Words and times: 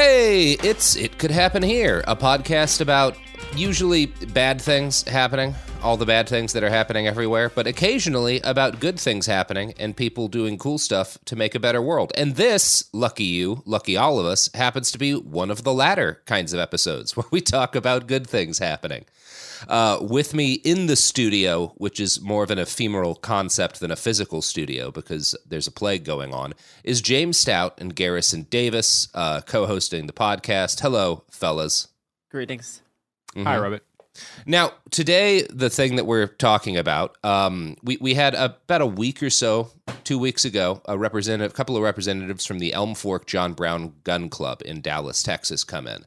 Hey, 0.00 0.52
it's 0.62 0.94
It 0.94 1.18
Could 1.18 1.32
Happen 1.32 1.60
Here, 1.60 2.04
a 2.06 2.14
podcast 2.14 2.80
about 2.80 3.16
usually 3.56 4.06
bad 4.06 4.62
things 4.62 5.02
happening, 5.02 5.56
all 5.82 5.96
the 5.96 6.06
bad 6.06 6.28
things 6.28 6.52
that 6.52 6.62
are 6.62 6.70
happening 6.70 7.08
everywhere, 7.08 7.50
but 7.52 7.66
occasionally 7.66 8.40
about 8.42 8.78
good 8.78 9.00
things 9.00 9.26
happening 9.26 9.74
and 9.76 9.96
people 9.96 10.28
doing 10.28 10.56
cool 10.56 10.78
stuff 10.78 11.18
to 11.24 11.34
make 11.34 11.56
a 11.56 11.58
better 11.58 11.82
world. 11.82 12.12
And 12.14 12.36
this, 12.36 12.84
lucky 12.92 13.24
you, 13.24 13.64
lucky 13.66 13.96
all 13.96 14.20
of 14.20 14.26
us, 14.26 14.48
happens 14.54 14.92
to 14.92 14.98
be 14.98 15.14
one 15.14 15.50
of 15.50 15.64
the 15.64 15.74
latter 15.74 16.22
kinds 16.26 16.52
of 16.52 16.60
episodes 16.60 17.16
where 17.16 17.26
we 17.32 17.40
talk 17.40 17.74
about 17.74 18.06
good 18.06 18.28
things 18.28 18.60
happening. 18.60 19.04
Uh, 19.66 19.98
with 20.00 20.34
me 20.34 20.54
in 20.54 20.86
the 20.86 20.96
studio, 20.96 21.72
which 21.76 21.98
is 21.98 22.20
more 22.20 22.44
of 22.44 22.50
an 22.50 22.58
ephemeral 22.58 23.14
concept 23.14 23.80
than 23.80 23.90
a 23.90 23.96
physical 23.96 24.42
studio 24.42 24.90
because 24.90 25.34
there's 25.46 25.66
a 25.66 25.72
plague 25.72 26.04
going 26.04 26.32
on, 26.32 26.54
is 26.84 27.00
James 27.00 27.38
Stout 27.38 27.74
and 27.80 27.94
Garrison 27.94 28.42
Davis 28.44 29.08
uh, 29.14 29.40
co 29.40 29.66
hosting 29.66 30.06
the 30.06 30.12
podcast. 30.12 30.80
Hello, 30.80 31.24
fellas. 31.30 31.88
Greetings. 32.30 32.82
Mm-hmm. 33.34 33.46
Hi, 33.46 33.58
Robert. 33.58 33.84
Now, 34.46 34.72
today, 34.90 35.42
the 35.42 35.70
thing 35.70 35.96
that 35.96 36.06
we're 36.06 36.26
talking 36.26 36.76
about, 36.76 37.16
um, 37.22 37.76
we, 37.82 37.98
we 38.00 38.14
had 38.14 38.34
a, 38.34 38.56
about 38.64 38.80
a 38.80 38.86
week 38.86 39.22
or 39.22 39.30
so, 39.30 39.70
two 40.04 40.18
weeks 40.18 40.44
ago, 40.44 40.82
a 40.86 40.98
representative, 40.98 41.52
a 41.52 41.54
couple 41.54 41.76
of 41.76 41.82
representatives 41.82 42.46
from 42.46 42.58
the 42.58 42.72
Elm 42.72 42.94
Fork 42.94 43.26
John 43.26 43.52
Brown 43.52 43.94
Gun 44.04 44.28
Club 44.28 44.62
in 44.64 44.80
Dallas, 44.80 45.22
Texas, 45.22 45.64
come 45.64 45.86
in, 45.86 46.04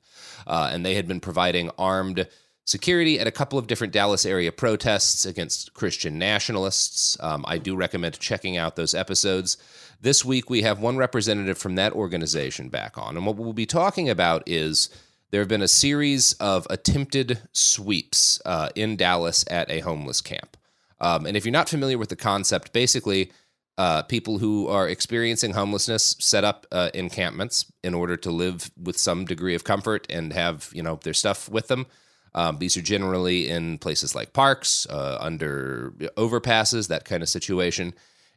uh, 0.48 0.70
and 0.72 0.86
they 0.86 0.96
had 0.96 1.08
been 1.08 1.20
providing 1.20 1.70
armed 1.78 2.28
security 2.72 3.20
at 3.20 3.28
a 3.28 3.32
couple 3.32 3.60
of 3.60 3.68
different 3.68 3.94
Dallas 3.94 4.26
area 4.26 4.52
protests 4.52 5.26
against 5.26 5.74
Christian 5.74 6.18
nationalists. 6.18 7.18
Um, 7.20 7.44
I 7.48 7.58
do 7.58 7.76
recommend 7.76 8.18
checking 8.20 8.58
out 8.58 8.76
those 8.76 8.96
episodes. 8.96 9.58
This 10.00 10.26
week, 10.26 10.50
we 10.50 10.64
have 10.64 10.80
one 10.80 10.98
representative 10.98 11.58
from 11.58 11.76
that 11.76 11.94
organization 11.94 12.70
back 12.70 12.98
on, 12.98 13.18
and 13.18 13.26
what 13.26 13.36
we'll 13.36 13.54
be 13.54 13.68
talking 13.68 14.10
about 14.10 14.42
is 14.48 14.90
there 15.30 15.42
have 15.42 15.48
been 15.48 15.62
a 15.62 15.68
series 15.68 16.34
of 16.34 16.66
attempted 16.70 17.40
sweeps 17.54 18.42
uh, 18.46 18.70
in 18.76 18.96
Dallas 18.96 19.46
at 19.50 19.70
a 19.70 19.80
homeless 19.80 20.22
camp. 20.22 20.58
Um, 21.00 21.26
and 21.26 21.36
if 21.38 21.46
you're 21.46 21.52
not 21.52 21.70
familiar 21.70 21.98
with 21.98 22.10
the 22.10 22.16
concept, 22.16 22.74
basically, 22.74 23.32
uh, 23.78 24.04
people 24.04 24.38
who 24.38 24.68
are 24.68 24.88
experiencing 24.88 25.54
homelessness 25.54 26.16
set 26.20 26.44
up 26.44 26.68
uh, 26.72 26.90
encampments 26.94 27.72
in 27.84 27.94
order 27.94 28.18
to 28.18 28.30
live 28.30 28.70
with 28.82 28.98
some 28.98 29.26
degree 29.26 29.56
of 29.56 29.64
comfort 29.64 30.06
and 30.10 30.34
have 30.34 30.70
you 30.74 30.84
know 30.84 31.00
their 31.04 31.14
stuff 31.14 31.50
with 31.50 31.68
them. 31.68 31.86
Um, 32.34 32.58
these 32.60 32.78
are 32.78 32.82
generally 32.82 33.50
in 33.50 33.78
places 33.78 34.16
like 34.16 34.34
parks, 34.34 34.88
uh, 34.90 35.18
under 35.20 35.94
overpasses, 36.18 36.88
that 36.88 37.06
kind 37.06 37.22
of 37.24 37.30
situation. 37.30 37.94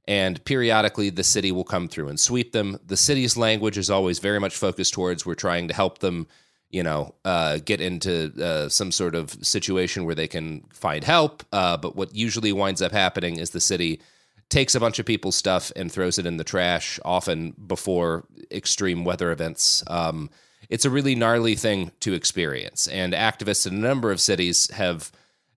And 0.06 0.44
periodically, 0.44 1.10
the 1.10 1.24
city 1.24 1.52
will 1.52 1.64
come 1.64 1.88
through 1.88 2.08
and 2.08 2.20
sweep 2.20 2.52
them. 2.52 2.78
The 2.86 2.96
city's 2.96 3.36
language 3.36 3.78
is 3.78 3.88
always 3.88 4.18
very 4.18 4.40
much 4.40 4.56
focused 4.56 4.92
towards 4.94 5.24
we're 5.24 5.34
trying 5.34 5.68
to 5.68 5.74
help 5.74 5.98
them 5.98 6.26
you 6.74 6.82
know, 6.82 7.14
uh, 7.24 7.58
get 7.64 7.80
into 7.80 8.32
uh, 8.42 8.68
some 8.68 8.90
sort 8.90 9.14
of 9.14 9.30
situation 9.46 10.04
where 10.04 10.14
they 10.16 10.26
can 10.26 10.60
find 10.72 11.04
help. 11.04 11.44
Uh, 11.52 11.76
but 11.76 11.94
what 11.94 12.12
usually 12.12 12.52
winds 12.52 12.82
up 12.82 12.90
happening 12.90 13.38
is 13.38 13.50
the 13.50 13.60
city 13.60 14.00
takes 14.48 14.74
a 14.74 14.80
bunch 14.80 14.98
of 14.98 15.06
people's 15.06 15.36
stuff 15.36 15.70
and 15.76 15.92
throws 15.92 16.18
it 16.18 16.26
in 16.26 16.36
the 16.36 16.42
trash, 16.42 16.98
often 17.04 17.54
before 17.68 18.24
extreme 18.50 19.04
weather 19.04 19.30
events. 19.30 19.84
Um, 19.86 20.30
it's 20.68 20.84
a 20.84 20.90
really 20.90 21.14
gnarly 21.14 21.54
thing 21.54 21.92
to 22.00 22.14
experience. 22.14 22.88
And 22.88 23.12
activists 23.12 23.66
in 23.66 23.74
a 23.74 23.78
number 23.78 24.10
of 24.10 24.20
cities 24.20 24.70
have 24.72 25.12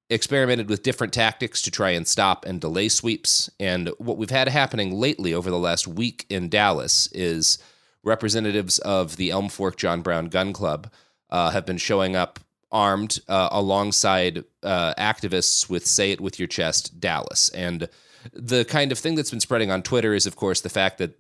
experimented 0.10 0.70
with 0.70 0.84
different 0.84 1.14
tactics 1.14 1.62
to 1.64 1.72
try 1.72 1.90
and 1.92 2.08
stop 2.08 2.46
and 2.46 2.62
delay 2.62 2.90
sweeps. 2.90 3.50
And 3.60 3.90
what 3.98 4.18
we've 4.18 4.30
had 4.30 4.48
happening 4.48 4.94
lately 4.94 5.34
over 5.34 5.50
the 5.50 5.60
last 5.60 5.88
week 5.88 6.26
in 6.30 6.50
Dallas 6.50 7.10
is 7.12 7.58
representatives 8.04 8.80
of 8.80 9.18
the 9.18 9.32
Elm 9.32 9.50
Fork 9.50 9.76
John 9.76 10.02
Brown 10.02 10.28
Gun 10.28 10.54
Club 10.54 10.92
uh, 11.30 11.50
have 11.52 11.66
been 11.66 11.78
showing 11.78 12.16
up 12.16 12.40
armed 12.72 13.20
uh, 13.28 13.50
alongside 13.52 14.44
uh, 14.64 14.94
activists 14.98 15.70
with 15.70 15.86
Say 15.86 16.12
It 16.12 16.22
With 16.22 16.40
Your 16.40 16.48
Chest 16.48 17.00
Dallas. 17.00 17.50
And 17.50 17.90
the 18.34 18.66
kind 18.66 18.92
of 18.92 19.00
thing 19.00 19.16
that's 19.16 19.32
been 19.32 19.40
spreading 19.40 19.72
on 19.72 19.84
Twitter 19.84 20.14
is, 20.14 20.26
of 20.26 20.36
course, 20.36 20.62
the 20.62 20.70
fact 20.70 20.98
that 20.98 21.18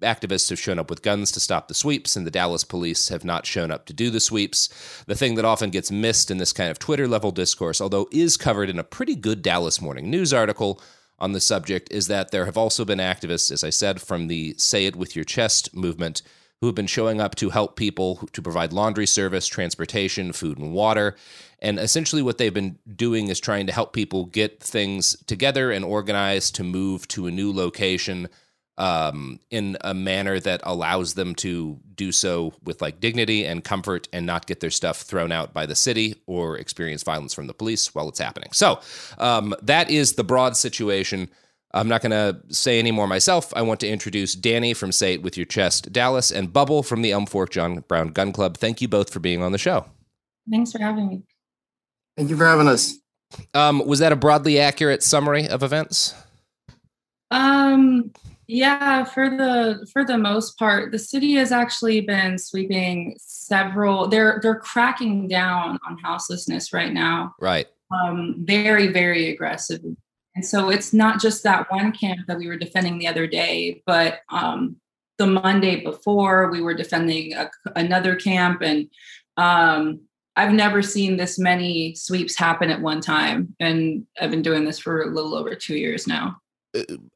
activists 0.00 0.50
have 0.50 0.58
shown 0.58 0.78
up 0.78 0.90
with 0.90 1.02
guns 1.02 1.30
to 1.32 1.40
stop 1.40 1.68
the 1.68 1.74
sweeps, 1.74 2.16
and 2.16 2.26
the 2.26 2.30
Dallas 2.30 2.64
police 2.64 3.08
have 3.08 3.24
not 3.24 3.46
shown 3.46 3.70
up 3.70 3.86
to 3.86 3.92
do 3.92 4.10
the 4.10 4.20
sweeps. 4.20 4.68
The 5.06 5.14
thing 5.14 5.34
that 5.34 5.44
often 5.44 5.70
gets 5.70 5.90
missed 5.90 6.30
in 6.30 6.38
this 6.38 6.52
kind 6.52 6.70
of 6.70 6.78
Twitter 6.78 7.08
level 7.08 7.30
discourse, 7.30 7.80
although 7.80 8.08
is 8.10 8.36
covered 8.36 8.70
in 8.70 8.78
a 8.78 8.84
pretty 8.84 9.14
good 9.14 9.42
Dallas 9.42 9.80
Morning 9.80 10.10
News 10.10 10.32
article, 10.32 10.80
on 11.20 11.32
the 11.32 11.40
subject 11.40 11.90
is 11.90 12.06
that 12.06 12.30
there 12.30 12.46
have 12.46 12.56
also 12.56 12.84
been 12.84 13.00
activists, 13.00 13.50
as 13.50 13.64
I 13.64 13.70
said, 13.70 14.00
from 14.00 14.28
the 14.28 14.54
Say 14.56 14.86
It 14.86 14.94
With 14.94 15.16
Your 15.16 15.24
Chest 15.24 15.74
movement 15.74 16.22
who 16.60 16.66
have 16.66 16.74
been 16.74 16.86
showing 16.86 17.20
up 17.20 17.36
to 17.36 17.50
help 17.50 17.76
people 17.76 18.28
to 18.32 18.42
provide 18.42 18.72
laundry 18.72 19.06
service, 19.06 19.46
transportation, 19.46 20.32
food, 20.32 20.58
and 20.58 20.72
water. 20.72 21.14
And 21.60 21.78
essentially, 21.78 22.22
what 22.22 22.38
they've 22.38 22.52
been 22.52 22.78
doing 22.96 23.28
is 23.28 23.38
trying 23.38 23.66
to 23.66 23.72
help 23.72 23.92
people 23.92 24.26
get 24.26 24.60
things 24.60 25.16
together 25.26 25.70
and 25.70 25.84
organize 25.84 26.50
to 26.52 26.64
move 26.64 27.06
to 27.08 27.26
a 27.26 27.30
new 27.30 27.52
location 27.52 28.28
um, 28.78 29.40
in 29.50 29.76
a 29.82 29.92
manner 29.92 30.40
that 30.40 30.60
allows 30.62 31.14
them 31.14 31.34
to 31.34 31.78
do 31.96 32.12
so 32.12 32.54
with 32.62 32.80
like 32.80 33.00
dignity 33.00 33.44
and 33.44 33.64
comfort 33.64 34.08
and 34.12 34.24
not 34.24 34.46
get 34.46 34.60
their 34.60 34.70
stuff 34.70 35.02
thrown 35.02 35.32
out 35.32 35.52
by 35.52 35.66
the 35.66 35.74
city 35.74 36.14
or 36.26 36.56
experience 36.56 37.02
violence 37.02 37.34
from 37.34 37.48
the 37.48 37.54
police 37.54 37.94
while 37.94 38.08
it's 38.08 38.20
happening. 38.20 38.50
So 38.52 38.80
um, 39.18 39.54
that 39.62 39.90
is 39.90 40.14
the 40.14 40.24
broad 40.24 40.56
situation. 40.56 41.28
I'm 41.74 41.88
not 41.88 42.00
going 42.00 42.12
to 42.12 42.40
say 42.54 42.78
any 42.78 42.92
more 42.92 43.06
myself. 43.06 43.52
I 43.54 43.62
want 43.62 43.80
to 43.80 43.88
introduce 43.88 44.34
Danny 44.34 44.72
from 44.72 44.92
Say 44.92 45.14
It 45.14 45.22
With 45.22 45.36
Your 45.36 45.44
Chest, 45.44 45.92
Dallas, 45.92 46.30
and 46.30 46.52
Bubble 46.52 46.82
from 46.82 47.02
the 47.02 47.10
Elm 47.10 47.26
Fork 47.26 47.50
John 47.50 47.84
Brown 47.88 48.08
Gun 48.08 48.32
Club. 48.32 48.56
Thank 48.56 48.80
you 48.80 48.88
both 48.88 49.12
for 49.12 49.20
being 49.20 49.42
on 49.42 49.52
the 49.52 49.58
show. 49.58 49.84
Thanks 50.50 50.72
for 50.72 50.78
having 50.78 51.08
me. 51.08 51.22
Thank 52.16 52.30
you 52.30 52.36
for 52.36 52.46
having 52.46 52.68
us. 52.68 52.96
Um, 53.52 53.86
was 53.86 53.98
that 53.98 54.12
a 54.12 54.16
broadly 54.16 54.58
accurate 54.58 55.02
summary 55.02 55.46
of 55.46 55.62
events? 55.62 56.14
Um, 57.30 58.12
yeah, 58.48 59.04
for 59.04 59.30
the 59.30 59.86
for 59.92 60.04
the 60.04 60.18
most 60.18 60.58
part, 60.58 60.90
the 60.90 60.98
city 60.98 61.34
has 61.34 61.52
actually 61.52 62.00
been 62.00 62.38
sweeping 62.38 63.16
several. 63.18 64.08
They're 64.08 64.40
they're 64.42 64.58
cracking 64.58 65.28
down 65.28 65.78
on 65.86 65.98
houselessness 65.98 66.72
right 66.72 66.92
now. 66.92 67.34
Right. 67.40 67.68
Um, 67.90 68.36
very 68.40 68.88
very 68.88 69.30
aggressive 69.30 69.80
and 70.38 70.46
so 70.46 70.68
it's 70.68 70.92
not 70.92 71.20
just 71.20 71.42
that 71.42 71.68
one 71.68 71.90
camp 71.90 72.20
that 72.28 72.38
we 72.38 72.46
were 72.46 72.56
defending 72.56 72.98
the 72.98 73.08
other 73.08 73.26
day, 73.26 73.82
but 73.84 74.20
um, 74.28 74.76
the 75.16 75.26
Monday 75.26 75.82
before 75.82 76.48
we 76.52 76.62
were 76.62 76.74
defending 76.74 77.32
a, 77.34 77.50
another 77.74 78.14
camp. 78.14 78.62
And 78.62 78.88
um, 79.36 79.98
I've 80.36 80.52
never 80.52 80.80
seen 80.80 81.16
this 81.16 81.40
many 81.40 81.96
sweeps 81.96 82.38
happen 82.38 82.70
at 82.70 82.80
one 82.80 83.00
time. 83.00 83.56
And 83.58 84.06
I've 84.20 84.30
been 84.30 84.42
doing 84.42 84.64
this 84.64 84.78
for 84.78 85.02
a 85.02 85.12
little 85.12 85.34
over 85.34 85.56
two 85.56 85.74
years 85.76 86.06
now. 86.06 86.36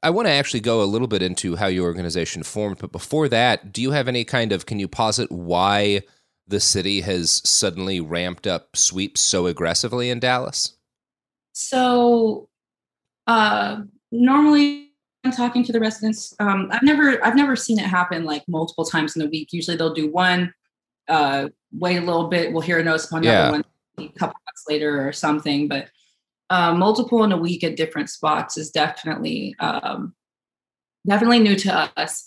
I 0.03 0.11
want 0.11 0.29
to 0.29 0.33
actually 0.33 0.61
go 0.61 0.83
a 0.83 0.85
little 0.85 1.09
bit 1.09 1.23
into 1.23 1.57
how 1.57 1.67
your 1.67 1.85
organization 1.85 2.43
formed, 2.43 2.79
but 2.79 2.93
before 2.93 3.29
that, 3.29 3.73
do 3.73 3.83
you 3.83 3.91
have 3.91 4.09
any 4.09 4.25
kind 4.25 4.53
of 4.53 4.67
can 4.67 4.79
you 4.79 4.89
posit 4.89 5.31
why 5.31 6.03
the 6.47 6.61
city 6.61 7.01
has 7.03 7.43
suddenly 7.45 8.01
ramped 8.01 8.47
up 8.47 8.77
sweeps 8.77 9.21
so 9.21 9.47
aggressively 9.47 10.11
in 10.11 10.21
Dallas? 10.21 10.77
So 11.53 12.49
uh, 13.27 13.83
normally 14.11 14.93
I'm 15.25 15.33
talking 15.33 15.65
to 15.65 15.73
the 15.73 15.81
residents. 15.81 16.35
Um, 16.41 16.69
I've 16.73 16.83
never 16.83 17.23
I've 17.25 17.37
never 17.37 17.55
seen 17.55 17.79
it 17.79 17.85
happen 17.87 18.25
like 18.25 18.43
multiple 18.49 18.85
times 18.85 19.17
in 19.17 19.23
a 19.23 19.27
week. 19.27 19.53
Usually 19.53 19.77
they'll 19.77 19.95
do 19.95 20.11
one, 20.11 20.53
uh, 21.09 21.49
wait 21.73 21.99
a 21.99 22.01
little 22.03 22.29
bit, 22.29 22.53
we'll 22.53 22.63
hear 22.63 22.79
a 22.79 22.85
notice 22.85 23.07
upon 23.07 23.23
another 23.23 23.37
yeah. 23.37 23.51
one 23.51 23.65
a 23.99 24.09
couple 24.19 24.37
months 24.47 24.65
later 24.69 25.07
or 25.07 25.13
something. 25.13 25.69
But 25.69 25.91
uh, 26.53 26.75
multiple 26.75 27.25
in 27.25 27.33
a 27.33 27.37
week 27.37 27.65
at 27.65 27.77
different 27.77 28.11
spots 28.11 28.59
is 28.59 28.71
definitely 28.71 29.57
um, 29.59 30.15
definitely 31.09 31.39
new 31.39 31.57
to 31.57 31.91
us. 31.97 32.27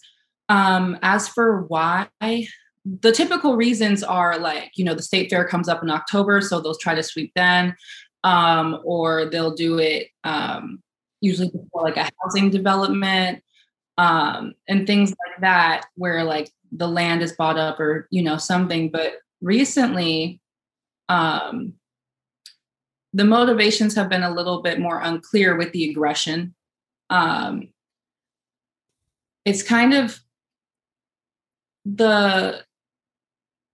Um, 0.49 0.97
as 1.03 1.27
for 1.27 1.61
why, 1.67 2.07
the 2.19 3.11
typical 3.11 3.55
reasons 3.55 4.01
are 4.01 4.39
like 4.39 4.71
you 4.75 4.83
know 4.83 4.95
the 4.95 5.03
state 5.03 5.29
fair 5.29 5.47
comes 5.47 5.69
up 5.69 5.83
in 5.83 5.91
October, 5.91 6.41
so 6.41 6.59
they'll 6.59 6.73
try 6.73 6.95
to 6.95 7.03
sweep 7.03 7.33
then, 7.35 7.75
um, 8.23 8.79
or 8.83 9.25
they'll 9.25 9.53
do 9.53 9.77
it 9.77 10.07
um, 10.23 10.81
usually 11.21 11.49
before 11.49 11.83
like 11.83 11.97
a 11.97 12.09
housing 12.19 12.49
development 12.49 13.43
um, 13.99 14.55
and 14.67 14.87
things 14.87 15.11
like 15.11 15.41
that, 15.41 15.85
where 15.97 16.23
like 16.23 16.51
the 16.71 16.87
land 16.87 17.21
is 17.21 17.33
bought 17.33 17.59
up 17.59 17.79
or 17.79 18.07
you 18.09 18.23
know 18.23 18.37
something. 18.37 18.89
But 18.89 19.17
recently, 19.39 20.41
um, 21.09 21.75
the 23.15 23.23
motivations 23.23 23.95
have 23.95 24.09
been 24.09 24.23
a 24.23 24.33
little 24.33 24.61
bit 24.61 24.77
more 24.77 24.99
unclear 24.99 25.55
with 25.55 25.71
the 25.71 25.89
aggression. 25.89 26.53
Um, 27.09 27.69
it's 29.45 29.63
kind 29.63 29.93
of 29.93 30.19
the 31.85 32.61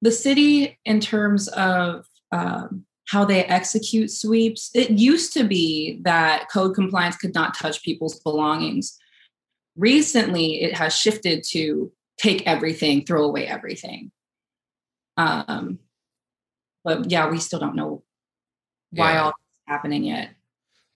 the 0.04 0.12
city 0.12 0.80
in 0.86 1.00
terms 1.00 1.48
of 1.48 2.06
um, 2.32 2.86
how 3.08 3.26
they 3.26 3.44
execute 3.46 4.12
sweeps. 4.12 4.70
It 4.76 4.92
used 4.92 5.34
to 5.34 5.44
be 5.44 6.00
that 6.04 6.48
code 6.52 6.76
compliance 6.76 7.18
could 7.18 7.34
not 7.34 7.58
touch 7.58 7.82
people's 7.82 8.20
belongings. 8.20 8.96
Recently, 9.76 10.62
it 10.62 10.76
has 10.76 10.96
shifted 10.96 11.44
to 11.50 11.92
take 12.20 12.46
everything, 12.46 13.06
throw 13.06 13.24
away 13.24 13.48
everything. 13.48 14.12
Um, 15.18 15.80
but 16.84 17.10
yeah, 17.10 17.28
we 17.28 17.40
still 17.40 17.60
don't 17.60 17.76
know 17.76 18.04
why 18.92 19.14
yeah. 19.14 19.22
all 19.22 19.30
this 19.30 19.36
is 19.36 19.68
happening 19.68 20.04
yet. 20.04 20.30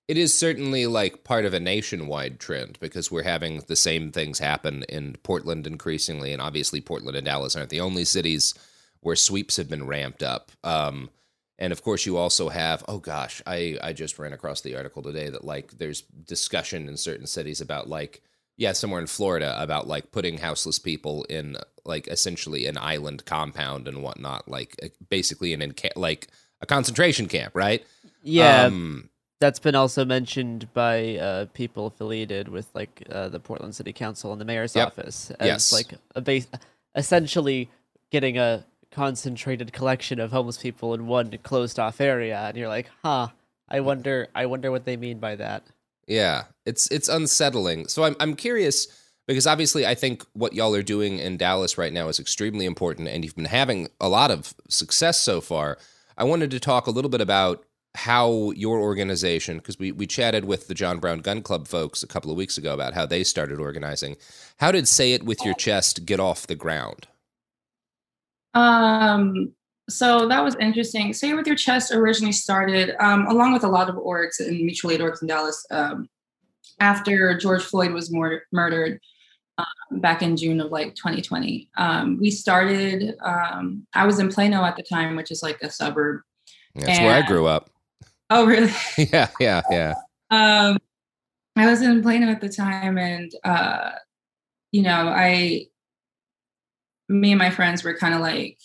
It 0.07 0.17
is 0.17 0.37
certainly 0.37 0.85
like 0.85 1.23
part 1.23 1.45
of 1.45 1.53
a 1.53 1.59
nationwide 1.59 2.39
trend 2.39 2.77
because 2.79 3.11
we're 3.11 3.23
having 3.23 3.63
the 3.67 3.75
same 3.75 4.11
things 4.11 4.37
happen 4.37 4.83
in 4.87 5.15
Portland 5.23 5.65
increasingly, 5.65 6.31
and 6.31 6.41
obviously 6.41 6.79
Portland 6.81 7.17
and 7.17 7.25
Dallas 7.25 7.55
aren't 7.55 7.71
the 7.71 7.81
only 7.81 8.05
cities 8.05 8.53
where 8.99 9.15
sweeps 9.15 9.57
have 9.57 9.69
been 9.69 9.87
ramped 9.87 10.21
up. 10.21 10.51
Um, 10.63 11.09
and 11.57 11.71
of 11.71 11.83
course 11.83 12.05
you 12.05 12.17
also 12.17 12.49
have 12.49 12.83
oh 12.87 12.99
gosh 12.99 13.41
i 13.45 13.77
i 13.81 13.93
just 13.93 14.19
ran 14.19 14.33
across 14.33 14.61
the 14.61 14.75
article 14.75 15.01
today 15.01 15.29
that 15.29 15.43
like 15.43 15.71
there's 15.77 16.01
discussion 16.01 16.87
in 16.87 16.97
certain 16.97 17.27
cities 17.27 17.61
about 17.61 17.87
like 17.87 18.21
yeah 18.57 18.73
somewhere 18.73 19.01
in 19.01 19.07
florida 19.07 19.55
about 19.61 19.87
like 19.87 20.11
putting 20.11 20.37
houseless 20.37 20.79
people 20.79 21.23
in 21.29 21.57
like 21.85 22.07
essentially 22.07 22.65
an 22.65 22.77
island 22.77 23.25
compound 23.25 23.87
and 23.87 24.01
whatnot 24.03 24.47
like 24.47 24.75
basically 25.09 25.53
an 25.53 25.61
inca- 25.61 25.89
like 25.95 26.27
a 26.65 26.67
concentration 26.67 27.27
camp 27.27 27.53
right 27.55 27.85
yeah 28.23 28.63
um, 28.63 29.09
that's 29.39 29.59
been 29.59 29.75
also 29.75 30.03
mentioned 30.03 30.67
by 30.73 31.17
uh, 31.17 31.45
people 31.53 31.87
affiliated 31.87 32.47
with 32.47 32.67
like 32.73 33.03
uh, 33.11 33.29
the 33.29 33.39
portland 33.39 33.75
city 33.75 33.93
council 33.93 34.31
and 34.31 34.41
the 34.41 34.45
mayor's 34.45 34.75
yep. 34.75 34.87
office 34.87 35.31
as 35.39 35.47
yes. 35.47 35.73
like 35.73 35.93
a 36.15 36.21
base 36.21 36.47
essentially 36.95 37.69
getting 38.11 38.37
a 38.37 38.65
concentrated 38.91 39.73
collection 39.73 40.19
of 40.19 40.31
homeless 40.31 40.57
people 40.57 40.93
in 40.93 41.05
one 41.05 41.37
closed 41.43 41.79
off 41.79 41.99
area 41.99 42.39
and 42.47 42.57
you're 42.57 42.69
like 42.69 42.89
huh 43.03 43.27
i 43.69 43.79
wonder 43.79 44.27
i 44.33 44.45
wonder 44.45 44.71
what 44.71 44.85
they 44.85 44.95
mean 44.97 45.19
by 45.19 45.35
that 45.35 45.63
yeah 46.07 46.43
it's 46.65 46.89
it's 46.91 47.09
unsettling 47.09 47.87
so 47.87 48.03
i'm, 48.03 48.15
I'm 48.19 48.35
curious 48.35 48.87
because 49.27 49.45
obviously 49.45 49.85
i 49.85 49.95
think 49.95 50.23
what 50.33 50.53
y'all 50.53 50.73
are 50.73 50.83
doing 50.83 51.19
in 51.19 51.35
dallas 51.35 51.77
right 51.77 51.91
now 51.91 52.07
is 52.07 52.19
extremely 52.19 52.65
important 52.65 53.09
and 53.09 53.25
you've 53.25 53.35
been 53.35 53.45
having 53.45 53.89
a 53.99 54.07
lot 54.07 54.31
of 54.31 54.53
success 54.69 55.19
so 55.19 55.41
far 55.41 55.77
i 56.17 56.23
wanted 56.23 56.51
to 56.51 56.59
talk 56.59 56.87
a 56.87 56.91
little 56.91 57.09
bit 57.09 57.21
about 57.21 57.65
how 57.95 58.51
your 58.51 58.79
organization 58.79 59.57
because 59.57 59.79
we, 59.79 59.91
we 59.91 60.05
chatted 60.05 60.43
with 60.45 60.67
the 60.67 60.73
john 60.73 60.99
brown 60.99 61.19
gun 61.19 61.41
club 61.41 61.67
folks 61.67 62.03
a 62.03 62.07
couple 62.07 62.29
of 62.29 62.37
weeks 62.37 62.57
ago 62.57 62.73
about 62.73 62.93
how 62.93 63.05
they 63.05 63.23
started 63.23 63.59
organizing. 63.59 64.17
How 64.57 64.71
did 64.71 64.87
say 64.87 65.13
it 65.13 65.23
with 65.23 65.43
your 65.45 65.53
chest 65.53 66.05
get 66.05 66.19
off 66.19 66.47
the 66.47 66.55
ground? 66.55 67.07
Um, 68.53 69.53
so 69.89 70.27
that 70.27 70.43
was 70.43 70.55
interesting. 70.55 71.13
Say 71.13 71.29
It 71.29 71.35
with 71.35 71.45
Your 71.45 71.55
Chest 71.55 71.91
originally 71.91 72.31
started, 72.31 72.95
um, 72.99 73.27
along 73.27 73.53
with 73.53 73.63
a 73.63 73.67
lot 73.67 73.89
of 73.89 73.95
orgs 73.95 74.39
and 74.39 74.57
mutual 74.57 74.91
aid 74.91 75.01
orgs 75.01 75.21
in 75.21 75.27
Dallas, 75.27 75.63
um, 75.69 76.09
after 76.79 77.37
George 77.37 77.63
Floyd 77.63 77.91
was 77.91 78.11
mur- 78.11 78.43
murdered 78.51 78.99
um, 79.57 79.99
back 79.99 80.21
in 80.21 80.37
June 80.37 80.59
of 80.59 80.71
like 80.71 80.95
2020. 80.95 81.69
Um, 81.77 82.17
we 82.19 82.31
started, 82.31 83.15
um, 83.23 83.85
I 83.93 84.05
was 84.05 84.19
in 84.19 84.29
Plano 84.29 84.63
at 84.63 84.75
the 84.75 84.83
time, 84.83 85.15
which 85.15 85.31
is 85.31 85.41
like 85.41 85.61
a 85.61 85.69
suburb. 85.69 86.21
That's 86.75 86.99
and, 86.99 87.05
where 87.05 87.15
I 87.15 87.25
grew 87.25 87.45
up. 87.45 87.69
Oh, 88.29 88.45
really? 88.45 88.73
yeah, 88.97 89.29
yeah, 89.39 89.61
yeah. 89.69 89.93
Um, 90.31 90.77
I 91.55 91.67
was 91.67 91.81
in 91.81 92.01
Plano 92.01 92.27
at 92.27 92.41
the 92.41 92.49
time, 92.49 92.97
and 92.97 93.31
uh, 93.43 93.91
you 94.71 94.81
know, 94.81 95.07
I 95.07 95.67
me 97.07 97.31
and 97.31 97.39
my 97.39 97.49
friends 97.49 97.83
were 97.83 97.93
kind 97.93 98.13
of 98.13 98.19
like, 98.19 98.57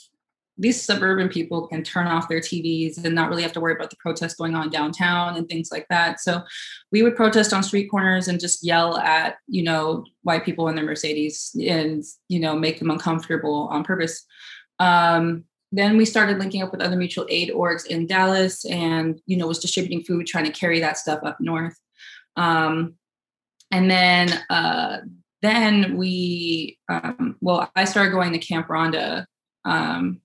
these 0.60 0.80
suburban 0.80 1.28
people 1.28 1.66
can 1.66 1.82
turn 1.82 2.06
off 2.06 2.28
their 2.28 2.40
TVs 2.40 3.02
and 3.02 3.14
not 3.14 3.30
really 3.30 3.42
have 3.42 3.52
to 3.54 3.60
worry 3.60 3.74
about 3.74 3.90
the 3.90 3.96
protests 3.96 4.34
going 4.34 4.54
on 4.54 4.68
downtown 4.70 5.36
and 5.36 5.48
things 5.48 5.70
like 5.72 5.86
that. 5.88 6.20
So 6.20 6.42
we 6.92 7.02
would 7.02 7.16
protest 7.16 7.52
on 7.52 7.62
street 7.62 7.90
corners 7.90 8.28
and 8.28 8.38
just 8.38 8.62
yell 8.62 8.98
at, 8.98 9.36
you 9.48 9.62
know, 9.62 10.04
white 10.22 10.44
people 10.44 10.68
in 10.68 10.76
their 10.76 10.84
Mercedes 10.84 11.56
and, 11.66 12.04
you 12.28 12.38
know, 12.38 12.54
make 12.54 12.78
them 12.78 12.90
uncomfortable 12.90 13.68
on 13.70 13.84
purpose. 13.84 14.24
Um, 14.78 15.44
then 15.72 15.96
we 15.96 16.04
started 16.04 16.38
linking 16.38 16.62
up 16.62 16.72
with 16.72 16.82
other 16.82 16.96
mutual 16.96 17.26
aid 17.30 17.50
orgs 17.50 17.86
in 17.86 18.06
Dallas 18.06 18.64
and, 18.66 19.20
you 19.26 19.36
know, 19.36 19.46
was 19.46 19.60
distributing 19.60 20.02
food, 20.02 20.26
trying 20.26 20.44
to 20.44 20.52
carry 20.52 20.80
that 20.80 20.98
stuff 20.98 21.20
up 21.24 21.38
north. 21.40 21.78
Um, 22.36 22.94
and 23.70 23.90
then 23.90 24.28
uh, 24.50 24.98
then 25.42 25.96
we, 25.96 26.78
um, 26.88 27.36
well, 27.40 27.70
I 27.74 27.84
started 27.84 28.10
going 28.10 28.32
to 28.32 28.38
Camp 28.38 28.68
Rhonda, 28.68 29.24
um, 29.64 30.20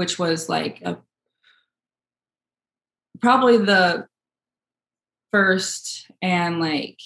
which 0.00 0.18
was 0.18 0.48
like 0.48 0.80
a, 0.80 0.96
probably 3.20 3.58
the 3.58 4.06
first 5.30 6.10
and 6.22 6.58
like 6.58 6.98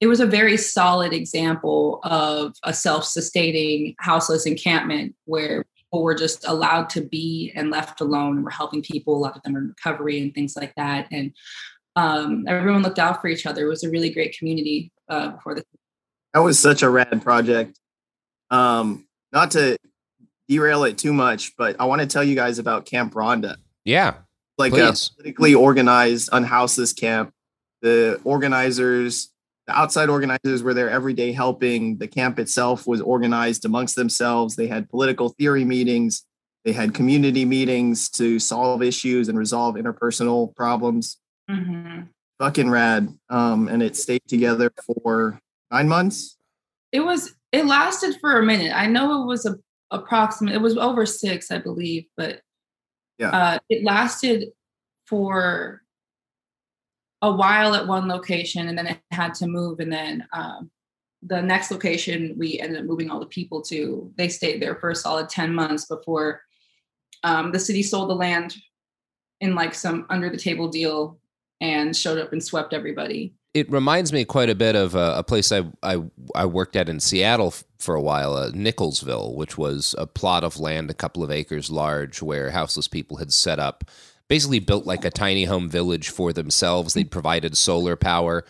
it 0.00 0.06
was 0.06 0.20
a 0.20 0.26
very 0.26 0.58
solid 0.58 1.14
example 1.14 2.00
of 2.02 2.56
a 2.62 2.74
self-sustaining 2.74 3.94
houseless 4.00 4.44
encampment 4.44 5.14
where 5.24 5.64
people 5.78 6.02
were 6.02 6.14
just 6.14 6.46
allowed 6.46 6.90
to 6.90 7.00
be 7.00 7.50
and 7.54 7.70
left 7.70 8.02
alone. 8.02 8.42
We're 8.42 8.50
helping 8.50 8.82
people, 8.82 9.16
a 9.16 9.22
lot 9.24 9.34
of 9.34 9.42
them 9.44 9.56
are 9.56 9.60
in 9.60 9.68
recovery 9.68 10.20
and 10.20 10.34
things 10.34 10.56
like 10.56 10.74
that. 10.76 11.08
And 11.10 11.32
um, 11.96 12.44
everyone 12.46 12.82
looked 12.82 12.98
out 12.98 13.22
for 13.22 13.28
each 13.28 13.46
other. 13.46 13.64
It 13.64 13.70
was 13.70 13.82
a 13.82 13.90
really 13.90 14.10
great 14.10 14.36
community 14.36 14.92
uh, 15.08 15.30
before 15.30 15.54
the. 15.54 15.64
That 16.34 16.40
was 16.40 16.58
such 16.58 16.82
a 16.82 16.90
rad 16.90 17.22
project. 17.22 17.80
Um, 18.50 19.06
not 19.32 19.52
to 19.52 19.78
derail 20.48 20.84
it 20.84 20.98
too 20.98 21.12
much, 21.12 21.56
but 21.56 21.76
I 21.80 21.84
want 21.86 22.00
to 22.00 22.06
tell 22.06 22.24
you 22.24 22.34
guys 22.34 22.58
about 22.58 22.86
Camp 22.86 23.14
Rhonda. 23.14 23.56
Yeah, 23.84 24.14
like 24.58 24.72
please. 24.72 25.10
a 25.10 25.14
politically 25.14 25.54
organized 25.54 26.28
unhouseless 26.32 26.92
camp. 26.92 27.32
The 27.82 28.20
organizers 28.24 29.30
the 29.66 29.76
outside 29.76 30.08
organizers 30.08 30.62
were 30.62 30.74
there 30.74 30.88
every 30.88 31.12
day 31.12 31.32
helping. 31.32 31.98
The 31.98 32.06
camp 32.06 32.38
itself 32.38 32.86
was 32.86 33.00
organized 33.00 33.64
amongst 33.64 33.96
themselves. 33.96 34.54
They 34.54 34.68
had 34.68 34.88
political 34.88 35.30
theory 35.30 35.64
meetings. 35.64 36.24
They 36.64 36.72
had 36.72 36.94
community 36.94 37.44
meetings 37.44 38.08
to 38.10 38.38
solve 38.38 38.82
issues 38.82 39.28
and 39.28 39.38
resolve 39.38 39.74
interpersonal 39.74 40.54
problems. 40.54 41.18
Mm-hmm. 41.50 42.02
Fucking 42.38 42.70
rad. 42.70 43.08
Um, 43.28 43.68
and 43.68 43.82
it 43.82 43.96
stayed 43.96 44.22
together 44.28 44.70
for 45.04 45.40
nine 45.70 45.88
months. 45.88 46.36
It 46.92 47.00
was. 47.00 47.34
It 47.52 47.66
lasted 47.66 48.16
for 48.20 48.38
a 48.38 48.44
minute. 48.44 48.72
I 48.76 48.86
know 48.86 49.22
it 49.22 49.26
was 49.26 49.46
a 49.46 49.56
approximate. 49.90 50.54
It 50.54 50.60
was 50.60 50.76
over 50.76 51.06
six, 51.06 51.50
I 51.50 51.58
believe, 51.58 52.06
but 52.16 52.40
yeah, 53.18 53.30
uh, 53.30 53.58
it 53.68 53.84
lasted 53.84 54.48
for 55.06 55.82
a 57.22 57.32
while 57.32 57.74
at 57.74 57.86
one 57.86 58.08
location 58.08 58.68
and 58.68 58.76
then 58.76 58.86
it 58.86 58.98
had 59.10 59.34
to 59.34 59.46
move 59.46 59.80
and 59.80 59.92
then 59.92 60.26
um, 60.32 60.70
the 61.22 61.40
next 61.40 61.70
location 61.70 62.34
we 62.36 62.60
ended 62.60 62.80
up 62.80 62.84
moving 62.84 63.10
all 63.10 63.18
the 63.18 63.26
people 63.26 63.62
to 63.62 64.12
they 64.16 64.28
stayed 64.28 64.60
there 64.60 64.76
for 64.76 64.90
a 64.90 64.94
solid 64.94 65.28
10 65.28 65.54
months 65.54 65.86
before 65.86 66.42
um, 67.24 67.52
the 67.52 67.58
city 67.58 67.82
sold 67.82 68.10
the 68.10 68.14
land 68.14 68.54
in 69.40 69.54
like 69.54 69.74
some 69.74 70.06
under 70.10 70.28
the 70.28 70.36
table 70.36 70.68
deal 70.68 71.18
and 71.60 71.96
showed 71.96 72.18
up 72.18 72.32
and 72.32 72.44
swept 72.44 72.74
everybody 72.74 73.34
it 73.56 73.70
reminds 73.70 74.12
me 74.12 74.26
quite 74.26 74.50
a 74.50 74.54
bit 74.54 74.76
of 74.76 74.94
a, 74.94 75.14
a 75.16 75.22
place 75.22 75.50
I, 75.50 75.64
I, 75.82 76.02
I 76.34 76.44
worked 76.44 76.76
at 76.76 76.90
in 76.90 77.00
Seattle 77.00 77.54
for 77.78 77.94
a 77.94 78.02
while, 78.02 78.36
uh, 78.36 78.50
Nickelsville, 78.50 79.34
which 79.34 79.56
was 79.56 79.94
a 79.96 80.06
plot 80.06 80.44
of 80.44 80.60
land 80.60 80.90
a 80.90 80.94
couple 80.94 81.22
of 81.24 81.30
acres 81.30 81.70
large 81.70 82.20
where 82.20 82.50
houseless 82.50 82.86
people 82.86 83.16
had 83.16 83.32
set 83.32 83.58
up 83.58 83.84
basically 84.28 84.58
built 84.58 84.84
like 84.84 85.06
a 85.06 85.10
tiny 85.10 85.44
home 85.44 85.70
village 85.70 86.10
for 86.10 86.34
themselves. 86.34 86.92
They'd 86.92 87.10
provided 87.10 87.56
solar 87.56 87.96
power. 87.96 88.44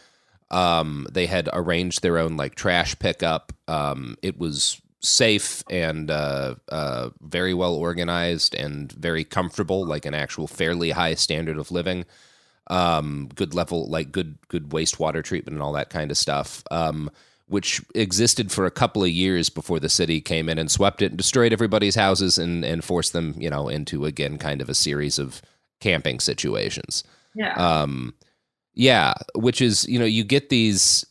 Um, 0.50 1.06
they 1.12 1.26
had 1.26 1.48
arranged 1.52 2.02
their 2.02 2.18
own 2.18 2.36
like 2.36 2.56
trash 2.56 2.98
pickup. 2.98 3.52
Um, 3.68 4.16
it 4.22 4.36
was 4.38 4.82
safe 4.98 5.62
and 5.70 6.10
uh, 6.10 6.56
uh, 6.68 7.10
very 7.20 7.54
well 7.54 7.74
organized 7.74 8.56
and 8.56 8.90
very 8.90 9.22
comfortable, 9.22 9.86
like 9.86 10.04
an 10.04 10.14
actual 10.14 10.48
fairly 10.48 10.90
high 10.90 11.14
standard 11.14 11.58
of 11.58 11.70
living. 11.70 12.06
Um, 12.68 13.28
good 13.34 13.54
level, 13.54 13.88
like 13.88 14.10
good 14.10 14.38
good 14.48 14.70
wastewater 14.70 15.22
treatment 15.22 15.54
and 15.54 15.62
all 15.62 15.72
that 15.72 15.90
kind 15.90 16.10
of 16.10 16.18
stuff. 16.18 16.62
Um, 16.70 17.10
which 17.48 17.80
existed 17.94 18.50
for 18.50 18.66
a 18.66 18.72
couple 18.72 19.04
of 19.04 19.10
years 19.10 19.48
before 19.48 19.78
the 19.78 19.88
city 19.88 20.20
came 20.20 20.48
in 20.48 20.58
and 20.58 20.70
swept 20.70 21.00
it 21.00 21.12
and 21.12 21.16
destroyed 21.16 21.52
everybody's 21.52 21.94
houses 21.94 22.38
and 22.38 22.64
and 22.64 22.84
forced 22.84 23.12
them, 23.12 23.34
you 23.38 23.48
know, 23.48 23.68
into 23.68 24.04
again 24.04 24.36
kind 24.38 24.60
of 24.60 24.68
a 24.68 24.74
series 24.74 25.18
of 25.18 25.40
camping 25.80 26.20
situations. 26.20 27.04
Yeah. 27.34 27.54
Um, 27.54 28.14
yeah, 28.74 29.14
which 29.34 29.60
is 29.60 29.88
you 29.88 29.98
know 29.98 30.04
you 30.04 30.24
get 30.24 30.48
these. 30.48 31.04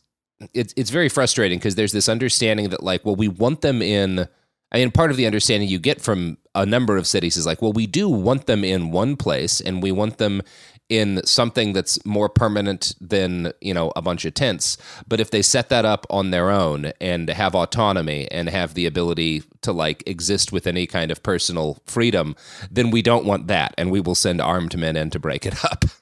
It's 0.52 0.74
it's 0.76 0.90
very 0.90 1.08
frustrating 1.08 1.58
because 1.58 1.74
there's 1.74 1.92
this 1.92 2.08
understanding 2.08 2.68
that 2.70 2.82
like 2.82 3.04
well 3.04 3.16
we 3.16 3.28
want 3.28 3.62
them 3.62 3.82
in. 3.82 4.28
I 4.72 4.78
mean, 4.78 4.90
part 4.90 5.10
of 5.10 5.16
the 5.16 5.26
understanding 5.26 5.68
you 5.68 5.78
get 5.78 6.00
from 6.00 6.38
a 6.54 6.66
number 6.66 6.96
of 6.96 7.06
cities 7.06 7.36
is 7.36 7.46
like, 7.46 7.62
well, 7.62 7.72
we 7.72 7.86
do 7.86 8.08
want 8.08 8.46
them 8.46 8.64
in 8.64 8.90
one 8.90 9.16
place, 9.16 9.60
and 9.60 9.82
we 9.82 9.92
want 9.92 10.18
them 10.18 10.42
in 10.88 11.24
something 11.26 11.72
that's 11.72 12.04
more 12.04 12.28
permanent 12.28 12.94
than 13.00 13.52
you 13.60 13.74
know 13.74 13.92
a 13.96 14.02
bunch 14.02 14.24
of 14.24 14.34
tents. 14.34 14.78
But 15.08 15.20
if 15.20 15.30
they 15.30 15.42
set 15.42 15.68
that 15.68 15.84
up 15.84 16.06
on 16.10 16.30
their 16.30 16.50
own 16.50 16.92
and 17.00 17.28
have 17.28 17.54
autonomy 17.54 18.30
and 18.30 18.48
have 18.48 18.74
the 18.74 18.86
ability 18.86 19.42
to 19.62 19.72
like 19.72 20.02
exist 20.06 20.52
with 20.52 20.66
any 20.66 20.86
kind 20.86 21.10
of 21.10 21.22
personal 21.22 21.78
freedom 21.86 22.36
then 22.70 22.90
we 22.90 23.02
don't 23.02 23.24
want 23.24 23.48
that 23.48 23.74
and 23.76 23.90
we 23.90 24.00
will 24.00 24.14
send 24.14 24.40
armed 24.40 24.78
men 24.78 24.96
in 24.96 25.10
to 25.10 25.18
break 25.18 25.44
it 25.44 25.64
up. 25.64 25.84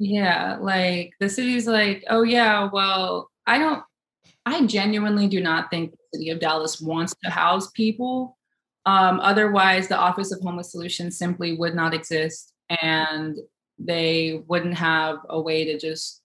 Yeah 0.00 0.58
like 0.60 1.14
the 1.18 1.28
city's 1.28 1.66
like 1.66 2.04
oh 2.08 2.22
yeah 2.22 2.68
well 2.72 3.32
i 3.48 3.58
don't 3.58 3.82
i 4.46 4.64
genuinely 4.64 5.26
do 5.26 5.40
not 5.40 5.70
think 5.70 5.90
the 5.90 5.98
city 6.14 6.30
of 6.30 6.38
dallas 6.38 6.80
wants 6.80 7.16
to 7.24 7.30
house 7.30 7.68
people. 7.72 8.38
Um, 8.86 9.18
otherwise 9.18 9.88
the 9.88 9.98
office 9.98 10.30
of 10.30 10.40
homeless 10.40 10.70
solutions 10.70 11.18
simply 11.18 11.56
would 11.56 11.74
not 11.74 11.94
exist 11.94 12.54
and 12.70 13.38
they 13.78 14.42
wouldn't 14.46 14.74
have 14.74 15.18
a 15.28 15.40
way 15.40 15.64
to 15.64 15.78
just 15.78 16.22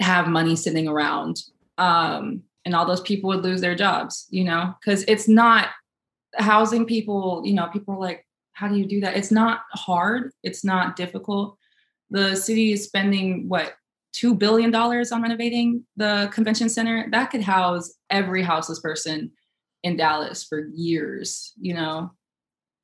have 0.00 0.28
money 0.28 0.56
sitting 0.56 0.88
around 0.88 1.42
um, 1.78 2.42
and 2.64 2.74
all 2.74 2.86
those 2.86 3.00
people 3.00 3.28
would 3.28 3.44
lose 3.44 3.60
their 3.60 3.74
jobs 3.74 4.26
you 4.30 4.44
know? 4.44 4.74
Because 4.80 5.04
it's 5.08 5.28
not 5.28 5.68
housing 6.36 6.86
people 6.86 7.42
you 7.44 7.52
know 7.52 7.66
people 7.68 7.94
are 7.94 8.00
like 8.00 8.26
how 8.52 8.68
do 8.68 8.76
you 8.76 8.86
do 8.86 9.00
that? 9.00 9.16
It's 9.16 9.30
not 9.30 9.60
hard 9.72 10.32
it's 10.42 10.64
not 10.64 10.96
difficult. 10.96 11.56
The 12.10 12.34
city 12.34 12.72
is 12.72 12.84
spending 12.84 13.48
what 13.48 13.74
two 14.12 14.34
billion 14.34 14.70
dollars 14.70 15.12
on 15.12 15.22
renovating 15.22 15.84
the 15.96 16.30
convention 16.32 16.68
center? 16.68 17.08
That 17.10 17.30
could 17.30 17.42
house 17.42 17.94
every 18.10 18.42
houseless 18.42 18.80
person 18.80 19.32
in 19.82 19.96
dallas 19.96 20.44
for 20.44 20.68
years 20.74 21.52
you 21.60 21.74
know? 21.74 22.12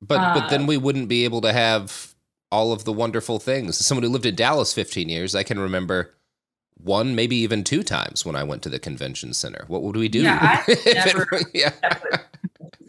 But 0.01 0.19
uh, 0.19 0.33
but 0.35 0.49
then 0.49 0.67
we 0.67 0.77
wouldn't 0.77 1.09
be 1.09 1.23
able 1.25 1.41
to 1.41 1.51
have 1.51 2.15
all 2.51 2.71
of 2.71 2.83
the 2.85 2.93
wonderful 2.93 3.39
things. 3.39 3.79
As 3.79 3.85
someone 3.85 4.03
who 4.03 4.09
lived 4.09 4.25
in 4.25 4.35
Dallas 4.35 4.73
15 4.73 5.09
years, 5.09 5.35
I 5.35 5.43
can 5.43 5.59
remember 5.59 6.13
one, 6.75 7.15
maybe 7.15 7.35
even 7.37 7.63
two 7.63 7.83
times 7.83 8.25
when 8.25 8.35
I 8.35 8.43
went 8.43 8.61
to 8.63 8.69
the 8.69 8.79
convention 8.79 9.33
center. 9.33 9.65
What 9.67 9.83
would 9.83 9.95
we 9.95 10.09
do? 10.09 10.21
Yeah, 10.21 10.63
never, 10.85 11.27
it, 11.31 11.47
yeah. 11.53 11.73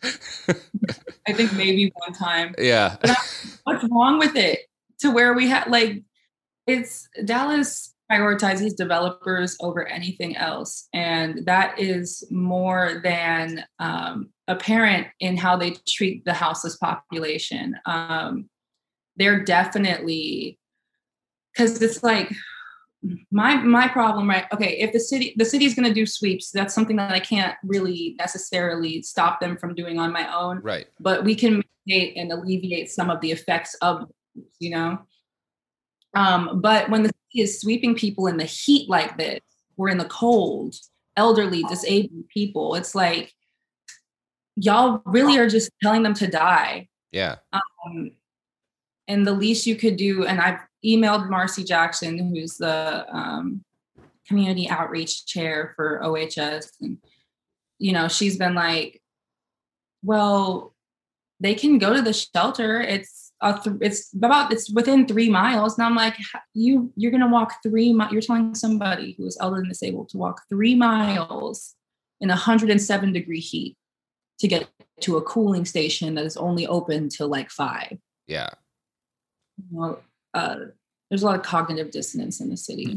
I 1.27 1.33
think 1.33 1.53
maybe 1.55 1.93
one 1.95 2.12
time. 2.12 2.55
Yeah. 2.59 2.97
what's 3.65 3.85
wrong 3.91 4.19
with 4.19 4.37
it? 4.37 4.61
To 5.00 5.11
where 5.11 5.33
we 5.33 5.49
had 5.49 5.69
like, 5.69 6.03
it's 6.67 7.09
Dallas 7.25 7.95
prioritizes 8.11 8.75
developers 8.77 9.57
over 9.61 9.87
anything 9.87 10.37
else, 10.37 10.88
and 10.93 11.47
that 11.47 11.79
is 11.79 12.27
more 12.31 13.00
than 13.05 13.65
um, 13.79 14.31
apparent 14.49 15.07
in 15.21 15.37
how 15.37 15.57
they 15.57 15.75
treat 15.87 16.25
the 16.25 16.33
houseless 16.33 16.77
population. 16.77 17.77
Um, 17.87 18.49
they're 19.18 19.44
definitely 19.44 20.58
because 21.52 21.80
it's 21.82 22.02
like 22.02 22.32
my 23.30 23.56
my 23.56 23.87
problem 23.87 24.28
right 24.28 24.46
okay 24.52 24.78
if 24.78 24.92
the 24.92 24.98
city 24.98 25.34
the 25.37 25.44
city 25.44 25.64
is 25.64 25.75
going 25.75 25.87
to 25.87 25.94
do 25.94 26.04
sweeps 26.04 26.50
that's 26.50 26.75
something 26.75 26.96
that 26.96 27.12
i 27.12 27.20
can't 27.20 27.56
really 27.62 28.16
necessarily 28.18 29.02
stop 29.02 29.40
them 29.40 29.56
from 29.56 29.75
doing 29.75 29.98
on 29.98 30.12
my 30.12 30.34
own. 30.34 30.60
Right. 30.62 30.87
But 30.98 31.25
we 31.25 31.34
can 31.34 31.62
mitigate 31.87 32.16
and 32.16 32.32
alleviate 32.32 32.90
some 32.90 33.08
of 33.08 33.20
the 33.20 33.30
effects 33.30 33.75
of 33.82 34.10
you 34.58 34.70
know? 34.70 34.98
Um 36.14 36.60
but 36.60 36.90
when 36.90 37.02
the 37.02 37.10
city 37.10 37.42
is 37.42 37.60
sweeping 37.60 37.94
people 37.94 38.26
in 38.26 38.37
the 38.37 38.44
heat 38.44 38.88
like 38.88 39.16
this 39.16 39.40
we're 39.76 39.90
in 39.90 39.98
the 39.98 40.04
cold 40.06 40.75
elderly 41.16 41.62
disabled 41.64 42.28
people 42.28 42.75
it's 42.75 42.94
like 42.94 43.32
y'all 44.56 45.02
really 45.04 45.38
are 45.38 45.48
just 45.48 45.70
telling 45.80 46.02
them 46.02 46.14
to 46.14 46.26
die. 46.26 46.88
Yeah. 47.12 47.37
Um 47.52 48.10
and 49.09 49.27
the 49.27 49.33
least 49.33 49.67
you 49.67 49.75
could 49.75 49.97
do 49.97 50.25
and 50.25 50.41
i've 50.41 50.61
emailed 50.85 51.29
marcy 51.29 51.65
jackson 51.65 52.19
who's 52.19 52.57
the 52.57 53.05
um, 53.15 53.65
community 54.27 54.69
outreach 54.69 55.27
chair 55.27 55.73
for 55.75 56.00
ohs 56.05 56.71
and 56.81 56.99
you 57.79 57.93
know 57.93 58.07
she's 58.07 58.37
been 58.37 58.55
like 58.55 59.03
well 60.03 60.75
they 61.41 61.55
can 61.55 61.79
go 61.79 61.95
to 61.95 62.03
the 62.03 62.12
shelter. 62.12 62.81
It's 62.81 63.33
th- 63.41 63.77
it's 63.81 64.12
about 64.15 64.53
it's 64.53 64.71
within 64.71 65.07
three 65.07 65.31
miles. 65.31 65.79
And 65.79 65.87
i'm 65.87 65.95
like 65.95 66.17
you 66.55 66.93
you're 66.97 67.12
gonna 67.12 67.31
walk 67.31 67.55
three 67.62 67.93
mi- 67.93 68.07
you're 68.11 68.21
telling 68.21 68.55
somebody 68.55 69.15
who 69.17 69.27
is 69.27 69.38
elderly 69.41 69.62
and 69.62 69.69
disabled 69.69 70.09
to 70.11 70.19
walk 70.19 70.43
three 70.49 70.75
miles 70.75 71.75
in 72.21 72.29
107 72.29 73.12
degree 73.12 73.41
heat 73.41 73.77
to 74.41 74.49
get 74.49 74.69
to 75.00 75.17
a 75.17 75.23
cooling 75.23 75.65
station 75.65 76.15
that 76.15 76.25
is 76.25 76.37
only 76.37 76.67
open 76.67 77.09
till 77.09 77.29
like 77.29 77.50
five. 77.50 77.99
Yeah 78.27 78.50
well, 79.71 80.03
uh, 80.35 80.57
there's 81.11 81.23
a 81.23 81.27
lot 81.27 81.37
of 81.37 81.43
cognitive 81.43 81.91
dissonance 81.91 82.41
in 82.41 82.50
the 82.50 82.57
city. 82.57 82.97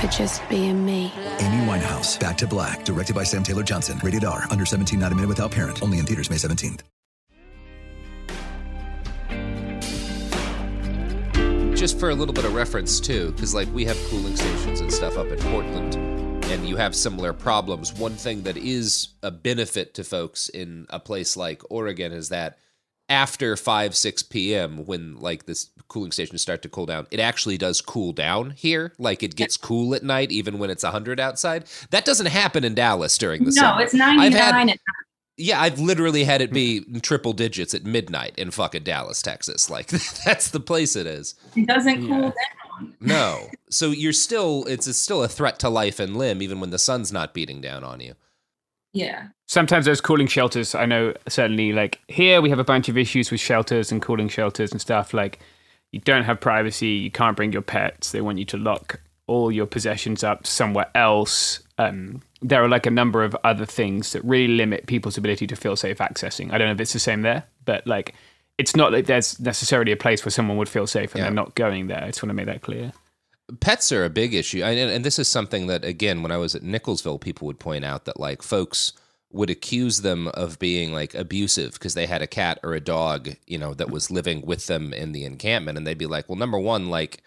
for 0.00 0.06
just 0.08 0.46
being 0.48 0.84
me. 0.84 1.12
Amy 1.40 1.66
Winehouse, 1.66 2.18
Back 2.18 2.38
to 2.38 2.46
Black, 2.46 2.84
directed 2.84 3.14
by 3.14 3.22
Sam 3.22 3.42
Taylor 3.42 3.62
Johnson. 3.62 4.00
Rated 4.02 4.24
R, 4.24 4.46
under 4.50 4.64
17, 4.64 4.98
not 4.98 5.12
a 5.12 5.14
minute 5.14 5.28
without 5.28 5.50
parent. 5.50 5.82
Only 5.82 5.98
in 5.98 6.06
theaters 6.06 6.30
May 6.30 6.36
17th. 6.36 6.80
Just 11.76 11.98
for 11.98 12.10
a 12.10 12.14
little 12.14 12.34
bit 12.34 12.44
of 12.44 12.54
reference 12.54 13.00
too, 13.00 13.32
because 13.32 13.54
like 13.54 13.68
we 13.72 13.84
have 13.86 13.96
cooling 14.08 14.36
stations 14.36 14.80
and 14.80 14.92
stuff 14.92 15.16
up 15.16 15.26
in 15.28 15.38
Portland, 15.38 15.96
and 16.46 16.68
you 16.68 16.76
have 16.76 16.94
similar 16.94 17.32
problems. 17.32 17.94
One 17.94 18.12
thing 18.12 18.42
that 18.42 18.58
is 18.58 19.08
a 19.22 19.30
benefit 19.30 19.94
to 19.94 20.04
folks 20.04 20.50
in 20.50 20.86
a 20.90 21.00
place 21.00 21.38
like 21.38 21.62
Oregon 21.70 22.12
is 22.12 22.28
that 22.28 22.58
after 23.08 23.56
5 23.56 23.96
6 23.96 24.22
p.m 24.24 24.86
when 24.86 25.18
like 25.18 25.46
this 25.46 25.70
cooling 25.90 26.12
stations 26.12 26.40
start 26.40 26.62
to 26.62 26.68
cool 26.68 26.86
down 26.86 27.06
it 27.10 27.20
actually 27.20 27.58
does 27.58 27.80
cool 27.82 28.12
down 28.12 28.50
here. 28.50 28.94
Like 28.98 29.22
it 29.22 29.36
gets 29.36 29.56
cool 29.56 29.94
at 29.94 30.02
night 30.02 30.30
even 30.30 30.58
when 30.58 30.70
it's 30.70 30.84
100 30.84 31.20
outside. 31.20 31.64
That 31.90 32.06
doesn't 32.06 32.26
happen 32.26 32.64
in 32.64 32.74
dallas 32.74 33.18
during 33.18 33.44
the 33.44 33.50
no 33.50 33.62
summer. 33.62 33.82
it's 33.82 33.94
99 33.94 34.68
had, 34.68 34.78
yeah 35.36 35.60
i've 35.60 35.78
literally 35.78 36.24
had 36.24 36.40
it 36.40 36.52
be 36.52 36.82
hmm. 36.82 36.98
triple 36.98 37.32
digits 37.32 37.74
at 37.74 37.84
midnight 37.84 38.34
in 38.38 38.50
fucking 38.50 38.84
dallas 38.84 39.20
texas. 39.20 39.68
Like 39.68 39.88
that's 40.24 40.50
the 40.50 40.60
place 40.60 40.96
it 40.96 41.06
is. 41.06 41.34
It 41.54 41.66
doesn't 41.66 42.06
cool 42.06 42.22
yeah. 42.22 42.30
down. 42.30 42.94
No. 43.00 43.48
So 43.68 43.90
you're 43.90 44.12
still 44.12 44.64
it's 44.66 44.86
a, 44.86 44.94
still 44.94 45.22
a 45.22 45.28
threat 45.28 45.58
to 45.60 45.68
life 45.68 46.00
and 46.00 46.16
limb 46.16 46.40
even 46.40 46.60
when 46.60 46.70
the 46.70 46.78
sun's 46.78 47.12
not 47.12 47.34
beating 47.34 47.60
down 47.60 47.84
on 47.84 48.00
you. 48.00 48.14
Yeah. 48.92 49.28
Sometimes 49.46 49.86
those 49.86 50.00
cooling 50.00 50.26
shelters, 50.26 50.74
I 50.74 50.86
know 50.86 51.14
certainly 51.28 51.72
like 51.72 52.00
here 52.08 52.40
we 52.40 52.50
have 52.50 52.58
a 52.58 52.64
bunch 52.64 52.88
of 52.88 52.96
issues 52.96 53.30
with 53.30 53.40
shelters 53.40 53.92
and 53.92 54.00
cooling 54.00 54.28
shelters 54.28 54.72
and 54.72 54.80
stuff. 54.80 55.12
Like 55.12 55.40
you 55.92 56.00
don't 56.00 56.24
have 56.24 56.40
privacy, 56.40 56.88
you 56.88 57.10
can't 57.10 57.36
bring 57.36 57.52
your 57.52 57.62
pets, 57.62 58.12
they 58.12 58.20
want 58.20 58.38
you 58.38 58.44
to 58.46 58.56
lock 58.56 59.00
all 59.26 59.52
your 59.52 59.66
possessions 59.66 60.24
up 60.24 60.46
somewhere 60.46 60.90
else. 60.94 61.60
Um, 61.78 62.20
there 62.42 62.62
are 62.64 62.68
like 62.68 62.86
a 62.86 62.90
number 62.90 63.22
of 63.22 63.36
other 63.44 63.66
things 63.66 64.12
that 64.12 64.24
really 64.24 64.54
limit 64.54 64.86
people's 64.86 65.16
ability 65.16 65.46
to 65.46 65.56
feel 65.56 65.76
safe 65.76 65.98
accessing. 65.98 66.52
I 66.52 66.58
don't 66.58 66.68
know 66.68 66.74
if 66.74 66.80
it's 66.80 66.92
the 66.92 66.98
same 66.98 67.22
there, 67.22 67.44
but 67.64 67.86
like 67.86 68.14
it's 68.58 68.74
not 68.74 68.92
like 68.92 69.06
there's 69.06 69.38
necessarily 69.40 69.92
a 69.92 69.96
place 69.96 70.24
where 70.24 70.30
someone 70.30 70.56
would 70.56 70.68
feel 70.68 70.86
safe 70.86 71.14
and 71.14 71.20
yeah. 71.20 71.24
they're 71.24 71.34
not 71.34 71.54
going 71.54 71.86
there. 71.86 72.02
I 72.02 72.06
just 72.06 72.22
want 72.22 72.30
to 72.30 72.34
make 72.34 72.46
that 72.46 72.62
clear 72.62 72.92
pets 73.60 73.90
are 73.90 74.04
a 74.04 74.10
big 74.10 74.34
issue 74.34 74.62
and, 74.62 74.78
and 74.78 75.04
this 75.04 75.18
is 75.18 75.28
something 75.28 75.66
that 75.66 75.84
again 75.84 76.22
when 76.22 76.30
i 76.30 76.36
was 76.36 76.54
at 76.54 76.62
nickelsville 76.62 77.20
people 77.20 77.46
would 77.46 77.58
point 77.58 77.84
out 77.84 78.04
that 78.04 78.20
like 78.20 78.42
folks 78.42 78.92
would 79.32 79.50
accuse 79.50 80.00
them 80.00 80.28
of 80.28 80.58
being 80.58 80.92
like 80.92 81.14
abusive 81.14 81.74
because 81.74 81.94
they 81.94 82.06
had 82.06 82.22
a 82.22 82.26
cat 82.26 82.58
or 82.62 82.74
a 82.74 82.80
dog 82.80 83.30
you 83.46 83.58
know 83.58 83.74
that 83.74 83.90
was 83.90 84.10
living 84.10 84.44
with 84.44 84.66
them 84.66 84.92
in 84.92 85.12
the 85.12 85.24
encampment 85.24 85.78
and 85.78 85.86
they'd 85.86 85.98
be 85.98 86.06
like 86.06 86.28
well 86.28 86.38
number 86.38 86.58
one 86.58 86.88
like 86.88 87.22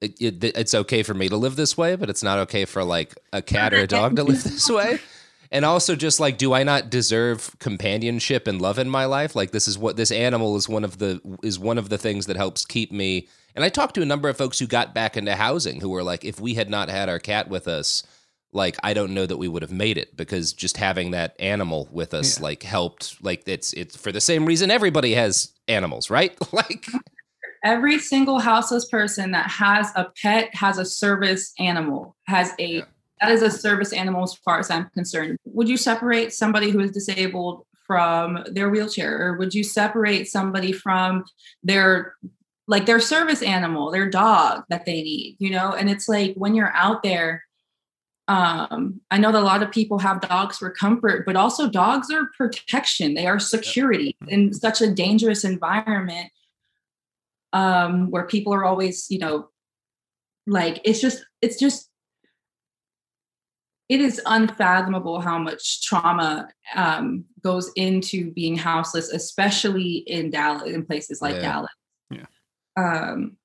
it, 0.00 0.20
it, 0.20 0.44
it's 0.56 0.74
okay 0.74 1.02
for 1.02 1.14
me 1.14 1.28
to 1.28 1.36
live 1.36 1.56
this 1.56 1.78
way 1.78 1.96
but 1.96 2.10
it's 2.10 2.22
not 2.22 2.38
okay 2.38 2.64
for 2.64 2.84
like 2.84 3.14
a 3.32 3.40
cat 3.40 3.72
or 3.72 3.78
a 3.78 3.86
dog 3.86 4.16
to 4.16 4.22
live 4.24 4.42
this 4.44 4.68
way. 4.70 4.98
And 5.50 5.64
also 5.64 5.94
just 5.94 6.18
like 6.18 6.36
do 6.36 6.52
i 6.52 6.64
not 6.64 6.90
deserve 6.90 7.56
companionship 7.60 8.48
and 8.48 8.60
love 8.60 8.78
in 8.78 8.90
my 8.90 9.04
life? 9.04 9.36
Like 9.36 9.52
this 9.52 9.68
is 9.68 9.78
what 9.78 9.96
this 9.96 10.10
animal 10.10 10.56
is 10.56 10.68
one 10.68 10.84
of 10.84 10.98
the 10.98 11.20
is 11.42 11.58
one 11.58 11.78
of 11.78 11.88
the 11.88 11.98
things 11.98 12.26
that 12.26 12.36
helps 12.36 12.66
keep 12.66 12.90
me. 12.90 13.28
And 13.54 13.64
I 13.64 13.68
talked 13.68 13.94
to 13.94 14.02
a 14.02 14.06
number 14.06 14.28
of 14.28 14.36
folks 14.36 14.58
who 14.58 14.66
got 14.66 14.94
back 14.94 15.16
into 15.16 15.36
housing 15.36 15.80
who 15.80 15.90
were 15.90 16.02
like, 16.02 16.24
if 16.24 16.40
we 16.40 16.54
had 16.54 16.68
not 16.68 16.88
had 16.88 17.08
our 17.08 17.20
cat 17.20 17.48
with 17.48 17.68
us, 17.68 18.02
like 18.54 18.76
I 18.82 18.94
don't 18.94 19.12
know 19.12 19.26
that 19.26 19.36
we 19.36 19.48
would 19.48 19.62
have 19.62 19.72
made 19.72 19.98
it 19.98 20.16
because 20.16 20.52
just 20.52 20.76
having 20.76 21.10
that 21.10 21.36
animal 21.38 21.88
with 21.90 22.14
us 22.14 22.38
yeah. 22.38 22.44
like 22.44 22.62
helped. 22.62 23.22
Like 23.22 23.42
it's 23.46 23.72
it's 23.74 23.96
for 23.96 24.12
the 24.12 24.20
same 24.20 24.46
reason 24.46 24.70
everybody 24.70 25.14
has 25.14 25.52
animals, 25.68 26.08
right? 26.08 26.36
like 26.52 26.86
every 27.64 27.98
single 27.98 28.38
houseless 28.38 28.86
person 28.86 29.32
that 29.32 29.50
has 29.50 29.90
a 29.96 30.06
pet 30.22 30.54
has 30.54 30.78
a 30.78 30.84
service 30.84 31.52
animal, 31.58 32.16
has 32.26 32.52
a 32.58 32.66
yeah. 32.66 32.84
that 33.20 33.32
is 33.32 33.42
a 33.42 33.50
service 33.50 33.92
animal 33.92 34.22
as 34.22 34.34
far 34.34 34.60
as 34.60 34.70
I'm 34.70 34.88
concerned. 34.90 35.36
Would 35.46 35.68
you 35.68 35.76
separate 35.76 36.32
somebody 36.32 36.70
who 36.70 36.80
is 36.80 36.92
disabled 36.92 37.66
from 37.86 38.44
their 38.50 38.70
wheelchair 38.70 39.20
or 39.20 39.36
would 39.36 39.52
you 39.52 39.62
separate 39.64 40.28
somebody 40.28 40.72
from 40.72 41.24
their 41.62 42.14
like 42.66 42.86
their 42.86 43.00
service 43.00 43.42
animal, 43.42 43.90
their 43.90 44.08
dog 44.08 44.64
that 44.70 44.86
they 44.86 45.02
need, 45.02 45.36
you 45.38 45.50
know? 45.50 45.72
And 45.72 45.90
it's 45.90 46.08
like 46.08 46.34
when 46.34 46.54
you're 46.54 46.72
out 46.74 47.02
there, 47.02 47.44
um, 48.28 49.00
I 49.10 49.18
know 49.18 49.32
that 49.32 49.42
a 49.42 49.44
lot 49.44 49.62
of 49.62 49.70
people 49.70 49.98
have 49.98 50.20
dogs 50.20 50.56
for 50.58 50.70
comfort, 50.70 51.26
but 51.26 51.36
also 51.36 51.68
dogs 51.68 52.10
are 52.10 52.30
protection. 52.36 53.14
They 53.14 53.26
are 53.26 53.38
security 53.38 54.16
in 54.28 54.52
such 54.54 54.80
a 54.80 54.90
dangerous 54.90 55.44
environment. 55.44 56.30
um, 57.52 58.10
where 58.10 58.26
people 58.26 58.52
are 58.52 58.64
always, 58.64 59.06
you 59.10 59.18
know, 59.20 59.48
like 60.46 60.80
it's 60.84 61.00
just, 61.00 61.24
it's 61.40 61.56
just, 61.58 61.88
it 63.88 64.00
is 64.00 64.20
unfathomable 64.26 65.20
how 65.20 65.38
much 65.38 65.82
trauma 65.86 66.48
um, 66.74 67.24
goes 67.42 67.70
into 67.76 68.32
being 68.32 68.56
houseless, 68.56 69.08
especially 69.10 69.98
in 70.06 70.30
Dallas, 70.30 70.68
in 70.72 70.84
places 70.84 71.22
like 71.22 71.36
Yeah. 71.36 71.40
Dallas. 71.42 71.70
Yeah. 72.10 72.26
Um, 72.76 73.36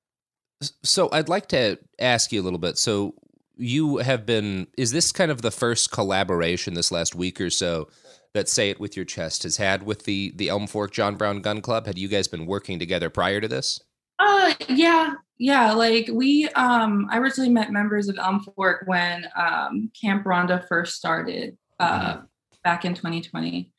So 0.82 1.08
I'd 1.12 1.28
like 1.28 1.46
to 1.48 1.78
ask 1.98 2.32
you 2.32 2.40
a 2.40 2.42
little 2.44 2.58
bit. 2.58 2.78
So 2.78 3.14
you 3.60 3.98
have 3.98 4.26
been 4.26 4.66
is 4.76 4.92
this 4.92 5.12
kind 5.12 5.30
of 5.30 5.42
the 5.42 5.50
first 5.50 5.90
collaboration 5.90 6.74
this 6.74 6.90
last 6.90 7.14
week 7.14 7.40
or 7.40 7.50
so 7.50 7.88
that 8.32 8.48
Say 8.48 8.70
It 8.70 8.80
With 8.80 8.96
Your 8.96 9.04
Chest 9.04 9.42
has 9.42 9.56
had 9.56 9.82
with 9.82 10.04
the 10.04 10.32
the 10.36 10.48
Elm 10.48 10.66
Fork 10.66 10.92
John 10.92 11.16
Brown 11.16 11.40
Gun 11.40 11.60
Club? 11.60 11.86
Had 11.86 11.98
you 11.98 12.08
guys 12.08 12.28
been 12.28 12.46
working 12.46 12.78
together 12.78 13.10
prior 13.10 13.40
to 13.40 13.48
this? 13.48 13.80
Uh 14.18 14.54
yeah, 14.68 15.14
yeah. 15.38 15.72
Like 15.72 16.08
we 16.12 16.48
um 16.50 17.06
I 17.10 17.18
originally 17.18 17.50
met 17.50 17.70
members 17.70 18.08
of 18.08 18.18
Elm 18.18 18.40
Fork 18.40 18.84
when 18.86 19.28
um 19.36 19.90
Camp 20.00 20.24
rhonda 20.24 20.66
first 20.66 20.96
started 20.96 21.56
uh 21.78 22.18
back 22.64 22.84
in 22.84 22.94
2020. 22.94 23.70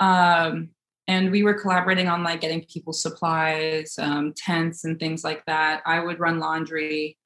Um 0.00 0.70
and 1.08 1.30
we 1.30 1.42
were 1.42 1.54
collaborating 1.54 2.08
on 2.08 2.22
like 2.22 2.42
getting 2.42 2.62
people 2.66 2.92
supplies, 2.92 3.98
um, 3.98 4.34
tents 4.36 4.84
and 4.84 5.00
things 5.00 5.24
like 5.24 5.42
that. 5.46 5.80
I 5.86 6.00
would 6.00 6.20
run 6.20 6.38
laundry 6.38 7.16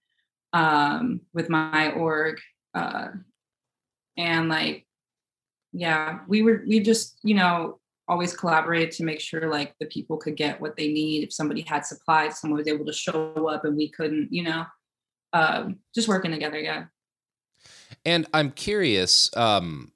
um 0.52 1.20
with 1.32 1.48
my 1.48 1.92
org. 1.92 2.38
Uh 2.74 3.08
and 4.16 4.48
like 4.48 4.86
yeah, 5.72 6.20
we 6.28 6.42
were 6.42 6.62
we 6.66 6.80
just, 6.80 7.18
you 7.22 7.34
know, 7.34 7.78
always 8.08 8.36
collaborated 8.36 8.90
to 8.92 9.04
make 9.04 9.20
sure 9.20 9.50
like 9.50 9.74
the 9.80 9.86
people 9.86 10.16
could 10.16 10.36
get 10.36 10.60
what 10.60 10.76
they 10.76 10.88
need. 10.88 11.24
If 11.24 11.32
somebody 11.32 11.62
had 11.62 11.86
supplies, 11.86 12.38
someone 12.38 12.58
was 12.58 12.68
able 12.68 12.84
to 12.84 12.92
show 12.92 13.48
up 13.48 13.64
and 13.64 13.76
we 13.76 13.88
couldn't, 13.88 14.28
you 14.30 14.42
know, 14.42 14.64
um, 15.32 15.78
just 15.94 16.08
working 16.08 16.30
together. 16.30 16.58
Yeah. 16.58 16.84
And 18.04 18.26
I'm 18.34 18.50
curious, 18.50 19.34
um, 19.36 19.92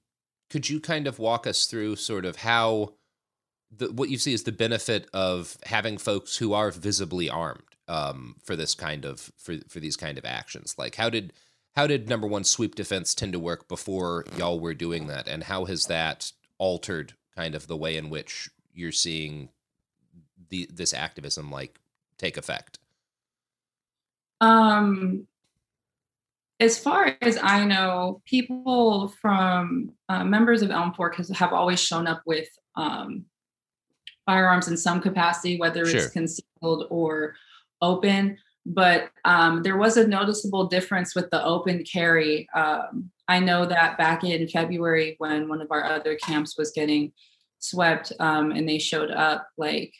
could 0.48 0.68
you 0.68 0.80
kind 0.80 1.06
of 1.06 1.18
walk 1.18 1.46
us 1.46 1.66
through 1.66 1.96
sort 1.96 2.24
of 2.24 2.36
how 2.36 2.94
the, 3.70 3.92
what 3.92 4.08
you 4.08 4.16
see 4.16 4.32
is 4.32 4.44
the 4.44 4.52
benefit 4.52 5.08
of 5.12 5.58
having 5.64 5.98
folks 5.98 6.36
who 6.36 6.54
are 6.54 6.70
visibly 6.70 7.28
armed 7.28 7.75
um, 7.88 8.36
for 8.42 8.56
this 8.56 8.74
kind 8.74 9.04
of 9.04 9.32
for 9.36 9.56
for 9.68 9.80
these 9.80 9.96
kind 9.96 10.18
of 10.18 10.24
actions? 10.24 10.74
Like, 10.78 10.96
how 10.96 11.10
did 11.10 11.32
how 11.74 11.86
did 11.86 12.08
number 12.08 12.26
one 12.26 12.44
sweep 12.44 12.74
defense 12.74 13.14
tend 13.14 13.32
to 13.32 13.38
work 13.38 13.68
before 13.68 14.24
y'all 14.36 14.60
were 14.60 14.74
doing 14.74 15.06
that, 15.08 15.28
and 15.28 15.44
how 15.44 15.64
has 15.66 15.86
that 15.86 16.32
altered 16.58 17.14
kind 17.34 17.54
of 17.54 17.66
the 17.66 17.76
way 17.76 17.96
in 17.96 18.08
which 18.10 18.48
you're 18.72 18.92
seeing 18.92 19.50
the 20.48 20.68
this 20.72 20.94
activism 20.94 21.50
like 21.50 21.78
take 22.18 22.36
effect? 22.36 22.78
Um, 24.40 25.26
as 26.60 26.78
far 26.78 27.16
as 27.20 27.38
I 27.42 27.64
know, 27.64 28.22
people 28.24 29.08
from 29.20 29.92
uh, 30.08 30.24
members 30.24 30.62
of 30.62 30.70
Elm 30.70 30.92
Fork 30.94 31.16
has, 31.16 31.28
have 31.30 31.52
always 31.52 31.80
shown 31.80 32.06
up 32.06 32.22
with 32.26 32.48
um, 32.76 33.26
firearms 34.24 34.68
in 34.68 34.76
some 34.76 35.00
capacity, 35.00 35.58
whether 35.58 35.84
Sure. 35.86 36.00
it's 36.00 36.10
concealed 36.10 36.86
or 36.90 37.34
open. 37.80 38.38
But 38.64 39.10
um, 39.24 39.62
there 39.62 39.76
was 39.76 39.96
a 39.96 40.06
noticeable 40.06 40.66
difference 40.66 41.14
with 41.14 41.30
the 41.30 41.44
open 41.44 41.84
carry. 41.84 42.48
Um, 42.54 43.10
I 43.28 43.38
know 43.38 43.64
that 43.64 43.96
back 43.96 44.24
in 44.24 44.48
February, 44.48 45.14
when 45.18 45.48
one 45.48 45.60
of 45.60 45.70
our 45.70 45.84
other 45.84 46.16
camps 46.16 46.58
was 46.58 46.72
getting 46.72 47.12
swept 47.58 48.12
um, 48.18 48.50
and 48.50 48.68
they 48.68 48.78
showed 48.78 49.10
up, 49.10 49.48
like 49.56 49.94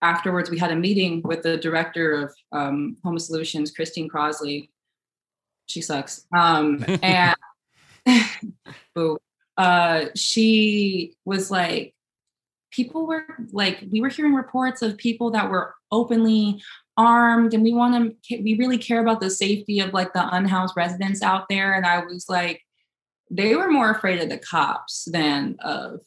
afterwards, 0.00 0.50
we 0.50 0.58
had 0.58 0.72
a 0.72 0.76
meeting 0.76 1.20
with 1.22 1.42
the 1.42 1.58
director 1.58 2.12
of 2.12 2.34
um, 2.52 2.96
Home 3.04 3.18
Solutions, 3.18 3.70
Christine 3.70 4.08
Crossley. 4.08 4.70
She 5.66 5.82
sucks. 5.82 6.26
Um, 6.34 6.84
and 7.02 7.36
boo. 8.94 9.18
Uh, 9.56 10.06
she 10.14 11.14
was 11.24 11.50
like, 11.50 11.94
people 12.70 13.06
were 13.06 13.24
like, 13.52 13.82
we 13.90 14.00
were 14.00 14.08
hearing 14.08 14.34
reports 14.34 14.82
of 14.82 14.96
people 14.98 15.30
that 15.30 15.50
were 15.50 15.74
openly 15.90 16.62
armed, 16.96 17.54
and 17.54 17.62
we 17.62 17.72
want 17.72 18.16
to, 18.24 18.42
we 18.42 18.56
really 18.56 18.78
care 18.78 19.00
about 19.00 19.20
the 19.20 19.30
safety 19.30 19.80
of 19.80 19.92
like 19.92 20.12
the 20.12 20.34
unhoused 20.34 20.74
residents 20.76 21.22
out 21.22 21.48
there. 21.48 21.74
And 21.74 21.84
I 21.84 22.04
was 22.04 22.26
like, 22.28 22.62
they 23.30 23.54
were 23.54 23.70
more 23.70 23.90
afraid 23.90 24.20
of 24.22 24.28
the 24.28 24.38
cops 24.38 25.04
than 25.10 25.56
of 25.60 26.00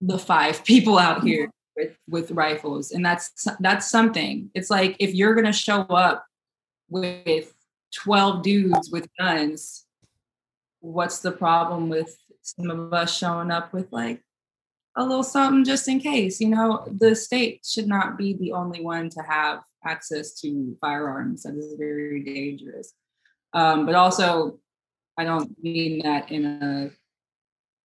the 0.00 0.18
five 0.18 0.64
people 0.64 0.98
out 0.98 1.18
mm-hmm. 1.18 1.26
here 1.26 1.50
with, 1.76 1.96
with 2.08 2.30
rifles. 2.30 2.90
And 2.90 3.04
that's 3.04 3.46
that's 3.60 3.90
something. 3.90 4.50
It's 4.54 4.70
like 4.70 4.96
if 4.98 5.14
you're 5.14 5.34
gonna 5.34 5.52
show 5.52 5.82
up 5.82 6.24
with 6.88 7.52
12 7.94 8.42
dudes 8.42 8.90
with 8.90 9.08
guns, 9.18 9.86
what's 10.80 11.20
the 11.20 11.32
problem 11.32 11.88
with 11.88 12.16
some 12.42 12.70
of 12.70 12.92
us 12.92 13.16
showing 13.16 13.50
up 13.50 13.72
with 13.72 13.90
like 13.92 14.20
a 14.96 15.04
little 15.04 15.22
something 15.22 15.64
just 15.64 15.88
in 15.88 16.00
case? 16.00 16.40
You 16.40 16.48
know, 16.48 16.84
the 16.86 17.14
state 17.16 17.64
should 17.64 17.86
not 17.86 18.18
be 18.18 18.34
the 18.34 18.52
only 18.52 18.82
one 18.82 19.08
to 19.10 19.22
have 19.22 19.62
access 19.84 20.34
to 20.40 20.76
firearms. 20.80 21.42
That 21.42 21.54
is 21.54 21.74
very 21.78 22.22
dangerous. 22.22 22.94
Um, 23.52 23.86
but 23.86 23.94
also, 23.94 24.58
I 25.18 25.24
don't 25.24 25.52
mean 25.62 26.02
that 26.04 26.30
in 26.30 26.44
a 26.44 26.90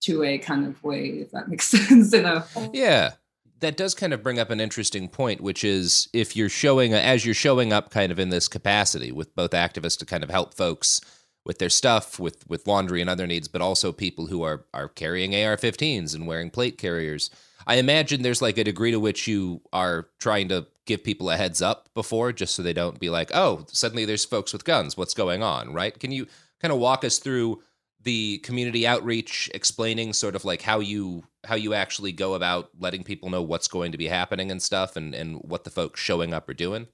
two-way 0.02 0.38
kind 0.38 0.66
of 0.66 0.82
way, 0.84 1.08
if 1.08 1.32
that 1.32 1.48
makes 1.50 1.66
sense. 1.66 2.14
In 2.14 2.26
a 2.26 2.46
Yeah. 2.74 3.14
That 3.60 3.76
does 3.76 3.96
kind 3.96 4.14
of 4.14 4.22
bring 4.22 4.38
up 4.38 4.52
an 4.52 4.60
interesting 4.60 5.10
point, 5.10 5.42
which 5.42 5.64
is 5.64 6.10
if 6.14 6.36
you're 6.36 6.48
showing, 6.48 6.94
as 6.94 7.26
you're 7.26 7.34
showing 7.34 7.74
up 7.74 7.90
kind 7.90 8.12
of 8.12 8.20
in 8.20 8.30
this 8.30 8.48
capacity 8.48 9.12
with 9.12 9.36
both 9.36 9.50
activists 9.50 9.98
to 9.98 10.06
kind 10.06 10.24
of 10.24 10.30
help 10.30 10.54
folks 10.54 11.02
with 11.44 11.58
their 11.58 11.70
stuff, 11.70 12.20
with, 12.20 12.48
with 12.48 12.68
laundry 12.68 13.02
and 13.02 13.10
other 13.10 13.26
needs, 13.26 13.48
but 13.48 13.62
also 13.62 13.92
people 13.92 14.28
who 14.28 14.44
are, 14.44 14.66
are 14.76 14.88
carrying 14.88 15.34
AR 15.34 15.58
15s 15.58 16.14
and 16.14 16.28
wearing 16.28 16.52
plate 16.52 16.78
carriers. 16.78 17.32
I 17.68 17.76
imagine 17.76 18.22
there's 18.22 18.42
like 18.42 18.58
a 18.58 18.64
degree 18.64 18.92
to 18.92 19.00
which 19.00 19.28
you 19.28 19.62
are 19.72 20.08
trying 20.20 20.48
to 20.50 20.66
give 20.86 21.04
people 21.04 21.30
a 21.30 21.38
heads 21.38 21.62
up 21.62 21.90
before, 21.94 22.32
just 22.32 22.56
so 22.56 22.64
they 22.64 22.74
don't 22.74 23.00
be 23.00 23.10
like, 23.10 23.30
oh, 23.34 23.66
suddenly 23.72 24.06
there's 24.06 24.26
folks 24.26 24.54
with 24.54 24.66
guns. 24.66 24.98
What's 24.98 25.14
going 25.14 25.44
on? 25.44 25.74
Right. 25.74 25.98
Can 26.00 26.12
you 26.12 26.28
kind 26.62 26.72
of 26.74 26.80
walk 26.80 27.04
us 27.04 27.20
through 27.20 27.62
the 28.04 28.38
community 28.40 28.88
outreach 28.88 29.52
explaining 29.54 30.14
sort 30.14 30.36
of 30.36 30.46
like 30.46 30.62
how 30.62 30.80
you 30.80 31.24
how 31.44 31.56
you 31.56 31.74
actually 31.74 32.12
go 32.12 32.36
about 32.36 32.70
letting 32.80 33.04
people 33.04 33.30
know 33.30 33.42
what's 33.42 33.68
going 33.68 33.92
to 33.92 33.98
be 33.98 34.08
happening 34.08 34.50
and 34.50 34.62
stuff 34.62 34.96
and 34.96 35.14
and 35.14 35.38
what 35.42 35.64
the 35.66 35.70
folks 35.70 36.00
showing 36.00 36.34
up 36.34 36.48
are 36.48 36.54
doing 36.54 36.88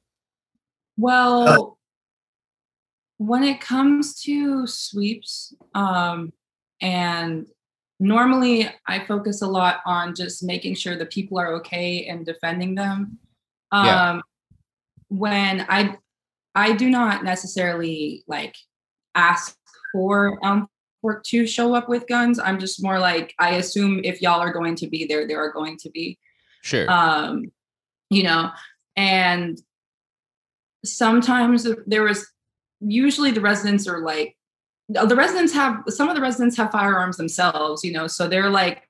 Well, 0.97 1.77
when 3.17 3.43
it 3.43 3.61
comes 3.61 4.21
to 4.23 4.67
sweeps, 4.67 5.53
um, 5.73 6.33
and 6.81 7.47
normally 8.03 8.69
I 8.85 9.05
focus 9.05 9.41
a 9.41 9.47
lot 9.47 9.79
on 9.85 10.13
just 10.13 10.43
making 10.43 10.75
sure 10.75 10.97
the 10.97 11.05
people 11.05 11.39
are 11.39 11.53
okay 11.55 12.05
and 12.05 12.25
defending 12.25 12.75
them. 12.75 13.17
Um, 13.71 13.85
Yeah. 13.85 14.19
When 15.09 15.65
I 15.69 15.97
I 16.55 16.73
do 16.73 16.89
not 16.89 17.23
necessarily 17.23 18.23
like 18.27 18.55
ask 19.15 19.55
for 19.91 20.39
Elm 20.43 20.67
Fork 21.01 21.23
to 21.25 21.47
show 21.47 21.75
up 21.75 21.87
with 21.87 22.07
guns. 22.07 22.39
I'm 22.39 22.59
just 22.59 22.83
more 22.83 22.99
like 22.99 23.33
I 23.39 23.55
assume 23.55 24.01
if 24.03 24.21
y'all 24.21 24.41
are 24.41 24.51
going 24.51 24.75
to 24.77 24.87
be 24.87 25.05
there, 25.05 25.27
there 25.27 25.39
are 25.39 25.51
going 25.51 25.77
to 25.77 25.89
be 25.91 26.17
sure 26.63 26.89
um 26.89 27.51
you 28.09 28.23
know 28.23 28.49
and 28.95 29.59
sometimes 30.85 31.67
there 31.85 32.03
was 32.03 32.25
usually 32.79 33.31
the 33.31 33.41
residents 33.41 33.87
are 33.87 33.99
like 33.99 34.35
the 34.89 35.15
residents 35.15 35.53
have 35.53 35.81
some 35.87 36.09
of 36.09 36.15
the 36.15 36.21
residents 36.21 36.57
have 36.57 36.71
firearms 36.71 37.17
themselves 37.17 37.83
you 37.83 37.91
know 37.91 38.05
so 38.07 38.27
they're 38.27 38.49
like 38.49 38.87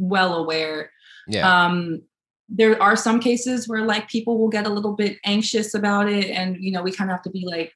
well 0.00 0.34
aware. 0.34 0.90
Yeah. 1.28 1.64
Um 1.66 2.02
there 2.48 2.82
are 2.82 2.96
some 2.96 3.20
cases 3.20 3.68
where 3.68 3.84
like 3.84 4.08
people 4.08 4.38
will 4.38 4.48
get 4.48 4.66
a 4.66 4.70
little 4.70 4.94
bit 4.94 5.18
anxious 5.24 5.74
about 5.74 6.08
it 6.08 6.30
and 6.30 6.56
you 6.58 6.72
know 6.72 6.82
we 6.82 6.90
kind 6.90 7.10
of 7.10 7.14
have 7.14 7.22
to 7.22 7.30
be 7.30 7.46
like 7.46 7.72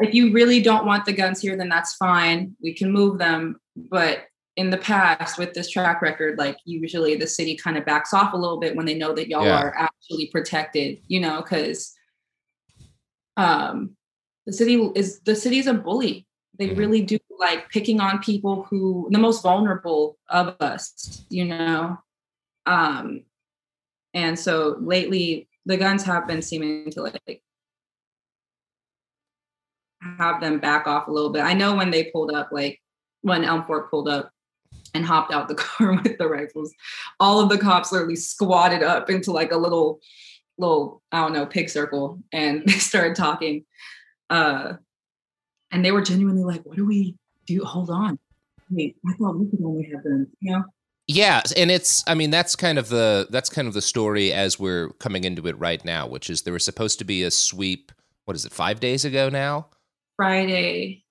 if 0.00 0.14
you 0.14 0.32
really 0.32 0.60
don't 0.60 0.84
want 0.86 1.04
the 1.04 1.12
guns 1.12 1.40
here 1.40 1.56
then 1.56 1.68
that's 1.68 1.94
fine. 1.94 2.56
We 2.62 2.74
can 2.74 2.90
move 2.90 3.18
them. 3.18 3.60
But 3.76 4.24
in 4.56 4.70
the 4.70 4.78
past 4.78 5.36
with 5.38 5.52
this 5.52 5.68
track 5.68 6.00
record 6.00 6.38
like 6.38 6.56
usually 6.64 7.14
the 7.16 7.26
city 7.26 7.56
kind 7.56 7.76
of 7.76 7.84
backs 7.84 8.14
off 8.14 8.32
a 8.32 8.36
little 8.36 8.58
bit 8.58 8.74
when 8.74 8.86
they 8.86 8.94
know 8.94 9.12
that 9.12 9.28
y'all 9.28 9.44
Yeah. 9.44 9.60
are 9.60 9.74
actually 9.76 10.28
protected 10.28 10.98
you 11.08 11.20
know 11.20 11.42
because 11.42 11.92
um 13.36 13.96
the 14.46 14.52
city 14.52 14.74
is 14.94 15.20
the 15.20 15.36
city's 15.36 15.66
a 15.66 15.74
bully. 15.74 16.26
They 16.58 16.70
really 16.70 17.02
do 17.02 17.18
like 17.38 17.68
picking 17.70 18.00
on 18.00 18.20
people 18.20 18.64
who 18.70 19.08
the 19.10 19.18
most 19.18 19.42
vulnerable 19.42 20.18
of 20.28 20.56
us 20.60 21.24
you 21.28 21.44
know? 21.44 21.98
Um 22.66 23.24
and 24.12 24.38
so 24.38 24.76
lately 24.80 25.48
the 25.66 25.76
guns 25.76 26.04
have 26.04 26.26
been 26.26 26.42
seeming 26.42 26.90
to 26.90 27.02
like 27.02 27.42
have 30.18 30.40
them 30.40 30.58
back 30.58 30.86
off 30.86 31.08
a 31.08 31.10
little 31.10 31.30
bit. 31.30 31.42
I 31.42 31.54
know 31.54 31.74
when 31.74 31.90
they 31.90 32.04
pulled 32.04 32.30
up 32.30 32.50
like 32.52 32.80
when 33.22 33.44
elm 33.44 33.64
fork 33.64 33.90
pulled 33.90 34.08
up 34.08 34.30
and 34.92 35.04
hopped 35.04 35.32
out 35.32 35.48
the 35.48 35.54
car 35.66 35.92
with 35.94 36.18
the 36.18 36.28
rifles 36.28 36.72
all 37.18 37.40
of 37.40 37.48
the 37.48 37.58
cops 37.58 37.90
literally 37.90 38.16
squatted 38.16 38.82
up 38.82 39.08
into 39.10 39.32
like 39.32 39.50
a 39.50 39.56
little 39.56 40.00
little 40.58 41.02
I 41.12 41.20
don't 41.20 41.32
know 41.32 41.46
pig 41.46 41.68
circle, 41.68 42.20
and 42.32 42.62
they 42.66 42.72
started 42.72 43.16
talking. 43.16 43.64
Uh, 44.34 44.76
and 45.70 45.84
they 45.84 45.92
were 45.92 46.02
genuinely 46.02 46.42
like, 46.42 46.64
"What 46.66 46.76
do 46.76 46.84
we 46.84 47.14
do? 47.46 47.62
Hold 47.64 47.88
on, 47.90 48.18
wait, 48.68 48.96
I 49.08 49.12
thought 49.14 49.38
we 49.38 49.48
could 49.48 49.60
only 49.64 49.88
have 49.92 50.02
them, 50.02 50.26
you 50.40 50.52
know." 50.52 50.64
Yeah, 51.06 51.42
and 51.56 51.70
it's 51.70 52.02
I 52.08 52.14
mean 52.14 52.30
that's 52.30 52.56
kind 52.56 52.78
of 52.78 52.88
the 52.88 53.28
that's 53.30 53.48
kind 53.48 53.68
of 53.68 53.74
the 53.74 53.82
story 53.82 54.32
as 54.32 54.58
we're 54.58 54.88
coming 54.94 55.22
into 55.22 55.46
it 55.46 55.56
right 55.58 55.84
now, 55.84 56.08
which 56.08 56.28
is 56.28 56.42
there 56.42 56.52
was 56.52 56.64
supposed 56.64 56.98
to 56.98 57.04
be 57.04 57.22
a 57.22 57.30
sweep. 57.30 57.92
What 58.24 58.36
is 58.36 58.44
it? 58.44 58.52
Five 58.52 58.80
days 58.80 59.04
ago 59.04 59.28
now. 59.28 59.68
Friday. 60.16 61.04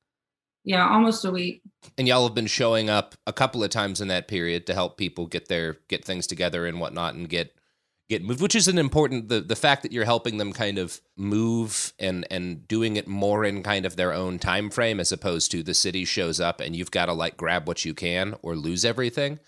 Yeah, 0.66 0.90
almost 0.90 1.24
a 1.26 1.32
week. 1.32 1.62
And 1.98 2.08
y'all 2.08 2.26
have 2.26 2.36
been 2.36 2.48
showing 2.48 2.90
up 2.90 3.16
a 3.28 3.34
couple 3.34 3.64
of 3.64 3.70
times 3.70 4.02
in 4.02 4.08
that 4.08 4.28
period 4.28 4.66
to 4.68 4.74
help 4.74 4.98
people 4.98 5.28
get 5.28 5.48
their 5.48 5.78
get 5.88 6.04
things 6.04 6.28
together 6.28 6.66
and 6.66 6.80
whatnot 6.80 7.14
and 7.14 7.30
get 7.30 7.56
get 8.10 8.24
moved, 8.24 8.42
which 8.42 8.56
is 8.56 8.68
an 8.68 8.78
important 8.78 9.30
the 9.30 9.42
the 9.42 9.56
fact 9.56 9.84
that 9.84 9.92
you're 9.92 10.06
helping 10.06 10.38
them 10.38 10.54
kind 10.54 10.78
of 10.78 11.02
move 11.16 11.94
and 12.00 12.26
and 12.30 12.68
doing 12.68 12.96
it 12.96 13.08
more 13.08 13.46
in 13.46 13.64
kind 13.64 13.86
of 13.86 13.96
their 13.96 14.14
own 14.14 14.40
time 14.40 14.70
frame 14.70 15.00
as 15.00 15.12
opposed 15.12 15.52
to 15.52 15.64
the 15.64 15.74
city 15.74 16.06
shows 16.06 16.40
up 16.40 16.60
and 16.60 16.76
you've 16.76 16.92
got 16.92 17.06
to 17.06 17.14
like 17.14 17.38
grab 17.38 17.68
what 17.68 17.86
you 17.86 17.94
can 17.94 18.36
or 18.42 18.56
lose 18.56 18.86
everything 18.86 19.40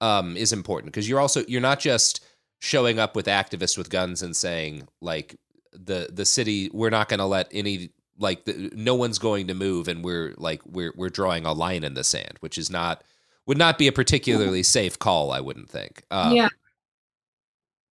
um, 0.00 0.36
is 0.36 0.52
important. 0.52 0.92
Because 0.92 1.08
you're 1.08 1.20
also 1.20 1.42
you're 1.46 1.60
not 1.60 1.80
just 1.80 2.24
showing 2.58 2.98
up 2.98 3.16
with 3.16 3.26
activists 3.26 3.78
with 3.78 3.90
guns 3.90 4.22
and 4.22 4.36
saying 4.36 4.86
like 5.00 5.36
the 5.72 6.08
the 6.12 6.24
city 6.24 6.70
we're 6.72 6.90
not 6.90 7.08
going 7.08 7.18
to 7.18 7.26
let 7.26 7.48
any 7.50 7.90
like 8.18 8.44
the, 8.44 8.70
no 8.74 8.94
one's 8.94 9.18
going 9.18 9.48
to 9.48 9.54
move 9.54 9.88
and 9.88 10.04
we're 10.04 10.34
like 10.36 10.60
we're 10.66 10.92
we're 10.96 11.08
drawing 11.08 11.44
a 11.44 11.52
line 11.52 11.82
in 11.82 11.94
the 11.94 12.04
sand 12.04 12.36
which 12.38 12.58
is 12.58 12.70
not 12.70 13.02
would 13.46 13.58
not 13.58 13.78
be 13.78 13.88
a 13.88 13.92
particularly 13.92 14.62
safe 14.62 14.96
call 14.98 15.32
i 15.32 15.40
wouldn't 15.40 15.68
think. 15.68 16.04
Um, 16.10 16.36
yeah 16.36 16.48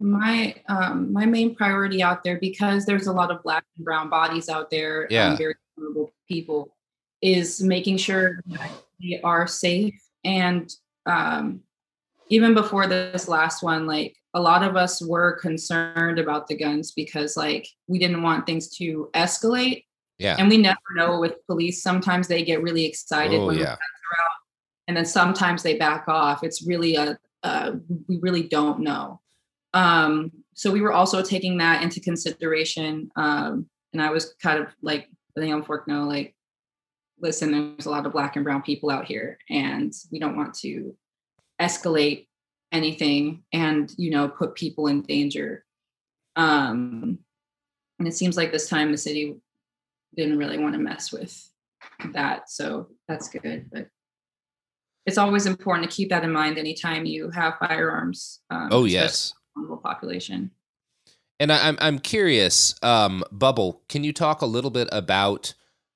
my 0.01 0.55
um 0.67 1.11
my 1.13 1.25
main 1.25 1.55
priority 1.55 2.01
out 2.01 2.23
there 2.23 2.39
because 2.39 2.85
there's 2.85 3.07
a 3.07 3.13
lot 3.13 3.31
of 3.31 3.41
black 3.43 3.63
and 3.77 3.85
brown 3.85 4.09
bodies 4.09 4.49
out 4.49 4.69
there 4.69 5.07
yeah 5.09 5.35
very 5.35 5.55
vulnerable 5.77 6.11
people 6.27 6.75
is 7.21 7.61
making 7.61 7.97
sure 7.97 8.39
that 8.47 8.71
they 9.01 9.21
are 9.21 9.47
safe 9.47 10.01
and 10.23 10.73
um 11.05 11.61
even 12.29 12.53
before 12.53 12.87
this 12.87 13.27
last 13.27 13.61
one 13.61 13.85
like 13.85 14.15
a 14.33 14.41
lot 14.41 14.63
of 14.63 14.75
us 14.75 15.01
were 15.01 15.33
concerned 15.33 16.17
about 16.17 16.47
the 16.47 16.55
guns 16.55 16.91
because 16.91 17.37
like 17.37 17.67
we 17.87 17.99
didn't 17.99 18.23
want 18.23 18.45
things 18.45 18.69
to 18.69 19.09
escalate 19.13 19.83
yeah. 20.21 20.35
And 20.37 20.49
we 20.49 20.57
never 20.57 20.77
know 20.95 21.19
with 21.19 21.45
police. 21.47 21.81
Sometimes 21.81 22.27
they 22.27 22.43
get 22.43 22.61
really 22.61 22.85
excited 22.85 23.39
oh, 23.39 23.47
when 23.47 23.57
yeah. 23.57 23.63
the 23.63 23.69
are 23.71 24.23
out, 24.23 24.37
and 24.87 24.95
then 24.95 25.05
sometimes 25.05 25.63
they 25.63 25.77
back 25.77 26.07
off. 26.07 26.43
It's 26.43 26.61
really 26.61 26.95
a 26.95 27.17
uh, 27.41 27.71
we 28.07 28.17
really 28.17 28.43
don't 28.43 28.81
know. 28.81 29.19
Um, 29.73 30.31
so 30.53 30.71
we 30.71 30.81
were 30.81 30.93
also 30.93 31.21
taking 31.21 31.57
that 31.57 31.81
into 31.81 31.99
consideration. 31.99 33.09
Um, 33.15 33.67
and 33.93 34.01
I 34.01 34.09
was 34.09 34.35
kind 34.41 34.59
of 34.59 34.67
like 34.81 35.09
letting 35.35 35.49
young 35.49 35.63
folk 35.63 35.87
know, 35.87 36.03
like, 36.03 36.35
listen, 37.19 37.51
there's 37.51 37.85
a 37.85 37.91
lot 37.91 38.05
of 38.05 38.11
black 38.11 38.35
and 38.35 38.43
brown 38.43 38.61
people 38.61 38.89
out 38.89 39.05
here, 39.05 39.37
and 39.49 39.93
we 40.11 40.19
don't 40.19 40.35
want 40.35 40.53
to 40.55 40.95
escalate 41.61 42.27
anything 42.71 43.43
and 43.53 43.93
you 43.97 44.09
know 44.09 44.27
put 44.27 44.55
people 44.55 44.87
in 44.87 45.01
danger. 45.01 45.63
Um, 46.35 47.19
and 47.99 48.07
it 48.07 48.15
seems 48.15 48.37
like 48.37 48.51
this 48.51 48.69
time 48.69 48.91
the 48.91 48.97
city 48.97 49.35
didn't 50.15 50.37
really 50.37 50.57
want 50.57 50.73
to 50.73 50.79
mess 50.79 51.11
with 51.11 51.37
that. 52.13 52.49
So 52.49 52.87
that's 53.07 53.29
good. 53.29 53.69
But 53.71 53.87
it's 55.05 55.17
always 55.17 55.45
important 55.45 55.89
to 55.89 55.95
keep 55.95 56.09
that 56.09 56.23
in 56.23 56.31
mind 56.31 56.57
anytime 56.57 57.05
you 57.05 57.29
have 57.31 57.57
firearms. 57.59 58.39
Um, 58.49 58.69
oh 58.71 58.85
yes, 58.85 59.33
population. 59.81 60.51
And 61.39 61.51
I, 61.51 61.67
am 61.67 61.77
I'm 61.81 61.99
curious, 61.99 62.75
um, 62.83 63.23
Bubble, 63.31 63.81
can 63.89 64.03
you 64.03 64.13
talk 64.13 64.41
a 64.41 64.45
little 64.45 64.69
bit 64.69 64.87
about 64.91 65.55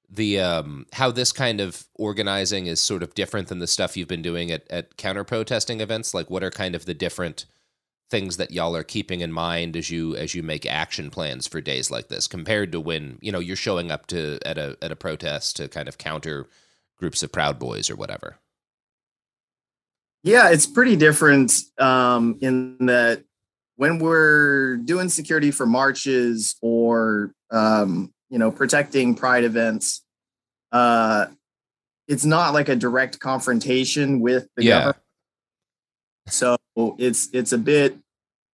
the 0.09 0.39
um, 0.39 0.87
how 0.93 1.11
this 1.11 1.31
kind 1.31 1.61
of 1.61 1.85
organizing 1.95 2.67
is 2.67 2.81
sort 2.81 3.03
of 3.03 3.13
different 3.13 3.47
than 3.49 3.59
the 3.59 3.67
stuff 3.67 3.95
you've 3.95 4.07
been 4.07 4.21
doing 4.23 4.49
at, 4.51 4.69
at 4.71 4.97
counter 4.97 5.23
protesting 5.23 5.81
events? 5.81 6.13
Like, 6.13 6.29
what 6.29 6.43
are 6.43 6.49
kind 6.49 6.73
of 6.73 6.85
the 6.85 6.95
different 6.95 7.45
things 8.09 8.37
that 8.37 8.51
y'all 8.51 8.75
are 8.75 8.83
keeping 8.83 9.21
in 9.21 9.31
mind 9.31 9.75
as 9.75 9.89
you 9.89 10.15
as 10.15 10.35
you 10.35 10.43
make 10.43 10.65
action 10.65 11.09
plans 11.09 11.47
for 11.47 11.59
days 11.59 11.89
like 11.89 12.07
this 12.07 12.27
compared 12.27 12.71
to 12.71 12.79
when 12.79 13.17
you 13.21 13.31
know 13.31 13.39
you're 13.39 13.55
showing 13.55 13.89
up 13.89 14.05
to 14.07 14.37
at 14.45 14.57
a 14.57 14.77
at 14.81 14.91
a 14.91 14.95
protest 14.95 15.55
to 15.55 15.67
kind 15.67 15.87
of 15.87 15.97
counter 15.97 16.47
groups 16.97 17.23
of 17.23 17.31
proud 17.31 17.57
boys 17.57 17.89
or 17.89 17.95
whatever 17.95 18.37
yeah 20.21 20.49
it's 20.49 20.67
pretty 20.67 20.95
different 20.95 21.51
um, 21.79 22.37
in 22.41 22.77
that 22.85 23.23
when 23.77 23.99
we're 23.99 24.77
doing 24.77 25.09
security 25.09 25.51
for 25.51 25.65
marches 25.65 26.55
or 26.61 27.33
um, 27.51 28.13
you 28.29 28.39
know 28.39 28.51
protecting 28.51 29.15
pride 29.15 29.43
events 29.43 30.03
uh, 30.71 31.27
it's 32.07 32.25
not 32.25 32.53
like 32.53 32.69
a 32.69 32.75
direct 32.75 33.19
confrontation 33.19 34.19
with 34.19 34.47
the 34.55 34.63
yeah. 34.63 34.71
government 34.71 34.97
so 36.27 36.57
it's 36.97 37.29
it's 37.33 37.51
a 37.51 37.57
bit 37.57 37.97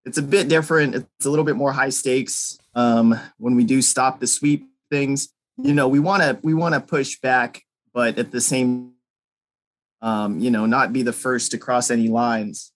it's 0.05 0.19
a 0.19 0.23
bit 0.23 0.49
different. 0.49 0.95
It's 0.95 1.27
a 1.27 1.31
little 1.31 1.45
bit 1.45 1.57
more 1.57 1.73
high 1.73 1.91
stakes. 1.91 2.59
Um, 2.75 3.19
when 3.39 3.55
we 3.55 3.65
do 3.65 3.83
stop 3.83 4.21
the 4.21 4.27
sweep 4.27 4.67
things, 4.91 5.29
you 5.63 5.75
know, 5.75 5.89
we 5.89 6.01
want 6.01 6.23
to 6.23 6.39
we 6.43 6.55
want 6.55 6.75
to 6.75 6.81
push 6.81 7.21
back, 7.21 7.63
but 7.93 8.19
at 8.19 8.31
the 8.31 8.41
same, 8.41 8.93
um, 10.01 10.41
you 10.41 10.51
know, 10.51 10.67
not 10.67 10.93
be 10.93 11.03
the 11.03 11.13
first 11.13 11.51
to 11.51 11.59
cross 11.59 11.91
any 11.91 12.09
lines. 12.09 12.73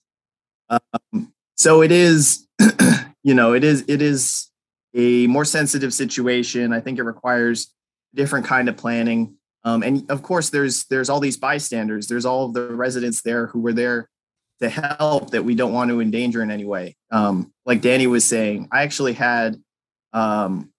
Um, 0.69 1.34
so 1.57 1.83
it 1.83 1.93
is, 1.93 2.47
you 3.23 3.35
know, 3.35 3.53
it 3.55 3.65
is 3.65 3.85
it 3.89 4.03
is 4.03 4.51
a 4.95 5.27
more 5.27 5.45
sensitive 5.45 5.93
situation. 5.93 6.73
I 6.73 6.81
think 6.81 6.99
it 6.99 7.03
requires 7.03 7.73
different 8.15 8.47
kind 8.47 8.69
of 8.69 8.77
planning. 8.77 9.37
Um, 9.65 9.83
and 9.83 10.09
of 10.11 10.23
course, 10.23 10.51
there's 10.51 10.85
there's 10.87 11.09
all 11.09 11.21
these 11.21 11.37
bystanders. 11.37 12.07
There's 12.07 12.27
all 12.27 12.49
the 12.49 12.75
residents 12.75 13.23
there 13.23 13.47
who 13.47 13.61
were 13.61 13.73
there 13.73 14.09
to 14.61 14.69
help 14.69 15.31
that 15.31 15.45
we 15.45 15.55
don't 15.55 15.73
want 15.73 15.91
to 15.91 16.01
endanger 16.01 16.43
in 16.43 16.51
any 16.51 16.65
way. 16.65 16.97
Um, 17.11 17.53
like 17.67 17.81
Danny 17.81 18.07
was 18.07 18.25
saying, 18.25 18.69
I 18.71 18.83
actually 18.83 19.15
had 19.15 19.61
um, 20.13 20.71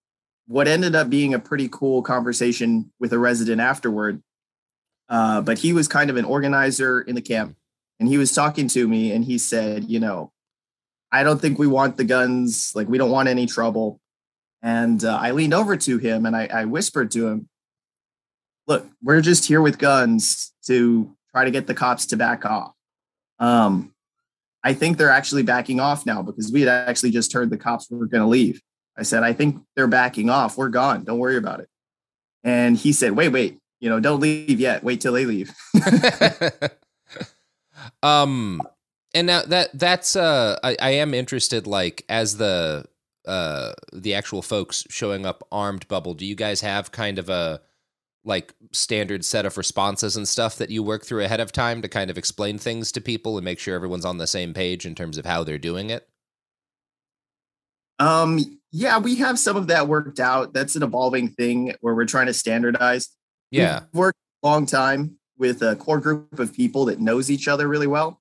what 0.47 0.67
ended 0.67 0.95
up 0.95 1.09
being 1.09 1.33
a 1.33 1.39
pretty 1.39 1.67
cool 1.69 2.01
conversation 2.01 2.91
with 2.99 3.11
a 3.11 3.19
resident 3.19 3.61
afterward. 3.61 4.21
Uh, 5.09 5.41
but 5.41 5.59
he 5.59 5.73
was 5.73 5.87
kind 5.87 6.09
of 6.09 6.17
an 6.17 6.25
organizer 6.25 7.01
in 7.01 7.15
the 7.15 7.21
camp, 7.21 7.55
and 7.99 8.09
he 8.09 8.17
was 8.17 8.33
talking 8.33 8.67
to 8.69 8.87
me, 8.87 9.11
and 9.11 9.25
he 9.25 9.37
said, 9.37 9.83
you 9.83 9.99
know, 9.99 10.31
I 11.15 11.23
don't 11.23 11.39
think 11.39 11.57
we 11.57 11.67
want 11.67 11.95
the 11.95 12.03
guns. 12.03 12.73
Like 12.75 12.89
we 12.89 12.97
don't 12.97 13.11
want 13.11 13.29
any 13.29 13.45
trouble. 13.45 14.01
And 14.61 15.03
uh, 15.03 15.17
I 15.21 15.31
leaned 15.31 15.53
over 15.53 15.77
to 15.77 15.97
him 15.97 16.25
and 16.25 16.35
I, 16.35 16.47
I 16.47 16.65
whispered 16.65 17.11
to 17.11 17.27
him, 17.27 17.49
"Look, 18.67 18.85
we're 19.01 19.21
just 19.21 19.45
here 19.45 19.61
with 19.61 19.77
guns 19.77 20.51
to 20.67 21.15
try 21.31 21.45
to 21.45 21.51
get 21.51 21.67
the 21.67 21.73
cops 21.73 22.07
to 22.07 22.17
back 22.17 22.45
off." 22.45 22.73
Um, 23.39 23.93
I 24.63 24.73
think 24.73 24.97
they're 24.97 25.09
actually 25.09 25.43
backing 25.43 25.79
off 25.79 26.05
now 26.05 26.21
because 26.21 26.51
we 26.51 26.61
had 26.61 26.69
actually 26.69 27.11
just 27.11 27.31
heard 27.31 27.49
the 27.49 27.57
cops 27.57 27.89
were 27.89 28.07
going 28.07 28.23
to 28.23 28.27
leave. 28.27 28.61
I 28.97 29.03
said, 29.03 29.23
I 29.23 29.31
think 29.33 29.61
they're 29.75 29.87
backing 29.87 30.29
off. 30.29 30.57
We're 30.57 30.69
gone. 30.69 31.03
Don't 31.03 31.19
worry 31.19 31.37
about 31.37 31.59
it. 31.59 31.69
And 32.43 32.75
he 32.75 32.91
said, 32.91 33.11
wait, 33.11 33.29
wait, 33.29 33.59
you 33.79 33.89
know, 33.89 33.99
don't 33.99 34.19
leave 34.19 34.59
yet. 34.59 34.83
Wait 34.83 35.01
till 35.01 35.13
they 35.13 35.25
leave. 35.25 35.53
um, 38.03 38.61
and 39.15 39.27
now 39.27 39.41
that 39.43 39.69
that's 39.73 40.15
uh, 40.15 40.59
I, 40.61 40.75
I 40.79 40.89
am 40.91 41.13
interested. 41.13 41.65
Like 41.65 42.03
as 42.09 42.37
the 42.37 42.85
uh 43.25 43.71
the 43.93 44.13
actual 44.13 44.43
folks 44.43 44.85
showing 44.89 45.25
up 45.25 45.47
armed 45.51 45.87
bubble, 45.87 46.13
do 46.13 46.25
you 46.25 46.35
guys 46.35 46.61
have 46.61 46.91
kind 46.91 47.17
of 47.17 47.29
a 47.29 47.61
like 48.25 48.53
standard 48.71 49.23
set 49.23 49.45
of 49.45 49.57
responses 49.57 50.17
and 50.17 50.27
stuff 50.27 50.57
that 50.57 50.69
you 50.69 50.83
work 50.83 51.05
through 51.05 51.23
ahead 51.23 51.39
of 51.39 51.51
time 51.51 51.81
to 51.81 51.87
kind 51.87 52.09
of 52.09 52.17
explain 52.17 52.57
things 52.57 52.91
to 52.91 52.99
people 52.99 53.37
and 53.37 53.45
make 53.45 53.59
sure 53.59 53.75
everyone's 53.75 54.05
on 54.05 54.17
the 54.17 54.27
same 54.27 54.53
page 54.53 54.85
in 54.85 54.95
terms 54.95 55.17
of 55.17 55.25
how 55.25 55.43
they're 55.43 55.57
doing 55.57 55.91
it? 55.91 56.09
Um, 57.99 58.59
yeah, 58.71 58.97
we 58.97 59.15
have 59.17 59.39
some 59.39 59.55
of 59.55 59.67
that 59.67 59.87
worked 59.87 60.19
out. 60.19 60.53
That's 60.53 60.75
an 60.75 60.83
evolving 60.83 61.29
thing 61.29 61.75
where 61.81 61.93
we're 61.93 62.05
trying 62.05 62.25
to 62.25 62.33
standardize. 62.33 63.09
Yeah. 63.51 63.81
We've 63.93 63.99
worked 63.99 64.19
a 64.43 64.47
long 64.47 64.65
time 64.65 65.17
with 65.37 65.61
a 65.61 65.75
core 65.75 65.99
group 65.99 66.39
of 66.39 66.53
people 66.53 66.85
that 66.85 66.99
knows 66.99 67.29
each 67.29 67.47
other 67.47 67.67
really 67.67 67.87
well. 67.87 68.19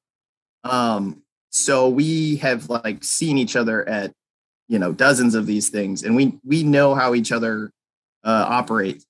Um, 0.64 1.22
so 1.50 1.88
we 1.88 2.36
have 2.36 2.68
like 2.68 3.04
seen 3.04 3.38
each 3.38 3.54
other 3.54 3.88
at 3.88 4.12
you 4.66 4.78
know 4.78 4.92
dozens 4.92 5.34
of 5.34 5.46
these 5.46 5.68
things 5.68 6.02
and 6.02 6.16
we 6.16 6.38
we 6.44 6.62
know 6.62 6.94
how 6.94 7.14
each 7.14 7.30
other 7.30 7.70
uh, 8.24 8.46
operate 8.48 9.04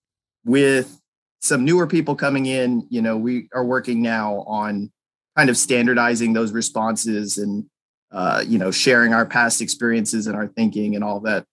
with 0.45 1.01
some 1.45 1.65
newer 1.65 1.87
people 1.87 2.17
coming 2.17 2.47
in, 2.47 2.87
you 2.89 3.03
know, 3.03 3.19
we 3.19 3.49
are 3.53 3.65
working 3.65 4.01
now 4.01 4.45
on 4.47 4.91
kind 5.37 5.51
of 5.51 5.59
standardizing 5.59 6.33
those 6.33 6.53
responses 6.53 7.37
and 7.37 7.67
uh, 8.13 8.43
you 8.47 8.59
know 8.59 8.71
sharing 8.71 9.13
our 9.13 9.27
past 9.27 9.61
experiences 9.61 10.27
and 10.27 10.37
our 10.37 10.47
thinking 10.47 10.95
and 10.95 11.05
all 11.05 11.21
that. 11.21 11.45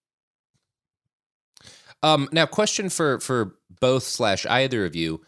Um, 2.03 2.29
now, 2.31 2.45
question 2.45 2.89
for 2.89 3.19
for 3.19 3.55
both 3.81 4.03
slash 4.03 4.45
either 4.45 4.85
of 4.85 4.95
you, 4.95 5.21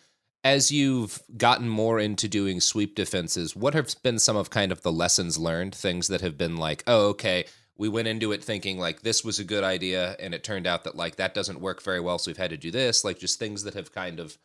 as 0.44 0.72
you've 0.72 1.22
gotten 1.38 1.70
more 1.70 2.00
into 2.00 2.28
doing 2.28 2.60
sweep 2.60 2.96
defenses, 2.96 3.56
what 3.56 3.74
have 3.74 3.96
been 4.04 4.20
some 4.20 4.36
of 4.36 4.50
kind 4.50 4.72
of 4.72 4.82
the 4.82 4.92
lessons 4.92 5.38
learned, 5.38 5.74
things 5.74 6.08
that 6.10 6.22
have 6.22 6.38
been 6.38 6.58
like, 6.58 6.84
oh, 6.86 7.08
okay, 7.10 7.46
we 7.78 7.90
went 7.90 8.08
into 8.08 8.32
it 8.32 8.44
thinking 8.44 8.78
like 8.78 9.02
this 9.02 9.24
was 9.24 9.40
a 9.40 9.44
good 9.44 9.64
idea 9.64 10.16
and 10.20 10.34
it 10.34 10.44
turned 10.44 10.68
out 10.68 10.84
that 10.84 10.96
like 10.96 11.16
that 11.16 11.34
doesn't 11.34 11.60
work 11.60 11.82
very 11.82 12.00
well 12.00 12.20
so 12.20 12.30
we've 12.30 12.38
had 12.38 12.52
to 12.52 12.58
do 12.58 12.72
this 12.72 13.04
like 13.04 13.20
just 13.20 13.40
things 13.40 13.64
that 13.64 13.74
have 13.74 13.92
kind 13.92 14.20
of 14.20 14.38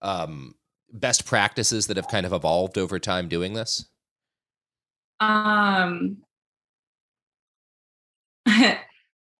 um 0.00 0.54
best 0.92 1.26
practices 1.26 1.86
that 1.86 1.96
have 1.96 2.08
kind 2.08 2.24
of 2.24 2.32
evolved 2.32 2.78
over 2.78 2.98
time 2.98 3.28
doing 3.28 3.52
this? 3.54 3.86
Um 5.20 6.18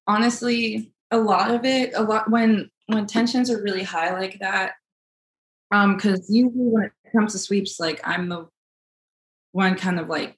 honestly 0.07 0.93
a 1.11 1.17
lot 1.19 1.51
of 1.51 1.65
it 1.65 1.93
a 1.95 2.03
lot 2.03 2.31
when 2.31 2.71
when 2.87 3.07
tensions 3.07 3.51
are 3.51 3.63
really 3.63 3.83
high 3.83 4.13
like 4.13 4.39
that 4.41 4.73
um 5.73 5.97
because 5.97 6.31
usually 6.31 6.65
when 6.65 6.85
it 6.85 6.93
comes 7.13 7.33
to 7.33 7.39
sweeps 7.39 7.79
like 7.79 8.01
i'm 8.05 8.29
the 8.29 8.47
one 9.53 9.77
kind 9.77 9.99
of 9.99 10.09
like 10.09 10.37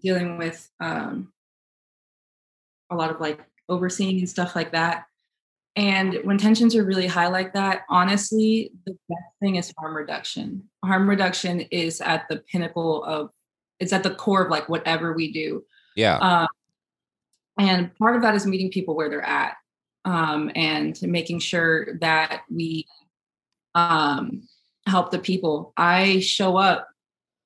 dealing 0.00 0.38
with 0.38 0.70
um 0.80 1.32
a 2.90 2.96
lot 2.96 3.10
of 3.10 3.20
like 3.20 3.40
overseeing 3.68 4.18
and 4.18 4.28
stuff 4.28 4.54
like 4.54 4.72
that. 4.72 5.04
And 5.76 6.18
when 6.24 6.36
tensions 6.36 6.74
are 6.74 6.84
really 6.84 7.06
high 7.06 7.28
like 7.28 7.54
that, 7.54 7.82
honestly, 7.88 8.72
the 8.84 8.96
best 9.08 9.22
thing 9.40 9.56
is 9.56 9.72
harm 9.78 9.96
reduction. 9.96 10.64
Harm 10.84 11.08
reduction 11.08 11.60
is 11.70 12.00
at 12.00 12.26
the 12.28 12.38
pinnacle 12.52 13.04
of, 13.04 13.30
it's 13.78 13.92
at 13.92 14.02
the 14.02 14.14
core 14.14 14.44
of 14.44 14.50
like 14.50 14.68
whatever 14.68 15.12
we 15.12 15.32
do. 15.32 15.64
Yeah. 15.96 16.16
Um, 16.16 16.48
and 17.58 17.94
part 17.96 18.16
of 18.16 18.22
that 18.22 18.34
is 18.34 18.46
meeting 18.46 18.70
people 18.70 18.96
where 18.96 19.08
they're 19.08 19.22
at 19.22 19.54
um, 20.04 20.50
and 20.54 21.00
making 21.02 21.38
sure 21.38 21.96
that 22.00 22.42
we 22.50 22.86
um, 23.74 24.42
help 24.86 25.10
the 25.10 25.18
people. 25.18 25.72
I 25.76 26.20
show 26.20 26.56
up. 26.56 26.88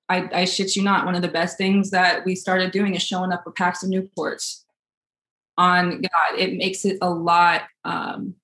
I, 0.09 0.29
I 0.33 0.45
shit 0.45 0.77
you 0.77 0.83
not. 0.83 1.07
One 1.07 1.15
of 1.15 1.23
the 1.23 1.29
best 1.29 1.57
things 1.57 1.91
that 1.91 2.25
we 2.25 2.35
started 2.35 2.73
doing 2.73 2.95
is 2.95 3.03
showing 3.03 3.33
up 3.33 3.45
with 3.47 3.55
packs 3.55 3.83
of 3.83 3.91
Newports 3.91 4.65
on 5.57 6.01
God, 6.03 6.39
it 6.39 6.57
makes 6.57 6.85
it 6.85 6.99
a 7.01 7.11
lot. 7.11 7.63
Um, 7.85 8.35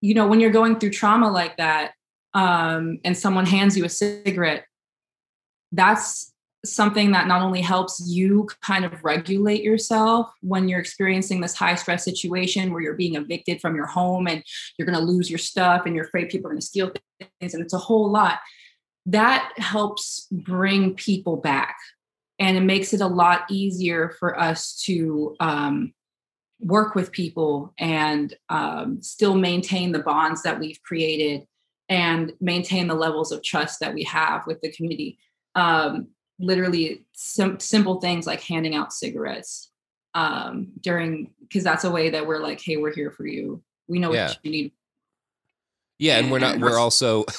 you 0.00 0.14
know, 0.14 0.26
when 0.26 0.40
you're 0.40 0.50
going 0.50 0.78
through 0.78 0.90
trauma 0.90 1.30
like 1.30 1.56
that, 1.56 1.92
um, 2.34 3.00
and 3.04 3.16
someone 3.16 3.46
hands 3.46 3.76
you 3.76 3.84
a 3.84 3.88
cigarette, 3.88 4.64
that's 5.72 6.32
something 6.64 7.12
that 7.12 7.28
not 7.28 7.40
only 7.40 7.60
helps 7.60 8.02
you 8.06 8.48
kind 8.62 8.84
of 8.84 9.04
regulate 9.04 9.62
yourself 9.62 10.30
when 10.40 10.68
you're 10.68 10.80
experiencing 10.80 11.40
this 11.40 11.54
high 11.54 11.76
stress 11.76 12.04
situation 12.04 12.72
where 12.72 12.82
you're 12.82 12.94
being 12.94 13.14
evicted 13.14 13.60
from 13.60 13.76
your 13.76 13.86
home 13.86 14.26
and 14.26 14.42
you're 14.76 14.86
going 14.86 14.98
to 14.98 15.04
lose 15.04 15.30
your 15.30 15.38
stuff 15.38 15.82
and 15.86 15.94
you're 15.94 16.04
afraid 16.04 16.28
people 16.28 16.48
are 16.48 16.52
going 16.52 16.60
to 16.60 16.66
steal 16.66 16.90
things 17.40 17.54
and 17.54 17.62
it's 17.62 17.74
a 17.74 17.78
whole 17.78 18.10
lot 18.10 18.40
that 19.06 19.52
helps 19.56 20.26
bring 20.30 20.94
people 20.94 21.36
back 21.36 21.76
and 22.38 22.56
it 22.56 22.62
makes 22.62 22.92
it 22.92 23.00
a 23.00 23.06
lot 23.06 23.42
easier 23.50 24.10
for 24.18 24.38
us 24.38 24.80
to 24.84 25.34
um, 25.40 25.92
work 26.60 26.94
with 26.94 27.10
people 27.10 27.72
and 27.78 28.34
um, 28.48 29.00
still 29.02 29.34
maintain 29.34 29.92
the 29.92 29.98
bonds 30.00 30.42
that 30.42 30.60
we've 30.60 30.82
created 30.82 31.46
and 31.88 32.32
maintain 32.40 32.86
the 32.86 32.94
levels 32.94 33.32
of 33.32 33.42
trust 33.42 33.80
that 33.80 33.94
we 33.94 34.02
have 34.04 34.46
with 34.46 34.60
the 34.60 34.70
community. 34.72 35.18
Um, 35.54 36.08
literally, 36.38 37.04
sim- 37.14 37.60
simple 37.60 38.00
things 38.00 38.26
like 38.26 38.42
handing 38.42 38.74
out 38.74 38.92
cigarettes 38.92 39.70
um, 40.14 40.68
during, 40.80 41.32
because 41.40 41.64
that's 41.64 41.84
a 41.84 41.90
way 41.90 42.10
that 42.10 42.26
we're 42.26 42.40
like, 42.40 42.60
hey, 42.60 42.76
we're 42.76 42.94
here 42.94 43.10
for 43.10 43.26
you. 43.26 43.62
We 43.88 43.98
know 43.98 44.12
yeah. 44.12 44.28
what 44.28 44.38
you 44.42 44.50
need. 44.50 44.72
Yeah, 45.98 46.16
and, 46.16 46.24
and 46.24 46.32
we're 46.32 46.38
not. 46.38 46.58
We're 46.58 46.78
also. 46.78 47.24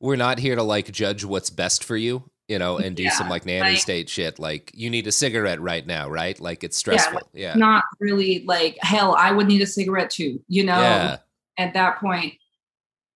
We're 0.00 0.16
not 0.16 0.38
here 0.38 0.54
to 0.54 0.62
like 0.62 0.92
judge 0.92 1.24
what's 1.24 1.48
best 1.48 1.82
for 1.82 1.96
you 1.96 2.30
you 2.48 2.58
know, 2.58 2.76
and 2.76 2.96
do 2.96 3.04
yeah, 3.04 3.10
some 3.10 3.28
like 3.28 3.46
nanny 3.46 3.70
like, 3.70 3.78
state 3.78 4.08
shit. 4.08 4.38
Like 4.38 4.70
you 4.74 4.90
need 4.90 5.06
a 5.06 5.12
cigarette 5.12 5.60
right 5.60 5.86
now, 5.86 6.08
right? 6.08 6.38
Like 6.38 6.62
it's 6.62 6.76
stressful. 6.76 7.30
Yeah, 7.32 7.48
yeah. 7.48 7.54
Not 7.54 7.84
really 8.00 8.44
like 8.46 8.76
hell, 8.80 9.14
I 9.14 9.32
would 9.32 9.46
need 9.46 9.62
a 9.62 9.66
cigarette 9.66 10.10
too, 10.10 10.42
you 10.48 10.64
know? 10.64 11.16
At 11.56 11.74
that 11.74 12.00
point, 12.00 12.34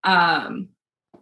um, 0.05 0.69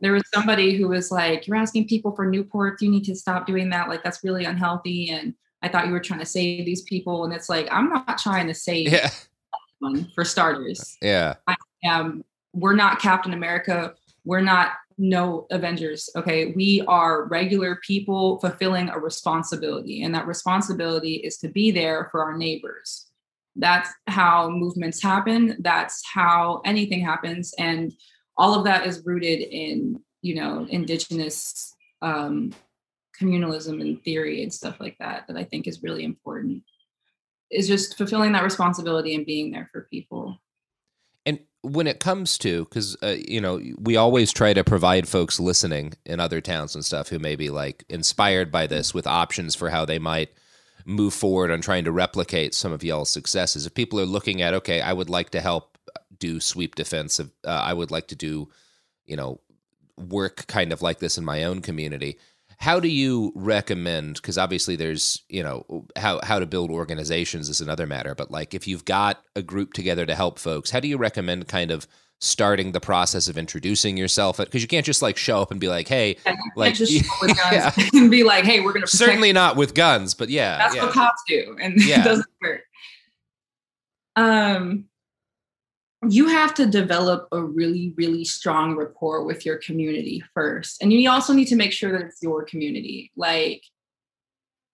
there 0.06 0.12
was 0.12 0.22
somebody 0.32 0.76
who 0.76 0.86
was 0.86 1.10
like, 1.10 1.48
You're 1.48 1.56
asking 1.56 1.88
people 1.88 2.14
for 2.14 2.26
Newport, 2.26 2.80
you 2.80 2.88
need 2.88 3.02
to 3.06 3.16
stop 3.16 3.44
doing 3.44 3.70
that. 3.70 3.88
Like 3.88 4.04
that's 4.04 4.22
really 4.22 4.44
unhealthy. 4.44 5.10
And 5.10 5.34
I 5.62 5.68
thought 5.68 5.86
you 5.86 5.92
were 5.92 5.98
trying 5.98 6.20
to 6.20 6.26
save 6.26 6.64
these 6.64 6.82
people. 6.82 7.24
And 7.24 7.34
it's 7.34 7.48
like, 7.48 7.66
I'm 7.72 7.88
not 7.88 8.16
trying 8.18 8.46
to 8.46 8.54
save 8.54 8.92
yeah. 8.92 9.10
for 10.14 10.24
starters. 10.24 10.96
Yeah. 11.02 11.34
I 11.48 11.56
am 11.84 12.24
we're 12.52 12.76
not 12.76 13.00
Captain 13.00 13.32
America. 13.32 13.94
We're 14.24 14.42
not 14.42 14.74
no 14.96 15.48
Avengers. 15.50 16.08
Okay. 16.14 16.52
We 16.52 16.84
are 16.86 17.24
regular 17.24 17.80
people 17.84 18.38
fulfilling 18.38 18.88
a 18.90 19.00
responsibility, 19.00 20.04
and 20.04 20.14
that 20.14 20.28
responsibility 20.28 21.14
is 21.14 21.36
to 21.38 21.48
be 21.48 21.72
there 21.72 22.10
for 22.12 22.22
our 22.22 22.38
neighbors. 22.38 23.10
That's 23.56 23.90
how 24.06 24.50
movements 24.50 25.02
happen. 25.02 25.56
That's 25.58 26.00
how 26.14 26.62
anything 26.64 27.04
happens. 27.04 27.52
And 27.58 27.92
all 28.36 28.54
of 28.54 28.64
that 28.64 28.86
is 28.86 29.04
rooted 29.04 29.40
in, 29.40 30.00
you 30.22 30.34
know, 30.34 30.66
indigenous 30.68 31.74
um, 32.02 32.52
communalism 33.20 33.80
and 33.80 34.02
theory 34.02 34.42
and 34.42 34.52
stuff 34.52 34.78
like 34.80 34.96
that, 34.98 35.26
that 35.26 35.36
I 35.36 35.44
think 35.44 35.66
is 35.66 35.82
really 35.82 36.04
important. 36.04 36.62
Is 37.50 37.68
just 37.68 37.96
fulfilling 37.96 38.32
that 38.32 38.42
responsibility 38.42 39.14
and 39.14 39.24
being 39.24 39.52
there 39.52 39.68
for 39.72 39.86
people 39.90 40.38
And 41.24 41.40
when 41.62 41.86
it 41.86 42.00
comes 42.00 42.38
to 42.38 42.64
because 42.64 42.96
uh, 43.02 43.16
you 43.26 43.40
know 43.40 43.60
we 43.78 43.96
always 43.96 44.32
try 44.32 44.52
to 44.52 44.64
provide 44.64 45.08
folks 45.08 45.40
listening 45.40 45.94
in 46.04 46.20
other 46.20 46.40
towns 46.40 46.74
and 46.74 46.84
stuff 46.84 47.08
who 47.08 47.18
may 47.18 47.36
be 47.36 47.50
like 47.50 47.84
inspired 47.88 48.50
by 48.52 48.66
this 48.66 48.94
with 48.94 49.06
options 49.06 49.54
for 49.54 49.70
how 49.70 49.84
they 49.84 49.98
might 49.98 50.30
move 50.84 51.12
forward 51.12 51.50
on 51.50 51.60
trying 51.60 51.84
to 51.84 51.92
replicate 51.92 52.54
some 52.54 52.72
of 52.72 52.84
y'all's 52.84 53.10
successes 53.10 53.66
if 53.66 53.74
people 53.74 53.98
are 53.98 54.06
looking 54.06 54.40
at 54.40 54.54
okay 54.54 54.80
i 54.80 54.92
would 54.92 55.10
like 55.10 55.30
to 55.30 55.40
help 55.40 55.75
do 56.18 56.40
sweep 56.40 56.74
defensive 56.74 57.30
uh, 57.44 57.50
i 57.50 57.72
would 57.72 57.90
like 57.90 58.08
to 58.08 58.16
do 58.16 58.48
you 59.04 59.16
know 59.16 59.40
work 59.96 60.46
kind 60.46 60.72
of 60.72 60.82
like 60.82 60.98
this 60.98 61.16
in 61.16 61.24
my 61.24 61.44
own 61.44 61.60
community 61.60 62.18
how 62.58 62.80
do 62.80 62.88
you 62.88 63.32
recommend 63.34 64.14
because 64.16 64.38
obviously 64.38 64.76
there's 64.76 65.22
you 65.28 65.42
know 65.42 65.86
how 65.96 66.20
how 66.22 66.38
to 66.38 66.46
build 66.46 66.70
organizations 66.70 67.48
is 67.48 67.60
another 67.60 67.86
matter 67.86 68.14
but 68.14 68.30
like 68.30 68.54
if 68.54 68.66
you've 68.66 68.84
got 68.84 69.22
a 69.34 69.42
group 69.42 69.72
together 69.72 70.06
to 70.06 70.14
help 70.14 70.38
folks 70.38 70.70
how 70.70 70.80
do 70.80 70.88
you 70.88 70.96
recommend 70.96 71.48
kind 71.48 71.70
of 71.70 71.86
starting 72.18 72.72
the 72.72 72.80
process 72.80 73.28
of 73.28 73.36
introducing 73.36 73.96
yourself 73.96 74.38
because 74.38 74.62
you 74.62 74.68
can't 74.68 74.86
just 74.86 75.02
like 75.02 75.18
show 75.18 75.42
up 75.42 75.50
and 75.50 75.60
be 75.60 75.68
like 75.68 75.86
hey 75.86 76.16
yeah, 76.24 76.34
like 76.56 76.74
just 76.74 76.92
yeah. 77.52 77.70
and 77.92 78.10
be 78.10 78.22
like 78.22 78.44
hey 78.44 78.60
we're 78.60 78.72
gonna 78.72 78.86
certainly 78.86 79.32
not 79.32 79.56
with 79.56 79.74
guns 79.74 80.14
but 80.14 80.30
yeah 80.30 80.56
that's 80.56 80.74
yeah. 80.74 80.84
what 80.84 80.92
cops 80.92 81.22
do 81.28 81.56
and 81.60 81.74
yeah. 81.84 82.00
it 82.00 82.04
doesn't 82.04 82.26
work 82.40 82.62
um 84.16 84.86
you 86.10 86.28
have 86.28 86.54
to 86.54 86.66
develop 86.66 87.28
a 87.32 87.42
really 87.42 87.92
really 87.96 88.24
strong 88.24 88.76
rapport 88.76 89.24
with 89.24 89.46
your 89.46 89.58
community 89.58 90.22
first. 90.34 90.82
And 90.82 90.92
you 90.92 91.10
also 91.10 91.32
need 91.32 91.48
to 91.48 91.56
make 91.56 91.72
sure 91.72 91.92
that 91.92 92.06
it's 92.06 92.22
your 92.22 92.44
community. 92.44 93.12
Like 93.16 93.62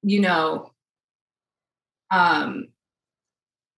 you 0.02 0.20
know 0.20 0.70
um 2.10 2.68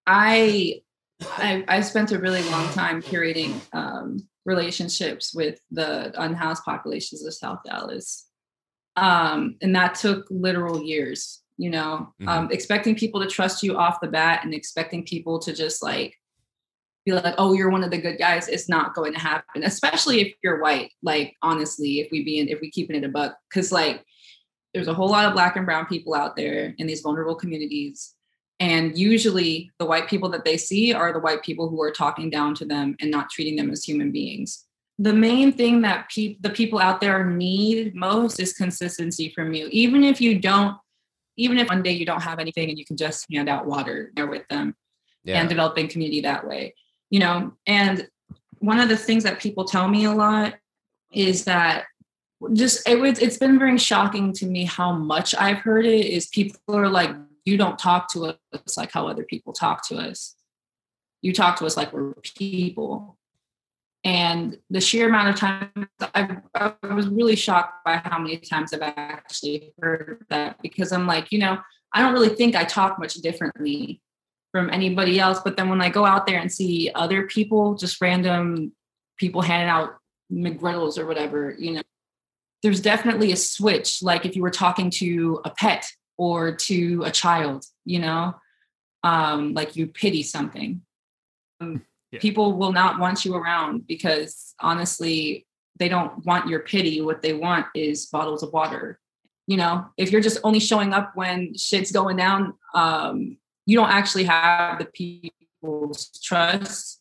i 0.06 0.80
i, 1.22 1.64
I 1.68 1.80
spent 1.82 2.12
a 2.12 2.18
really 2.18 2.42
long 2.50 2.68
time 2.72 3.02
curating 3.02 3.54
um 3.72 4.26
relationships 4.44 5.34
with 5.34 5.58
the 5.70 6.12
unhoused 6.20 6.64
populations 6.64 7.24
of 7.24 7.32
south 7.32 7.60
dallas. 7.64 8.26
Um 8.96 9.56
and 9.62 9.74
that 9.74 9.94
took 9.94 10.26
literal 10.30 10.82
years 10.82 11.40
you 11.56 11.70
know? 11.70 12.12
Mm-hmm. 12.20 12.28
um 12.28 12.48
expecting 12.50 12.94
people 12.96 13.20
to 13.22 13.28
trust 13.28 13.62
you 13.62 13.76
off 13.76 14.00
the 14.00 14.08
bat 14.08 14.44
and 14.44 14.52
expecting 14.52 15.04
people 15.04 15.38
to 15.40 15.52
just 15.52 15.82
like 15.82 16.16
be 17.04 17.12
like, 17.12 17.34
oh, 17.36 17.52
you're 17.52 17.70
one 17.70 17.84
of 17.84 17.90
the 17.90 18.00
good 18.00 18.18
guys. 18.18 18.48
It's 18.48 18.68
not 18.68 18.94
going 18.94 19.12
to 19.12 19.18
happen, 19.18 19.62
especially 19.64 20.20
if 20.20 20.34
you're 20.42 20.60
white. 20.60 20.92
Like, 21.02 21.34
honestly, 21.42 22.00
if 22.00 22.10
we 22.10 22.24
be 22.24 22.38
in, 22.38 22.48
if 22.48 22.60
we 22.60 22.70
keeping 22.70 22.96
it 22.96 23.04
a 23.04 23.08
buck, 23.08 23.36
because 23.48 23.70
like 23.70 24.04
there's 24.72 24.88
a 24.88 24.94
whole 24.94 25.08
lot 25.08 25.26
of 25.26 25.34
black 25.34 25.56
and 25.56 25.66
brown 25.66 25.86
people 25.86 26.14
out 26.14 26.36
there 26.36 26.74
in 26.78 26.86
these 26.86 27.02
vulnerable 27.02 27.34
communities. 27.34 28.14
And 28.60 28.96
usually 28.96 29.70
the 29.78 29.84
white 29.84 30.08
people 30.08 30.28
that 30.30 30.44
they 30.44 30.56
see 30.56 30.92
are 30.92 31.12
the 31.12 31.18
white 31.18 31.42
people 31.42 31.68
who 31.68 31.80
are 31.82 31.90
talking 31.90 32.30
down 32.30 32.54
to 32.56 32.64
them 32.64 32.96
and 33.00 33.10
not 33.10 33.30
treating 33.30 33.56
them 33.56 33.70
as 33.70 33.84
human 33.84 34.10
beings. 34.10 34.64
The 34.98 35.12
main 35.12 35.52
thing 35.52 35.82
that 35.82 36.08
pe- 36.08 36.36
the 36.40 36.50
people 36.50 36.78
out 36.78 37.00
there 37.00 37.24
need 37.24 37.94
most 37.94 38.38
is 38.38 38.52
consistency 38.52 39.32
from 39.34 39.52
you. 39.52 39.68
Even 39.72 40.04
if 40.04 40.20
you 40.20 40.38
don't, 40.38 40.76
even 41.36 41.58
if 41.58 41.68
one 41.68 41.82
day 41.82 41.90
you 41.90 42.06
don't 42.06 42.22
have 42.22 42.38
anything 42.38 42.68
and 42.68 42.78
you 42.78 42.84
can 42.84 42.96
just 42.96 43.26
hand 43.30 43.48
out 43.48 43.66
water 43.66 44.12
there 44.14 44.28
with 44.28 44.46
them 44.48 44.76
yeah. 45.24 45.40
and 45.40 45.48
developing 45.48 45.88
community 45.88 46.20
that 46.20 46.46
way 46.46 46.74
you 47.14 47.20
know 47.20 47.52
and 47.66 48.08
one 48.58 48.80
of 48.80 48.88
the 48.88 48.96
things 48.96 49.24
that 49.24 49.40
people 49.40 49.64
tell 49.64 49.88
me 49.88 50.04
a 50.04 50.12
lot 50.12 50.54
is 51.12 51.44
that 51.44 51.84
just 52.52 52.88
it 52.88 52.98
was 52.98 53.18
it's 53.18 53.38
been 53.38 53.58
very 53.58 53.78
shocking 53.78 54.32
to 54.32 54.46
me 54.46 54.64
how 54.64 54.90
much 54.92 55.34
i've 55.36 55.58
heard 55.58 55.86
it 55.86 56.06
is 56.06 56.26
people 56.26 56.58
are 56.68 56.88
like 56.88 57.10
you 57.44 57.56
don't 57.56 57.78
talk 57.78 58.10
to 58.12 58.24
us 58.52 58.76
like 58.76 58.90
how 58.90 59.06
other 59.06 59.24
people 59.24 59.52
talk 59.52 59.86
to 59.88 59.96
us. 59.96 60.34
You 61.22 61.32
talk 61.32 61.58
to 61.58 61.66
us 61.66 61.76
like 61.76 61.92
we're 61.92 62.14
people. 62.36 63.18
And 64.02 64.58
the 64.68 64.80
sheer 64.80 65.08
amount 65.08 65.28
of 65.30 65.36
times 65.36 65.88
I, 66.14 66.36
I 66.54 66.94
was 66.94 67.08
really 67.08 67.36
shocked 67.36 67.84
by 67.84 67.96
how 67.96 68.18
many 68.18 68.36
times 68.36 68.74
i've 68.74 68.82
actually 68.82 69.72
heard 69.80 70.26
that 70.28 70.60
because 70.60 70.92
i'm 70.92 71.06
like 71.06 71.32
you 71.32 71.38
know 71.38 71.56
i 71.94 72.02
don't 72.02 72.12
really 72.12 72.28
think 72.28 72.54
i 72.54 72.64
talk 72.64 72.98
much 72.98 73.14
differently 73.14 74.02
from 74.54 74.70
anybody 74.70 75.18
else. 75.18 75.40
But 75.40 75.56
then 75.56 75.68
when 75.68 75.80
I 75.80 75.88
go 75.88 76.06
out 76.06 76.28
there 76.28 76.38
and 76.38 76.50
see 76.50 76.88
other 76.94 77.26
people, 77.26 77.74
just 77.74 78.00
random 78.00 78.70
people 79.18 79.42
handing 79.42 79.68
out 79.68 79.96
McGriddles 80.32 80.96
or 80.96 81.06
whatever, 81.06 81.56
you 81.58 81.72
know, 81.72 81.82
there's 82.62 82.80
definitely 82.80 83.32
a 83.32 83.36
switch. 83.36 84.00
Like 84.00 84.24
if 84.24 84.36
you 84.36 84.42
were 84.42 84.52
talking 84.52 84.90
to 84.90 85.40
a 85.44 85.50
pet 85.50 85.90
or 86.16 86.54
to 86.54 87.02
a 87.02 87.10
child, 87.10 87.64
you 87.84 87.98
know, 87.98 88.36
um, 89.02 89.54
like 89.54 89.74
you 89.74 89.88
pity 89.88 90.22
something. 90.22 90.82
Um, 91.60 91.84
yeah. 92.12 92.20
People 92.20 92.52
will 92.56 92.72
not 92.72 93.00
want 93.00 93.24
you 93.24 93.34
around 93.34 93.88
because 93.88 94.54
honestly, 94.60 95.48
they 95.80 95.88
don't 95.88 96.24
want 96.24 96.46
your 96.46 96.60
pity. 96.60 97.00
What 97.00 97.22
they 97.22 97.32
want 97.32 97.66
is 97.74 98.06
bottles 98.06 98.44
of 98.44 98.52
water. 98.52 99.00
You 99.48 99.56
know, 99.56 99.86
if 99.96 100.12
you're 100.12 100.20
just 100.20 100.38
only 100.44 100.60
showing 100.60 100.92
up 100.92 101.10
when 101.16 101.56
shit's 101.56 101.90
going 101.90 102.18
down, 102.18 102.54
um, 102.72 103.38
you 103.66 103.76
don't 103.76 103.90
actually 103.90 104.24
have 104.24 104.78
the 104.78 104.86
people's 104.86 106.10
trust. 106.22 107.00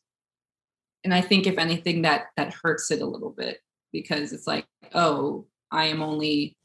And 1.03 1.14
I 1.14 1.22
think 1.22 1.47
if 1.47 1.57
anything, 1.57 2.03
that 2.03 2.28
that 2.38 2.53
hurts 2.64 2.91
it 2.91 3.01
a 3.01 3.05
little 3.05 3.32
bit 3.32 3.59
because 3.91 4.34
it's 4.34 4.47
like, 4.47 4.66
oh, 4.93 5.45
I 5.72 5.86
am 5.86 6.01
only 6.01 6.55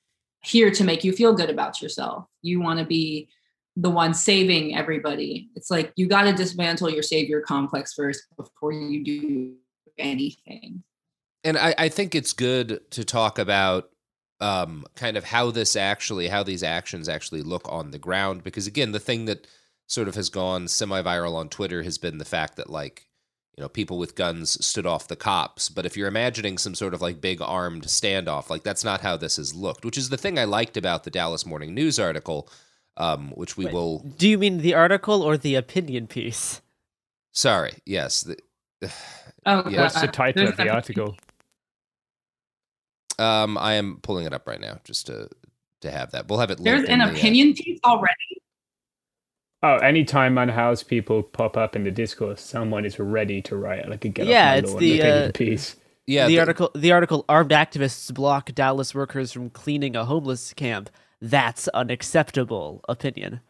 here 0.44 0.70
to 0.70 0.84
make 0.84 1.02
you 1.04 1.12
feel 1.12 1.34
good 1.34 1.50
about 1.50 1.82
yourself. 1.82 2.26
You 2.42 2.60
want 2.60 2.78
to 2.78 2.84
be 2.84 3.28
the 3.76 3.90
one 3.90 4.14
saving 4.14 4.76
everybody. 4.76 5.50
It's 5.54 5.70
like 5.70 5.92
you 5.96 6.06
got 6.06 6.22
to 6.22 6.32
dismantle 6.32 6.90
your 6.90 7.02
savior 7.02 7.40
complex 7.40 7.94
first 7.94 8.24
before 8.36 8.72
you 8.72 9.04
do 9.04 9.54
anything. 9.98 10.82
And 11.44 11.56
I, 11.56 11.74
I 11.78 11.88
think 11.88 12.14
it's 12.14 12.32
good 12.32 12.80
to 12.90 13.04
talk 13.04 13.38
about 13.38 13.90
um, 14.40 14.84
kind 14.96 15.16
of 15.16 15.24
how 15.24 15.50
this 15.50 15.76
actually, 15.76 16.28
how 16.28 16.42
these 16.42 16.62
actions 16.62 17.08
actually 17.08 17.42
look 17.42 17.66
on 17.70 17.90
the 17.90 17.98
ground. 17.98 18.42
Because 18.42 18.66
again, 18.66 18.92
the 18.92 19.00
thing 19.00 19.26
that 19.26 19.46
sort 19.88 20.06
of 20.06 20.14
has 20.14 20.28
gone 20.28 20.68
semi 20.68 21.02
viral 21.02 21.34
on 21.34 21.48
Twitter 21.48 21.82
has 21.82 21.98
been 21.98 22.18
the 22.18 22.24
fact 22.24 22.56
that, 22.56 22.70
like, 22.70 23.08
you 23.56 23.62
know, 23.62 23.68
people 23.68 23.98
with 23.98 24.14
guns 24.14 24.64
stood 24.64 24.86
off 24.86 25.08
the 25.08 25.16
cops. 25.16 25.68
But 25.68 25.84
if 25.84 25.96
you're 25.96 26.06
imagining 26.06 26.58
some 26.58 26.76
sort 26.76 26.94
of 26.94 27.02
like 27.02 27.20
big 27.20 27.42
armed 27.42 27.86
standoff, 27.86 28.50
like 28.50 28.62
that's 28.62 28.84
not 28.84 29.00
how 29.00 29.16
this 29.16 29.36
has 29.36 29.52
looked, 29.52 29.84
which 29.84 29.98
is 29.98 30.10
the 30.10 30.16
thing 30.16 30.38
I 30.38 30.44
liked 30.44 30.76
about 30.76 31.02
the 31.02 31.10
Dallas 31.10 31.44
Morning 31.44 31.74
News 31.74 31.98
article, 31.98 32.48
um, 32.96 33.30
which 33.30 33.56
we 33.56 33.64
Wait, 33.64 33.74
will. 33.74 33.98
Do 34.16 34.28
you 34.28 34.38
mean 34.38 34.58
the 34.58 34.74
article 34.74 35.22
or 35.22 35.36
the 35.36 35.56
opinion 35.56 36.06
piece? 36.06 36.60
Sorry. 37.32 37.72
Yes. 37.84 38.22
The, 38.22 38.36
oh, 39.44 39.68
yeah. 39.68 39.82
what's 39.82 40.00
the 40.00 40.06
title 40.06 40.46
of 40.46 40.56
the 40.56 40.68
article? 40.68 41.16
Um, 43.18 43.58
I 43.58 43.74
am 43.74 43.98
pulling 44.02 44.24
it 44.24 44.32
up 44.32 44.46
right 44.46 44.60
now 44.60 44.78
just 44.84 45.06
to 45.06 45.28
to 45.80 45.90
have 45.90 46.12
that. 46.12 46.28
We'll 46.28 46.38
have 46.38 46.52
it. 46.52 46.62
There's 46.62 46.88
an 46.88 47.00
the, 47.00 47.10
opinion 47.10 47.50
uh, 47.50 47.62
piece 47.62 47.80
already. 47.84 48.42
Oh, 49.62 49.76
anytime 49.76 50.38
unhoused 50.38 50.86
people 50.86 51.22
pop 51.22 51.56
up 51.56 51.74
in 51.74 51.82
the 51.82 51.90
discourse, 51.90 52.40
someone 52.40 52.84
is 52.84 52.98
ready 53.00 53.42
to 53.42 53.56
write 53.56 53.88
like 53.88 54.04
a 54.04 54.08
get 54.08 54.26
yeah, 54.26 54.54
it's 54.54 54.74
the 54.74 55.02
uh, 55.02 55.30
piece. 55.32 55.74
Yeah, 56.06 56.26
the, 56.26 56.34
the, 56.34 56.40
article. 56.40 56.70
The 56.74 56.92
article: 56.92 57.24
Armed 57.28 57.50
activists 57.50 58.14
block 58.14 58.52
Dallas 58.54 58.94
workers 58.94 59.32
from 59.32 59.50
cleaning 59.50 59.96
a 59.96 60.04
homeless 60.04 60.54
camp. 60.54 60.90
That's 61.20 61.66
unacceptable. 61.68 62.84
Opinion. 62.88 63.40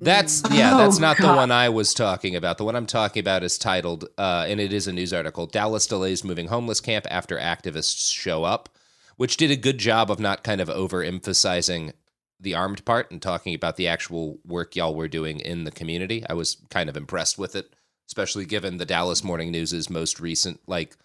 That's 0.00 0.42
yeah. 0.52 0.76
That's 0.76 0.98
oh, 0.98 1.00
not 1.00 1.16
God. 1.16 1.32
the 1.32 1.36
one 1.36 1.50
I 1.50 1.68
was 1.68 1.92
talking 1.92 2.36
about. 2.36 2.58
The 2.58 2.64
one 2.64 2.76
I'm 2.76 2.86
talking 2.86 3.20
about 3.20 3.42
is 3.42 3.58
titled, 3.58 4.04
uh, 4.16 4.46
and 4.48 4.60
it 4.60 4.72
is 4.72 4.86
a 4.86 4.92
news 4.92 5.12
article: 5.12 5.46
Dallas 5.46 5.86
delays 5.86 6.22
moving 6.22 6.46
homeless 6.46 6.80
camp 6.80 7.06
after 7.10 7.36
activists 7.38 8.12
show 8.12 8.44
up, 8.44 8.68
which 9.16 9.36
did 9.36 9.50
a 9.50 9.56
good 9.56 9.78
job 9.78 10.12
of 10.12 10.20
not 10.20 10.44
kind 10.44 10.60
of 10.60 10.68
overemphasizing 10.68 11.92
the 12.38 12.54
armed 12.54 12.84
part 12.84 13.10
and 13.10 13.20
talking 13.20 13.54
about 13.54 13.76
the 13.76 13.88
actual 13.88 14.38
work 14.44 14.76
y'all 14.76 14.94
were 14.94 15.08
doing 15.08 15.40
in 15.40 15.64
the 15.64 15.70
community. 15.70 16.24
I 16.28 16.34
was 16.34 16.58
kind 16.70 16.88
of 16.88 16.96
impressed 16.96 17.38
with 17.38 17.56
it, 17.56 17.74
especially 18.08 18.44
given 18.44 18.76
the 18.76 18.86
Dallas 18.86 19.24
Morning 19.24 19.50
News's 19.50 19.88
most 19.88 20.20
recent 20.20 20.60
like 20.66 20.96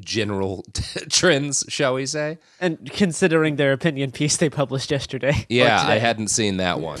general 0.00 0.64
trends, 1.10 1.64
shall 1.68 1.94
we 1.94 2.06
say? 2.06 2.38
And 2.60 2.90
considering 2.92 3.56
their 3.56 3.72
opinion 3.72 4.10
piece 4.10 4.36
they 4.36 4.50
published 4.50 4.90
yesterday. 4.90 5.46
Yeah, 5.48 5.82
I 5.86 5.98
hadn't 5.98 6.28
seen 6.28 6.56
that 6.56 6.80
one. 6.80 7.00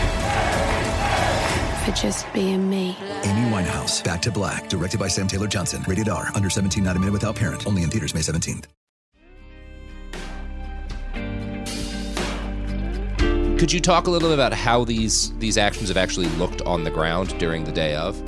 for 1.85 1.91
just 1.91 2.31
being 2.33 2.69
me. 2.69 2.97
Amy 3.23 3.49
Winehouse, 3.49 4.03
Back 4.03 4.21
to 4.21 4.31
Black, 4.31 4.69
directed 4.69 4.99
by 4.99 5.07
Sam 5.07 5.27
Taylor 5.27 5.47
Johnson. 5.47 5.83
Rated 5.87 6.09
R, 6.09 6.29
under 6.35 6.49
17, 6.49 6.83
not 6.83 6.95
a 6.95 6.99
minute 6.99 7.13
without 7.13 7.35
parent. 7.35 7.65
Only 7.67 7.83
in 7.83 7.89
theaters 7.89 8.13
May 8.13 8.21
17th. 8.21 8.65
Could 13.61 13.71
you 13.71 13.79
talk 13.79 14.07
a 14.07 14.09
little 14.09 14.29
bit 14.29 14.33
about 14.33 14.53
how 14.53 14.83
these 14.83 15.37
these 15.37 15.55
actions 15.55 15.89
have 15.89 15.97
actually 15.97 16.25
looked 16.29 16.63
on 16.63 16.83
the 16.83 16.89
ground 16.89 17.37
during 17.37 17.63
the 17.63 17.71
day 17.71 17.93
of? 17.93 18.19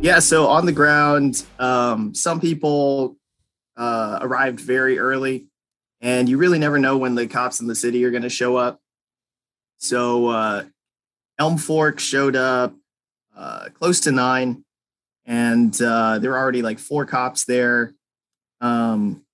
Yeah, 0.00 0.20
so 0.20 0.46
on 0.46 0.64
the 0.64 0.72
ground, 0.72 1.44
um, 1.58 2.14
some 2.14 2.40
people 2.40 3.16
uh, 3.76 4.20
arrived 4.22 4.60
very 4.60 5.00
early, 5.00 5.46
and 6.00 6.28
you 6.28 6.38
really 6.38 6.60
never 6.60 6.78
know 6.78 6.96
when 6.96 7.16
the 7.16 7.26
cops 7.26 7.58
in 7.60 7.66
the 7.66 7.74
city 7.74 8.04
are 8.04 8.12
going 8.12 8.22
to 8.22 8.28
show 8.28 8.56
up. 8.56 8.80
So 9.78 10.28
uh, 10.28 10.64
Elm 11.36 11.58
Fork 11.58 11.98
showed 11.98 12.36
up 12.36 12.72
uh, 13.40 13.70
close 13.70 14.00
to 14.00 14.12
nine, 14.12 14.64
and 15.24 15.80
uh, 15.80 16.18
there 16.18 16.30
were 16.30 16.38
already 16.38 16.62
like 16.62 16.78
four 16.78 17.06
cops 17.06 17.44
there. 17.44 17.94
Um, 18.60 19.24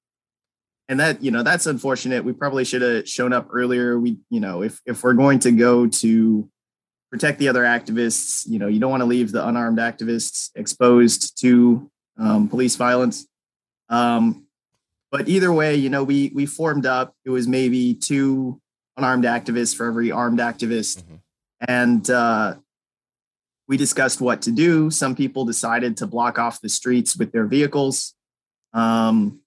and 0.89 1.01
that 1.01 1.23
you 1.23 1.33
know 1.33 1.43
that's 1.43 1.67
unfortunate. 1.67 2.25
We 2.25 2.33
probably 2.33 2.65
should 2.65 2.83
have 2.83 3.09
shown 3.09 3.33
up 3.33 3.49
earlier. 3.53 3.99
We 3.99 4.19
you 4.31 4.39
know 4.39 4.63
if 4.63 4.81
if 4.87 5.03
we're 5.03 5.15
going 5.15 5.41
to 5.41 5.51
go 5.51 5.89
to 5.89 6.49
protect 7.11 7.39
the 7.39 7.49
other 7.49 7.65
activists. 7.65 8.49
You 8.49 8.59
know, 8.59 8.69
you 8.69 8.79
don't 8.79 8.91
want 8.91 9.01
to 9.01 9.07
leave 9.07 9.33
the 9.33 9.47
unarmed 9.47 9.79
activists 9.79 10.51
exposed 10.55 11.41
to 11.41 11.91
um, 12.19 12.49
police 12.49 12.77
violence. 12.77 13.27
Um, 13.89 14.47
but 15.11 15.29
either 15.29 15.53
way, 15.53 15.77
you 15.77 15.91
know, 15.91 16.05
we 16.05 16.31
we 16.35 16.47
formed 16.47 16.87
up. 16.87 17.15
It 17.25 17.31
was 17.31 17.49
maybe 17.49 17.95
two 17.95 18.61
unarmed 18.97 19.25
activists 19.25 19.77
for 19.77 19.87
every 19.87 20.13
armed 20.13 20.39
activist, 20.39 21.03
mm-hmm. 21.03 21.15
and 21.67 22.09
uh, 22.11 22.57
we 23.69 23.77
discussed 23.77 24.21
what 24.21 24.43
to 24.43 24.53
do. 24.53 24.91
Some 24.91 25.14
people 25.14 25.45
decided 25.45 25.97
to 25.99 26.07
block 26.07 26.39
off 26.39 26.61
the 26.61 26.69
streets 26.69 27.17
with 27.17 27.33
their 27.33 27.47
vehicles. 27.47 28.14
Um, 28.73 29.41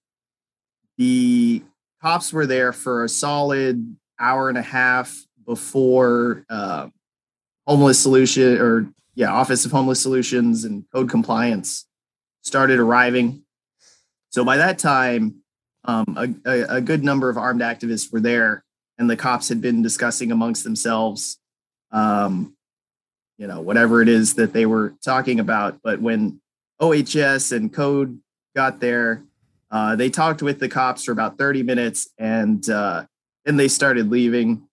the 0.98 1.62
cops 2.02 2.32
were 2.32 2.46
there 2.46 2.72
for 2.72 3.04
a 3.04 3.08
solid 3.08 3.96
hour 4.18 4.48
and 4.48 4.58
a 4.58 4.62
half 4.62 5.16
before 5.46 6.44
uh, 6.50 6.88
homeless 7.66 7.98
solution 7.98 8.58
or 8.60 8.92
yeah, 9.14 9.32
Office 9.32 9.64
of 9.64 9.72
Homeless 9.72 10.00
Solutions 10.00 10.64
and 10.64 10.84
Code 10.92 11.10
Compliance 11.10 11.86
started 12.42 12.78
arriving. 12.78 13.42
So 14.30 14.44
by 14.44 14.56
that 14.58 14.78
time, 14.78 15.42
um, 15.84 16.40
a, 16.46 16.50
a, 16.50 16.76
a, 16.76 16.80
good 16.80 17.02
number 17.02 17.28
of 17.28 17.36
armed 17.36 17.62
activists 17.62 18.12
were 18.12 18.20
there, 18.20 18.64
and 18.98 19.08
the 19.08 19.16
cops 19.16 19.48
had 19.48 19.60
been 19.60 19.82
discussing 19.82 20.30
amongst 20.30 20.62
themselves, 20.62 21.38
um, 21.90 22.54
you 23.40 23.46
know, 23.46 23.62
whatever 23.62 24.02
it 24.02 24.08
is 24.08 24.34
that 24.34 24.52
they 24.52 24.66
were 24.66 24.94
talking 25.02 25.40
about. 25.40 25.80
But 25.82 25.98
when 25.98 26.42
OHS 26.78 27.52
and 27.52 27.72
Code 27.72 28.20
got 28.54 28.80
there, 28.80 29.24
uh, 29.70 29.96
they 29.96 30.10
talked 30.10 30.42
with 30.42 30.60
the 30.60 30.68
cops 30.68 31.04
for 31.04 31.12
about 31.12 31.38
30 31.38 31.62
minutes, 31.62 32.10
and 32.18 32.68
uh, 32.68 33.06
then 33.46 33.56
they 33.56 33.68
started 33.68 34.10
leaving. 34.10 34.68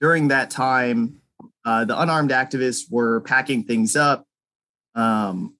During 0.00 0.28
that 0.28 0.50
time, 0.50 1.20
uh, 1.66 1.84
the 1.84 2.00
unarmed 2.00 2.30
activists 2.30 2.90
were 2.90 3.20
packing 3.20 3.64
things 3.64 3.94
up, 3.94 4.24
um, 4.94 5.54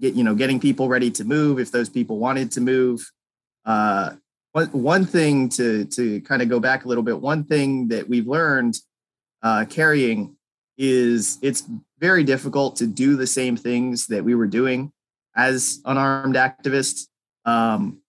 get 0.00 0.14
you 0.14 0.24
know, 0.24 0.34
getting 0.34 0.58
people 0.58 0.88
ready 0.88 1.10
to 1.10 1.24
move 1.24 1.58
if 1.58 1.70
those 1.70 1.90
people 1.90 2.18
wanted 2.18 2.50
to 2.52 2.62
move. 2.62 3.10
Uh, 3.66 4.12
one, 4.52 4.68
one 4.68 5.04
thing 5.04 5.50
to 5.50 5.84
to 5.86 6.20
kind 6.22 6.40
of 6.40 6.48
go 6.48 6.60
back 6.60 6.84
a 6.84 6.88
little 6.88 7.04
bit, 7.04 7.20
one 7.20 7.44
thing 7.44 7.88
that 7.88 8.08
we've 8.08 8.26
learned 8.26 8.78
uh, 9.42 9.64
carrying 9.68 10.36
is 10.78 11.38
it's 11.42 11.64
very 11.98 12.24
difficult 12.24 12.76
to 12.76 12.86
do 12.86 13.16
the 13.16 13.26
same 13.26 13.56
things 13.56 14.06
that 14.08 14.24
we 14.24 14.34
were 14.34 14.46
doing 14.46 14.92
as 15.36 15.80
unarmed 15.84 16.34
activists. 16.36 17.08
Um, 17.44 18.00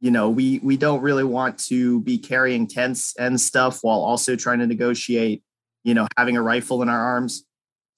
you 0.00 0.10
know, 0.10 0.30
we 0.30 0.60
we 0.62 0.76
don't 0.76 1.00
really 1.00 1.24
want 1.24 1.58
to 1.66 2.00
be 2.00 2.18
carrying 2.18 2.66
tents 2.66 3.14
and 3.18 3.40
stuff 3.40 3.80
while 3.82 4.00
also 4.00 4.36
trying 4.36 4.58
to 4.58 4.66
negotiate 4.66 5.42
you 5.86 5.94
know, 5.94 6.08
having 6.18 6.36
a 6.36 6.42
rifle 6.42 6.82
in 6.82 6.88
our 6.88 7.00
arms. 7.00 7.44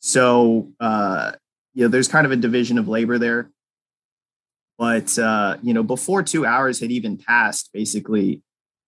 So, 0.01 0.71
uh, 0.79 1.33
you 1.73 1.85
know, 1.85 1.89
there's 1.89 2.07
kind 2.07 2.27
of 2.27 2.33
a 2.33 2.37
division 2.37 2.77
of 2.77 2.87
labor 2.87 3.17
there. 3.19 3.51
But, 4.77 5.19
uh, 5.19 5.57
you 5.63 5.73
know, 5.73 5.83
before 5.83 6.23
two 6.23 6.45
hours 6.45 6.81
had 6.81 6.93
even 6.93 7.17
passed, 7.17 7.71
basically, 7.73 8.43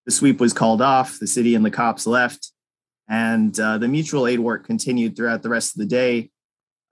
the 0.04 0.12
sweep 0.12 0.38
was 0.38 0.52
called 0.52 0.82
off, 0.82 1.18
the 1.18 1.26
city 1.26 1.54
and 1.54 1.64
the 1.64 1.70
cops 1.70 2.06
left, 2.06 2.52
and 3.10 3.58
uh, 3.60 3.76
the 3.76 3.88
mutual 3.88 4.26
aid 4.26 4.40
work 4.40 4.64
continued 4.64 5.16
throughout 5.16 5.42
the 5.42 5.50
rest 5.50 5.74
of 5.74 5.80
the 5.80 5.86
day. 5.86 6.30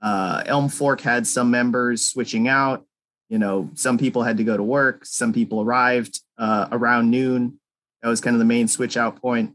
Uh, 0.03 0.43
Elm 0.45 0.69
Fork 0.69 1.01
had 1.01 1.27
some 1.27 1.51
members 1.51 2.05
switching 2.05 2.49
out. 2.49 2.85
You 3.31 3.39
know, 3.39 3.71
some 3.75 3.97
people 3.97 4.23
had 4.23 4.37
to 4.37 4.45
go 4.45 4.57
to 4.57 4.63
work, 4.63 5.07
some 5.07 5.33
people 5.33 5.63
arrived 5.63 6.21
uh, 6.37 6.69
around 6.73 7.11
noon. 7.11 7.59
That 8.03 8.09
was 8.09 8.21
kind 8.21 8.35
of 8.35 8.39
the 8.39 8.45
main 8.45 8.69
switch 8.69 8.97
out 8.97 9.21
point. 9.23 9.55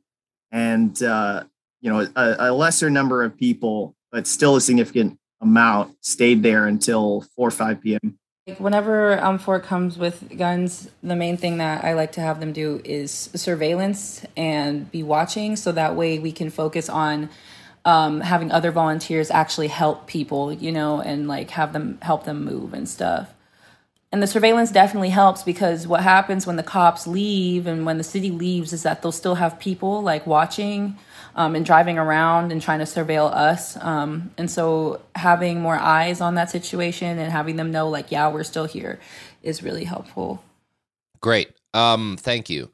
And 0.52 1.02
uh, 1.04 1.44
you 1.84 1.90
know 1.90 2.08
a, 2.16 2.36
a 2.40 2.52
lesser 2.52 2.90
number 2.90 3.24
of 3.24 3.38
people, 3.38 3.94
but 4.12 4.26
still 4.26 4.56
a 4.56 4.62
significant 4.62 5.20
amount 5.42 5.98
stayed 6.00 6.42
there 6.42 6.66
until 6.66 7.26
4 7.36 7.48
or 7.50 7.52
5 7.52 7.82
p.m. 7.82 8.18
Like 8.46 8.60
whenever 8.60 9.24
um 9.24 9.40
Fork 9.40 9.64
comes 9.64 9.98
with 9.98 10.38
guns, 10.38 10.90
the 11.02 11.16
main 11.16 11.38
thing 11.38 11.60
that 11.60 11.86
I 11.86 11.94
like 11.94 12.12
to 12.14 12.22
have 12.22 12.42
them 12.42 12.52
do 12.52 12.82
is 12.84 13.30
surveillance 13.34 14.26
and 14.36 14.92
be 14.92 15.02
watching, 15.02 15.56
so 15.56 15.72
that 15.72 15.96
way 15.96 16.20
we 16.20 16.34
can 16.34 16.50
focus 16.50 16.90
on 16.90 17.30
um, 17.86 18.20
having 18.20 18.52
other 18.52 18.72
volunteers 18.72 19.32
actually 19.32 19.70
help 19.70 20.08
people, 20.08 20.52
you 20.52 20.74
know, 20.74 21.00
and 21.00 21.26
like 21.26 21.52
have 21.52 21.72
them 21.72 22.00
help 22.02 22.26
them 22.26 22.44
move 22.44 22.74
and 22.74 22.90
stuff. 22.90 23.34
And 24.12 24.22
the 24.22 24.28
surveillance 24.28 24.72
definitely 24.72 25.10
helps 25.10 25.44
because 25.44 25.88
what 25.88 26.04
happens 26.04 26.46
when 26.46 26.58
the 26.58 26.64
cops 26.64 27.08
leave 27.08 27.66
and 27.66 27.86
when 27.86 27.98
the 27.98 28.04
city 28.04 28.30
leaves 28.30 28.74
is 28.74 28.84
that 28.84 29.02
they'll 29.02 29.14
still 29.14 29.36
have 29.36 29.58
people 29.58 30.02
like 30.02 30.28
watching 30.28 30.98
um, 31.36 31.56
and 31.56 31.66
driving 31.66 31.98
around 31.98 32.52
and 32.52 32.62
trying 32.62 32.80
to 32.80 32.86
surveil 32.86 33.32
us. 33.34 33.78
Um, 33.78 34.32
and 34.38 34.50
so 34.50 35.02
having 35.16 35.62
more 35.62 35.78
eyes 35.78 36.22
on 36.22 36.36
that 36.36 36.50
situation 36.50 37.18
and 37.18 37.32
having 37.32 37.56
them 37.56 37.72
know, 37.72 37.90
like, 37.90 38.12
yeah, 38.12 38.32
we're 38.32 38.44
still 38.44 38.66
here 38.66 39.00
is 39.42 39.64
really 39.64 39.84
helpful. 39.84 40.44
Great. 41.22 41.52
Um, 41.74 42.18
thank 42.20 42.50
you. 42.50 42.72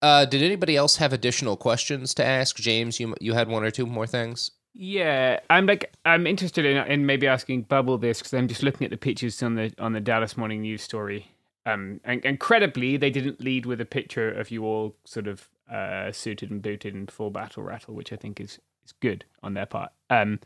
Uh, 0.00 0.24
did 0.24 0.42
anybody 0.42 0.76
else 0.76 0.96
have 0.96 1.12
additional 1.12 1.56
questions 1.56 2.12
to 2.14 2.24
ask? 2.24 2.56
James, 2.56 2.98
you 2.98 3.14
you 3.20 3.34
had 3.34 3.48
one 3.48 3.62
or 3.62 3.70
two 3.70 3.86
more 3.86 4.06
things. 4.06 4.50
Yeah, 4.74 5.38
I'm 5.48 5.66
like 5.66 5.92
I'm 6.04 6.26
interested 6.26 6.64
in 6.64 6.76
in 6.88 7.06
maybe 7.06 7.28
asking 7.28 7.62
Bubble 7.62 7.98
this 7.98 8.18
because 8.18 8.34
I'm 8.34 8.48
just 8.48 8.64
looking 8.64 8.84
at 8.84 8.90
the 8.90 8.96
pictures 8.96 9.40
on 9.42 9.54
the 9.54 9.72
on 9.78 9.92
the 9.92 10.00
Dallas 10.00 10.36
Morning 10.36 10.62
News 10.62 10.82
story. 10.82 11.28
Um, 11.64 12.00
and 12.02 12.24
incredibly, 12.24 12.96
they 12.96 13.10
didn't 13.10 13.40
lead 13.40 13.66
with 13.66 13.80
a 13.80 13.84
picture 13.84 14.28
of 14.28 14.50
you 14.50 14.64
all 14.64 14.96
sort 15.04 15.28
of 15.28 15.48
uh, 15.72 16.12
suited 16.12 16.50
and 16.50 16.62
booted 16.62 16.94
and 16.94 17.10
full 17.10 17.30
battle 17.30 17.62
rattle, 17.62 17.94
which 17.94 18.12
I 18.12 18.16
think 18.16 18.40
is 18.40 18.58
is 18.84 18.92
good 19.00 19.24
on 19.42 19.54
their 19.54 19.66
part. 19.66 19.92
Um, 20.10 20.40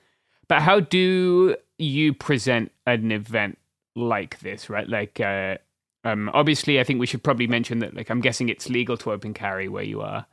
but 0.48 0.62
how 0.62 0.80
do 0.80 1.56
you 1.78 2.14
present 2.14 2.70
an 2.86 3.10
event 3.10 3.58
like 3.94 4.38
this, 4.40 4.70
right? 4.70 4.88
Like, 4.88 5.18
uh, 5.20 5.56
um, 6.04 6.30
obviously, 6.32 6.78
I 6.78 6.84
think 6.84 7.00
we 7.00 7.06
should 7.06 7.24
probably 7.24 7.46
mention 7.46 7.80
that. 7.80 7.94
Like, 7.94 8.10
I'm 8.10 8.20
guessing 8.20 8.48
it's 8.48 8.68
legal 8.68 8.96
to 8.98 9.10
open 9.10 9.34
carry 9.34 9.68
where 9.68 9.82
you 9.82 10.02
are, 10.02 10.26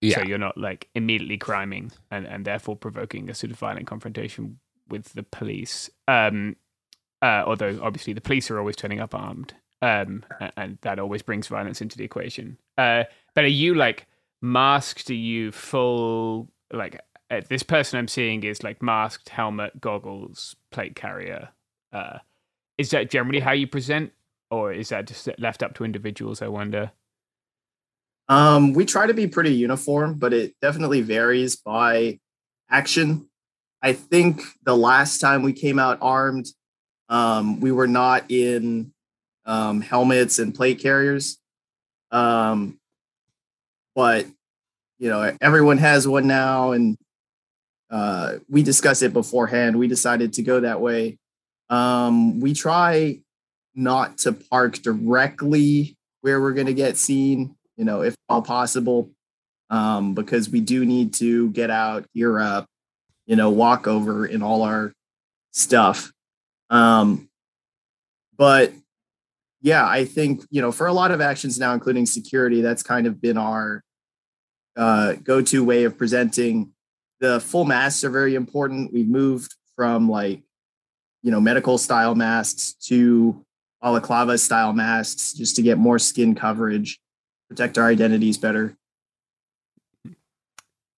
yeah. 0.00 0.16
so 0.16 0.22
you're 0.22 0.36
not 0.36 0.58
like 0.58 0.88
immediately 0.94 1.38
criming 1.38 1.92
and 2.10 2.26
and 2.26 2.44
therefore 2.44 2.76
provoking 2.76 3.30
a 3.30 3.34
sort 3.34 3.50
of 3.50 3.58
violent 3.58 3.86
confrontation 3.86 4.58
with 4.88 5.12
the 5.14 5.22
police. 5.22 5.88
Um, 6.06 6.56
uh, 7.22 7.44
although 7.46 7.78
obviously 7.82 8.12
the 8.12 8.20
police 8.20 8.50
are 8.50 8.58
always 8.58 8.76
turning 8.76 9.00
up 9.00 9.14
armed, 9.14 9.54
um, 9.80 10.24
and, 10.40 10.52
and 10.56 10.78
that 10.82 10.98
always 10.98 11.22
brings 11.22 11.48
violence 11.48 11.80
into 11.80 11.96
the 11.96 12.04
equation. 12.04 12.58
Uh, 12.76 13.04
but 13.34 13.44
are 13.44 13.48
you 13.48 13.74
like 13.74 14.06
masked? 14.40 15.10
Are 15.10 15.14
you 15.14 15.52
full 15.52 16.48
like 16.72 17.00
uh, 17.30 17.40
this 17.48 17.62
person 17.62 17.98
I'm 17.98 18.08
seeing 18.08 18.42
is 18.42 18.62
like 18.62 18.82
masked, 18.82 19.28
helmet, 19.28 19.80
goggles, 19.80 20.56
plate 20.70 20.94
carrier. 20.94 21.50
Uh, 21.92 22.18
is 22.76 22.90
that 22.90 23.10
generally 23.10 23.40
how 23.40 23.52
you 23.52 23.66
present, 23.66 24.12
or 24.50 24.72
is 24.72 24.90
that 24.90 25.06
just 25.06 25.28
left 25.38 25.62
up 25.62 25.74
to 25.74 25.84
individuals? 25.84 26.40
I 26.42 26.48
wonder. 26.48 26.92
Um, 28.28 28.72
we 28.74 28.84
try 28.84 29.06
to 29.06 29.14
be 29.14 29.26
pretty 29.26 29.54
uniform, 29.54 30.14
but 30.14 30.32
it 30.32 30.54
definitely 30.60 31.00
varies 31.00 31.56
by 31.56 32.20
action. 32.70 33.28
I 33.82 33.94
think 33.94 34.42
the 34.64 34.76
last 34.76 35.18
time 35.18 35.42
we 35.42 35.52
came 35.52 35.78
out 35.78 35.98
armed, 36.00 36.46
um, 37.08 37.60
we 37.60 37.72
were 37.72 37.86
not 37.86 38.30
in 38.30 38.92
um, 39.46 39.80
helmets 39.80 40.38
and 40.38 40.54
plate 40.54 40.80
carriers. 40.80 41.38
Um, 42.10 42.77
but 43.98 44.26
you 45.00 45.08
know 45.08 45.36
everyone 45.40 45.76
has 45.76 46.06
one 46.06 46.28
now 46.28 46.70
and 46.70 46.96
uh, 47.90 48.34
we 48.48 48.62
discussed 48.62 49.02
it 49.02 49.12
beforehand. 49.12 49.76
We 49.76 49.88
decided 49.88 50.34
to 50.34 50.42
go 50.42 50.60
that 50.60 50.80
way. 50.80 51.18
Um, 51.68 52.38
we 52.38 52.54
try 52.54 53.18
not 53.74 54.18
to 54.18 54.32
park 54.32 54.76
directly 54.82 55.96
where 56.20 56.40
we're 56.40 56.52
going 56.52 56.68
to 56.68 56.74
get 56.74 56.96
seen 56.96 57.56
you 57.76 57.84
know 57.84 58.02
if 58.02 58.14
all 58.28 58.40
possible 58.40 59.10
um, 59.68 60.14
because 60.14 60.48
we 60.48 60.60
do 60.60 60.86
need 60.86 61.12
to 61.14 61.50
get 61.50 61.68
out 61.68 62.06
gear 62.14 62.38
up 62.38 62.66
you 63.26 63.34
know 63.34 63.50
walk 63.50 63.88
over 63.88 64.26
in 64.26 64.42
all 64.42 64.62
our 64.62 64.92
stuff. 65.50 66.12
Um, 66.70 67.28
but 68.36 68.72
yeah 69.60 69.84
i 69.84 70.04
think 70.04 70.44
you 70.50 70.60
know 70.60 70.70
for 70.70 70.86
a 70.86 70.92
lot 70.92 71.10
of 71.10 71.20
actions 71.20 71.58
now 71.58 71.74
including 71.74 72.06
security 72.06 72.60
that's 72.60 72.82
kind 72.82 73.08
of 73.08 73.20
been 73.20 73.36
our 73.36 73.82
uh, 74.78 75.14
go-to 75.24 75.62
way 75.64 75.84
of 75.84 75.98
presenting. 75.98 76.72
the 77.20 77.40
full 77.40 77.64
masks 77.64 78.04
are 78.04 78.10
very 78.10 78.34
important. 78.34 78.92
We've 78.92 79.08
moved 79.08 79.54
from 79.76 80.08
like, 80.08 80.42
you 81.22 81.30
know, 81.30 81.40
medical 81.40 81.78
style 81.78 82.14
masks 82.14 82.74
to 82.86 83.44
balaclava 83.82 84.38
style 84.38 84.72
masks 84.72 85.32
just 85.32 85.56
to 85.56 85.62
get 85.62 85.78
more 85.78 85.98
skin 85.98 86.34
coverage, 86.34 87.00
protect 87.48 87.78
our 87.78 87.88
identities 87.88 88.38
better. 88.38 88.76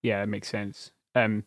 Yeah, 0.02 0.20
that 0.20 0.28
makes 0.28 0.48
sense. 0.48 0.92
Um, 1.14 1.44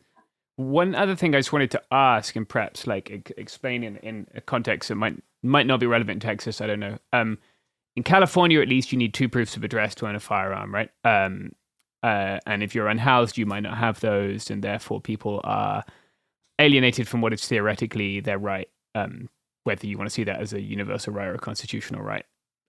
one 0.56 0.94
other 0.94 1.16
thing 1.16 1.34
I 1.34 1.40
just 1.40 1.54
wanted 1.54 1.72
to 1.72 1.82
ask, 1.92 2.36
and 2.36 2.48
perhaps 2.48 2.86
like 2.86 3.10
e- 3.10 3.24
explain 3.38 3.84
in, 3.84 3.98
in 3.98 4.28
a 4.36 4.42
context 4.42 4.90
that 4.90 4.96
might 4.96 5.16
might 5.42 5.66
not 5.66 5.80
be 5.80 5.88
relevant 5.88 6.24
in 6.24 6.28
Texas. 6.28 6.62
I 6.62 6.68
don't 6.68 6.80
know. 6.80 6.98
Um, 7.12 7.40
in 7.96 8.04
California, 8.04 8.62
at 8.62 8.70
least, 8.70 8.92
you 8.92 8.98
need 8.98 9.14
two 9.14 9.30
proofs 9.30 9.56
of 9.56 9.64
address 9.64 9.96
to 9.96 10.08
own 10.08 10.16
a 10.16 10.20
firearm, 10.20 10.74
right? 10.74 10.90
Um, 11.04 11.54
uh, 12.04 12.40
and 12.46 12.62
if 12.62 12.76
you're 12.76 12.90
unhoused, 12.90 13.38
you 13.38 13.46
might 13.46 13.64
not 13.64 13.78
have 13.78 14.02
those, 14.02 14.50
and 14.50 14.62
therefore 14.62 15.00
people 15.00 15.40
are 15.46 15.86
alienated 16.60 17.08
from 17.08 17.22
what 17.22 17.34
is 17.34 17.48
theoretically 17.48 18.20
their 18.20 18.38
right, 18.38 18.70
um, 18.94 19.30
whether 19.64 19.88
you 19.88 19.98
want 19.98 20.10
to 20.10 20.14
see 20.14 20.26
that 20.26 20.42
as 20.42 20.54
a 20.54 20.62
universal 20.62 21.14
right 21.14 21.28
or 21.28 21.36
a 21.36 21.40
constitutional 21.40 22.02
right. 22.02 22.26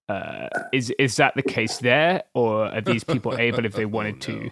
Uh, 0.06 0.48
is 0.72 0.90
is 0.98 1.16
that 1.16 1.34
the 1.34 1.42
case 1.42 1.78
there, 1.78 2.22
or 2.34 2.66
are 2.66 2.82
these 2.82 3.02
people 3.02 3.36
able, 3.38 3.64
if 3.64 3.72
they 3.72 3.86
wanted 3.98 4.20
to? 4.20 4.50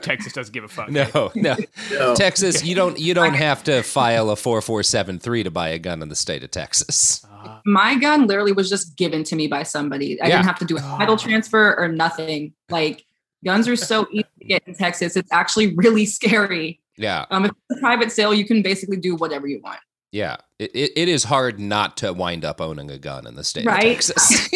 Texas 0.00 0.32
doesn't 0.32 0.54
give 0.54 0.64
a 0.64 0.68
fuck. 0.68 0.88
No, 0.88 1.30
no, 1.34 1.54
no. 1.92 2.14
Texas, 2.14 2.64
you 2.64 2.74
don't 2.74 2.98
you 2.98 3.12
don't 3.12 3.34
have 3.34 3.62
to 3.64 3.82
file 3.82 4.30
a 4.30 4.36
four 4.36 4.62
four 4.62 4.82
seven 4.82 5.18
three 5.18 5.42
to 5.42 5.50
buy 5.50 5.68
a 5.68 5.78
gun 5.78 6.02
in 6.02 6.08
the 6.08 6.16
state 6.16 6.42
of 6.42 6.50
Texas. 6.50 7.24
Uh, 7.30 7.60
My 7.66 7.96
gun 7.96 8.26
literally 8.26 8.52
was 8.52 8.70
just 8.70 8.96
given 8.96 9.22
to 9.24 9.36
me 9.36 9.46
by 9.48 9.64
somebody. 9.64 10.20
I 10.20 10.28
yeah. 10.28 10.36
didn't 10.36 10.46
have 10.46 10.58
to 10.60 10.64
do 10.64 10.78
a 10.78 10.80
title 10.80 11.18
transfer 11.18 11.78
or 11.78 11.88
nothing. 11.88 12.54
Like 12.70 13.04
guns 13.46 13.68
are 13.68 13.76
so 13.76 14.06
easy 14.10 14.26
to 14.40 14.44
get 14.44 14.62
in 14.66 14.74
Texas. 14.74 15.16
It's 15.16 15.32
actually 15.32 15.74
really 15.76 16.04
scary. 16.04 16.80
Yeah. 16.98 17.24
Um, 17.30 17.44
if 17.46 17.52
it's 17.52 17.78
a 17.78 17.80
private 17.80 18.12
sale, 18.12 18.34
you 18.34 18.44
can 18.44 18.62
basically 18.62 18.96
do 18.96 19.14
whatever 19.14 19.46
you 19.46 19.60
want. 19.62 19.78
Yeah, 20.12 20.36
it, 20.58 20.70
it, 20.74 20.92
it 20.96 21.08
is 21.08 21.24
hard 21.24 21.60
not 21.60 21.96
to 21.98 22.12
wind 22.12 22.44
up 22.44 22.60
owning 22.60 22.90
a 22.90 22.98
gun 22.98 23.26
in 23.26 23.34
the 23.34 23.44
state 23.44 23.66
right? 23.66 23.98
of 23.98 24.14
Texas. 24.14 24.48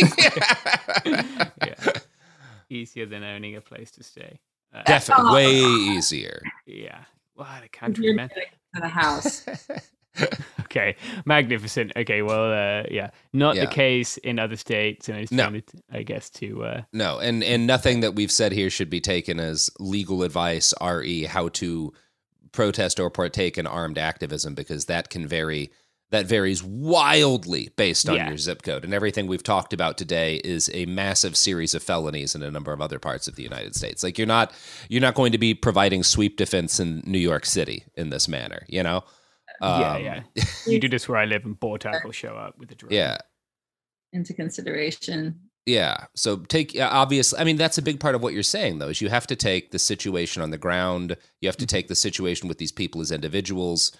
yeah. 1.07 1.93
Easier 2.70 3.05
than 3.05 3.22
owning 3.24 3.57
a 3.57 3.61
place 3.61 3.91
to 3.93 4.03
stay. 4.03 4.38
Uh, 4.72 4.82
Definitely, 4.84 5.32
way 5.34 5.57
easier. 5.57 6.41
Yeah. 6.66 7.01
What 7.34 7.64
a 7.64 7.68
country, 7.68 8.14
man. 8.14 8.28
To 8.28 8.80
the 8.80 8.88
house. 8.88 9.45
okay, 10.61 10.97
magnificent. 11.25 11.93
Okay, 11.97 12.23
well, 12.23 12.53
uh, 12.53 12.85
yeah, 12.91 13.11
not 13.33 13.57
yeah. 13.57 13.67
the 13.67 13.71
case 13.71 14.17
in 14.19 14.39
other 14.39 14.57
states, 14.57 15.09
and 15.09 15.19
I 15.19 15.21
just 15.23 15.33
no. 15.33 15.61
I 15.91 16.03
guess, 16.03 16.31
to 16.31 16.65
uh, 16.65 16.83
no, 16.93 17.19
and 17.19 17.45
and 17.45 17.67
nothing 17.67 18.01
that 18.01 18.15
we've 18.15 18.33
said 18.33 18.53
here 18.53 18.71
should 18.71 18.91
be 18.91 19.01
taken 19.01 19.39
as 19.39 19.71
legal 19.79 20.23
advice, 20.23 20.75
re 20.81 21.25
how 21.25 21.49
to 21.49 21.93
protest 22.53 22.99
or 22.99 23.11
partake 23.11 23.59
in 23.59 23.67
armed 23.67 23.99
activism 23.99 24.55
because 24.55 24.87
that 24.87 25.11
can 25.11 25.27
vary 25.27 25.71
that 26.11 26.27
varies 26.27 26.65
wildly 26.65 27.71
based 27.77 28.09
on 28.09 28.17
yeah. 28.17 28.29
your 28.29 28.37
zip 28.37 28.63
code 28.63 28.85
and 28.85 28.93
everything 28.93 29.29
we've 29.29 29.45
talked 29.45 29.73
about 29.73 29.97
today 29.97 30.37
is 30.37 30.69
a 30.75 30.85
massive 30.87 31.37
series 31.37 31.75
of 31.75 31.83
felonies 31.83 32.35
in 32.35 32.43
a 32.43 32.51
number 32.51 32.73
of 32.73 32.81
other 32.81 32.99
parts 32.99 33.29
of 33.29 33.37
the 33.37 33.43
United 33.43 33.77
States 33.77 34.03
like 34.03 34.19
you're 34.19 34.27
not 34.27 34.53
you're 34.89 35.01
not 35.01 35.15
going 35.15 35.33
to 35.33 35.39
be 35.39 35.55
providing 35.55 36.03
sweep 36.03 36.37
defense 36.37 36.81
in 36.81 37.03
New 37.07 37.19
York 37.19 37.47
City 37.47 37.85
in 37.95 38.11
this 38.11 38.27
manner 38.27 38.65
you 38.69 38.83
know 38.83 39.05
um, 39.61 39.81
yeah 39.81 39.99
yeah 40.35 40.45
you 40.67 40.79
do 40.79 40.89
this 40.89 41.09
where 41.09 41.19
I 41.19 41.25
live 41.25 41.45
and 41.45 41.59
BORTAC 41.59 42.05
will 42.05 42.13
show 42.13 42.37
up 42.37 42.59
with 42.59 42.71
a 42.73 42.75
drone 42.75 42.93
yeah 42.93 43.19
into 44.13 44.35
consideration 44.35 45.39
yeah. 45.67 46.07
So 46.15 46.37
take 46.37 46.77
obviously. 46.81 47.39
I 47.39 47.45
mean, 47.45 47.57
that's 47.57 47.79
a 47.79 47.83
big 47.83 48.01
part 48.01 48.15
of 48.15 48.23
what 48.23 48.33
you're 48.33 48.43
saying, 48.43 48.79
though, 48.79 48.89
is 48.89 49.01
you 49.01 49.09
have 49.09 49.27
to 49.29 49.37
take 49.37 49.71
the 49.71 49.79
situation 49.79 50.43
on 50.43 50.51
the 50.51 50.59
ground. 50.59 51.17
You 51.41 51.49
have 51.49 51.57
to 51.59 51.65
mm-hmm. 51.65 51.77
take 51.77 51.89
the 51.89 51.95
situation 51.95 52.49
with 52.49 52.59
these 52.59 52.73
people 52.73 53.01
as 53.01 53.13
individuals 53.13 53.93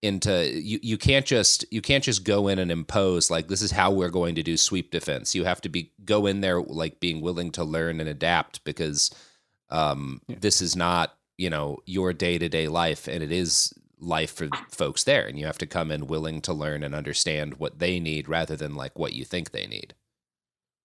into 0.00 0.50
you. 0.54 0.78
You 0.82 0.96
can't 0.96 1.26
just 1.26 1.64
you 1.70 1.82
can't 1.82 2.04
just 2.04 2.24
go 2.24 2.48
in 2.48 2.58
and 2.58 2.70
impose 2.70 3.30
like 3.30 3.48
this 3.48 3.62
is 3.62 3.72
how 3.72 3.90
we're 3.90 4.10
going 4.10 4.36
to 4.36 4.42
do 4.42 4.56
sweep 4.56 4.90
defense. 4.90 5.34
You 5.34 5.44
have 5.44 5.60
to 5.62 5.68
be 5.68 5.92
go 6.04 6.26
in 6.26 6.40
there 6.40 6.62
like 6.62 7.00
being 7.00 7.20
willing 7.20 7.50
to 7.52 7.64
learn 7.64 8.00
and 8.00 8.08
adapt 8.08 8.62
because 8.64 9.10
um, 9.70 10.22
yeah. 10.28 10.36
this 10.40 10.62
is 10.62 10.76
not 10.76 11.16
you 11.36 11.50
know 11.50 11.78
your 11.84 12.12
day 12.12 12.38
to 12.38 12.48
day 12.48 12.68
life, 12.68 13.08
and 13.08 13.22
it 13.22 13.32
is 13.32 13.74
life 14.00 14.32
for 14.32 14.48
folks 14.70 15.04
there, 15.04 15.26
and 15.26 15.38
you 15.38 15.46
have 15.46 15.58
to 15.58 15.66
come 15.66 15.90
in 15.90 16.06
willing 16.06 16.40
to 16.42 16.52
learn 16.52 16.82
and 16.82 16.94
understand 16.94 17.54
what 17.58 17.78
they 17.78 17.98
need 18.00 18.28
rather 18.28 18.56
than 18.56 18.74
like 18.74 18.98
what 18.98 19.12
you 19.12 19.24
think 19.24 19.50
they 19.50 19.66
need. 19.66 19.94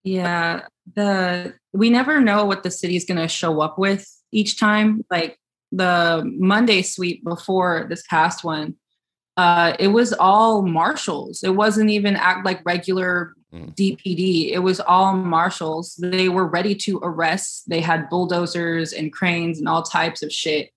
Yeah, 0.04 0.68
the 0.96 1.54
we 1.72 1.90
never 1.90 2.20
know 2.20 2.46
what 2.46 2.64
the 2.64 2.72
city's 2.72 3.06
going 3.06 3.20
to 3.20 3.28
show 3.28 3.62
up 3.62 3.78
with 3.78 4.08
each 4.32 4.60
time. 4.60 5.06
Like 5.10 5.40
the 5.72 6.30
Monday 6.38 6.82
sweep 6.82 7.24
before 7.24 7.88
this 7.90 8.04
past 8.10 8.44
one, 8.44 8.76
uh, 9.38 9.76
it 9.80 9.88
was 9.88 10.14
all 10.14 10.62
marshals. 10.62 11.44
It 11.44 11.56
wasn't 11.56 11.90
even 11.90 12.16
act 12.16 12.46
like 12.46 12.62
regular 12.66 13.34
mm. 13.54 13.74
DPD. 13.76 14.52
It 14.52 14.60
was 14.60 14.80
all 14.80 15.14
marshals. 15.16 15.96
They 15.96 16.30
were 16.30 16.46
ready 16.46 16.76
to 16.76 17.00
arrest. 17.02 17.70
They 17.70 17.82
had 17.82 18.10
bulldozers 18.10 18.94
and 18.94 19.12
cranes 19.12 19.60
and 19.60 19.70
all 19.70 19.84
types 19.84 20.22
of 20.22 20.32
shit. 20.32 20.72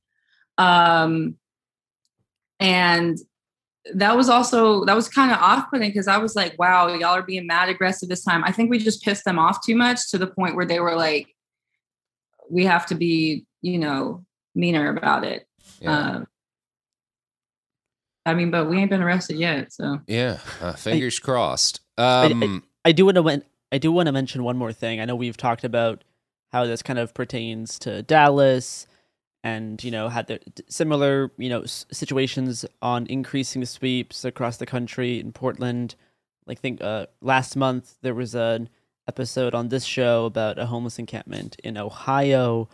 Um, 0.56 1.36
and 2.60 3.18
that 3.94 4.16
was 4.16 4.28
also 4.28 4.84
that 4.84 4.96
was 4.96 5.08
kind 5.08 5.30
of 5.30 5.38
off-putting 5.38 5.90
because 5.90 6.08
I 6.08 6.18
was 6.18 6.34
like, 6.34 6.58
wow, 6.58 6.88
y'all 6.88 7.14
are 7.14 7.22
being 7.22 7.46
mad 7.46 7.68
aggressive 7.68 8.08
this 8.08 8.24
time. 8.24 8.42
I 8.44 8.52
think 8.52 8.70
we 8.70 8.78
just 8.78 9.02
pissed 9.02 9.24
them 9.24 9.38
off 9.38 9.64
too 9.64 9.76
much 9.76 10.10
to 10.10 10.18
the 10.18 10.26
point 10.26 10.56
where 10.56 10.66
they 10.66 10.80
were 10.80 10.96
like, 10.96 11.28
we 12.50 12.64
have 12.64 12.86
to 12.86 12.94
be, 12.94 13.46
you 13.62 13.78
know, 13.78 14.24
meaner 14.54 14.88
about 14.96 15.24
it. 15.24 15.46
Yeah. 15.80 15.98
Um, 15.98 16.26
I 18.24 18.34
mean, 18.34 18.50
but 18.50 18.68
we 18.68 18.78
ain't 18.78 18.90
been 18.90 19.02
arrested 19.02 19.36
yet, 19.36 19.72
so 19.72 20.00
yeah, 20.08 20.38
uh, 20.60 20.72
fingers 20.72 21.20
I, 21.22 21.24
crossed. 21.24 21.80
Um, 21.96 22.42
I, 22.42 22.46
I, 22.46 22.90
I 22.90 22.92
do 22.92 23.04
want 23.04 23.16
to 23.16 23.42
I 23.70 23.78
do 23.78 23.92
want 23.92 24.06
to 24.06 24.12
mention 24.12 24.42
one 24.42 24.56
more 24.56 24.72
thing. 24.72 25.00
I 25.00 25.04
know 25.04 25.14
we've 25.14 25.36
talked 25.36 25.62
about 25.62 26.02
how 26.52 26.66
this 26.66 26.82
kind 26.82 26.98
of 26.98 27.14
pertains 27.14 27.78
to 27.80 28.02
Dallas 28.02 28.86
and 29.46 29.84
you 29.84 29.92
know 29.92 30.08
had 30.08 30.26
the 30.26 30.40
similar 30.68 31.30
you 31.38 31.48
know 31.48 31.64
situations 31.64 32.66
on 32.82 33.06
increasing 33.06 33.64
sweeps 33.64 34.24
across 34.24 34.56
the 34.56 34.66
country 34.66 35.20
in 35.20 35.30
Portland. 35.30 35.94
Like 36.46 36.58
think 36.58 36.82
uh, 36.82 37.06
last 37.20 37.54
month 37.54 37.94
there 38.02 38.14
was 38.14 38.34
an 38.34 38.68
episode 39.06 39.54
on 39.54 39.68
this 39.68 39.84
show 39.84 40.24
about 40.24 40.58
a 40.58 40.66
homeless 40.66 40.98
encampment 40.98 41.56
in 41.62 41.78
Ohio, 41.78 42.68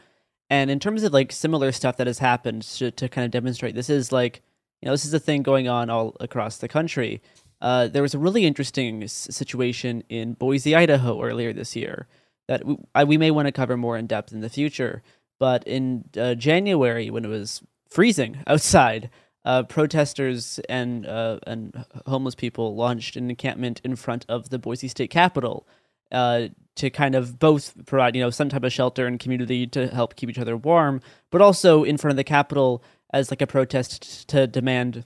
and 0.49 0.71
in 0.71 0.81
terms 0.81 1.03
of 1.03 1.13
like 1.13 1.31
similar 1.31 1.73
stuff 1.73 1.99
that 1.99 2.07
has 2.07 2.21
happened 2.21 2.63
to, 2.63 2.91
to 2.91 3.07
kind 3.07 3.27
of 3.27 3.31
demonstrate 3.31 3.75
this 3.75 3.91
is 3.91 4.11
like 4.11 4.41
you 4.81 4.87
know 4.87 4.93
this 4.93 5.05
is 5.05 5.13
a 5.13 5.21
thing 5.21 5.43
going 5.43 5.69
on 5.69 5.91
all 5.91 6.17
across 6.21 6.57
the 6.57 6.69
country. 6.69 7.21
Uh, 7.61 7.87
there 7.87 8.03
was 8.03 8.15
a 8.15 8.19
really 8.19 8.47
interesting 8.47 9.07
situation 9.07 10.03
in 10.09 10.33
Boise, 10.33 10.75
Idaho 10.75 11.23
earlier 11.23 11.53
this 11.53 11.77
year 11.77 12.09
that 12.49 12.65
we, 12.65 12.77
I, 12.95 13.05
we 13.05 13.19
may 13.19 13.31
want 13.31 13.47
to 13.47 13.53
cover 13.53 13.77
more 13.77 13.99
in 13.99 14.07
depth 14.07 14.33
in 14.33 14.41
the 14.41 14.49
future. 14.49 15.03
But 15.43 15.67
in 15.67 16.05
uh, 16.17 16.37
January, 16.37 17.11
when 17.11 17.25
it 17.25 17.29
was 17.29 17.65
freezing 17.91 18.45
outside, 18.47 19.11
uh, 19.45 19.65
protesters 19.65 20.61
and 20.69 21.05
uh, 21.05 21.41
and 21.49 21.85
homeless 22.07 22.37
people 22.37 22.77
launched 22.77 23.17
an 23.17 23.29
encampment 23.29 23.81
in 23.83 23.97
front 23.97 24.25
of 24.29 24.51
the 24.51 24.59
Boise 24.61 24.87
State 24.87 25.11
Capitol 25.11 25.67
uh, 26.13 26.47
to 26.77 26.91
kind 26.91 27.17
of 27.17 27.41
both 27.41 27.75
provide 27.87 28.15
you 28.15 28.23
know 28.23 28.31
some 28.31 28.51
type 28.51 28.63
of 28.63 28.73
shelter 28.73 29.05
and 29.05 29.19
community 29.19 29.67
to 29.67 29.89
help 29.89 30.15
keep 30.15 30.31
each 30.31 30.39
other 30.39 30.57
warm, 30.57 31.01
but 31.33 31.43
also 31.43 31.83
in 31.83 31.99
front 31.99 32.13
of 32.13 32.17
the 32.17 32.23
Capitol 32.23 32.81
as 33.13 33.33
like 33.33 33.43
a 33.43 33.47
protest 33.49 34.29
to 34.29 34.47
demand 34.47 35.05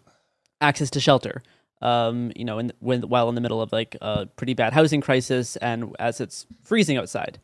access 0.61 0.91
to 0.91 1.01
shelter. 1.01 1.43
Um, 1.81 2.31
you 2.37 2.45
know, 2.45 2.59
in, 2.59 2.75
when 2.81 3.01
while 3.09 3.31
in 3.31 3.37
the 3.37 3.41
middle 3.41 3.63
of 3.63 3.73
like 3.73 3.97
a 4.03 4.27
pretty 4.27 4.53
bad 4.53 4.75
housing 4.75 5.01
crisis 5.01 5.57
and 5.57 5.97
as 5.99 6.21
it's 6.21 6.45
freezing 6.63 6.99
outside 6.99 7.39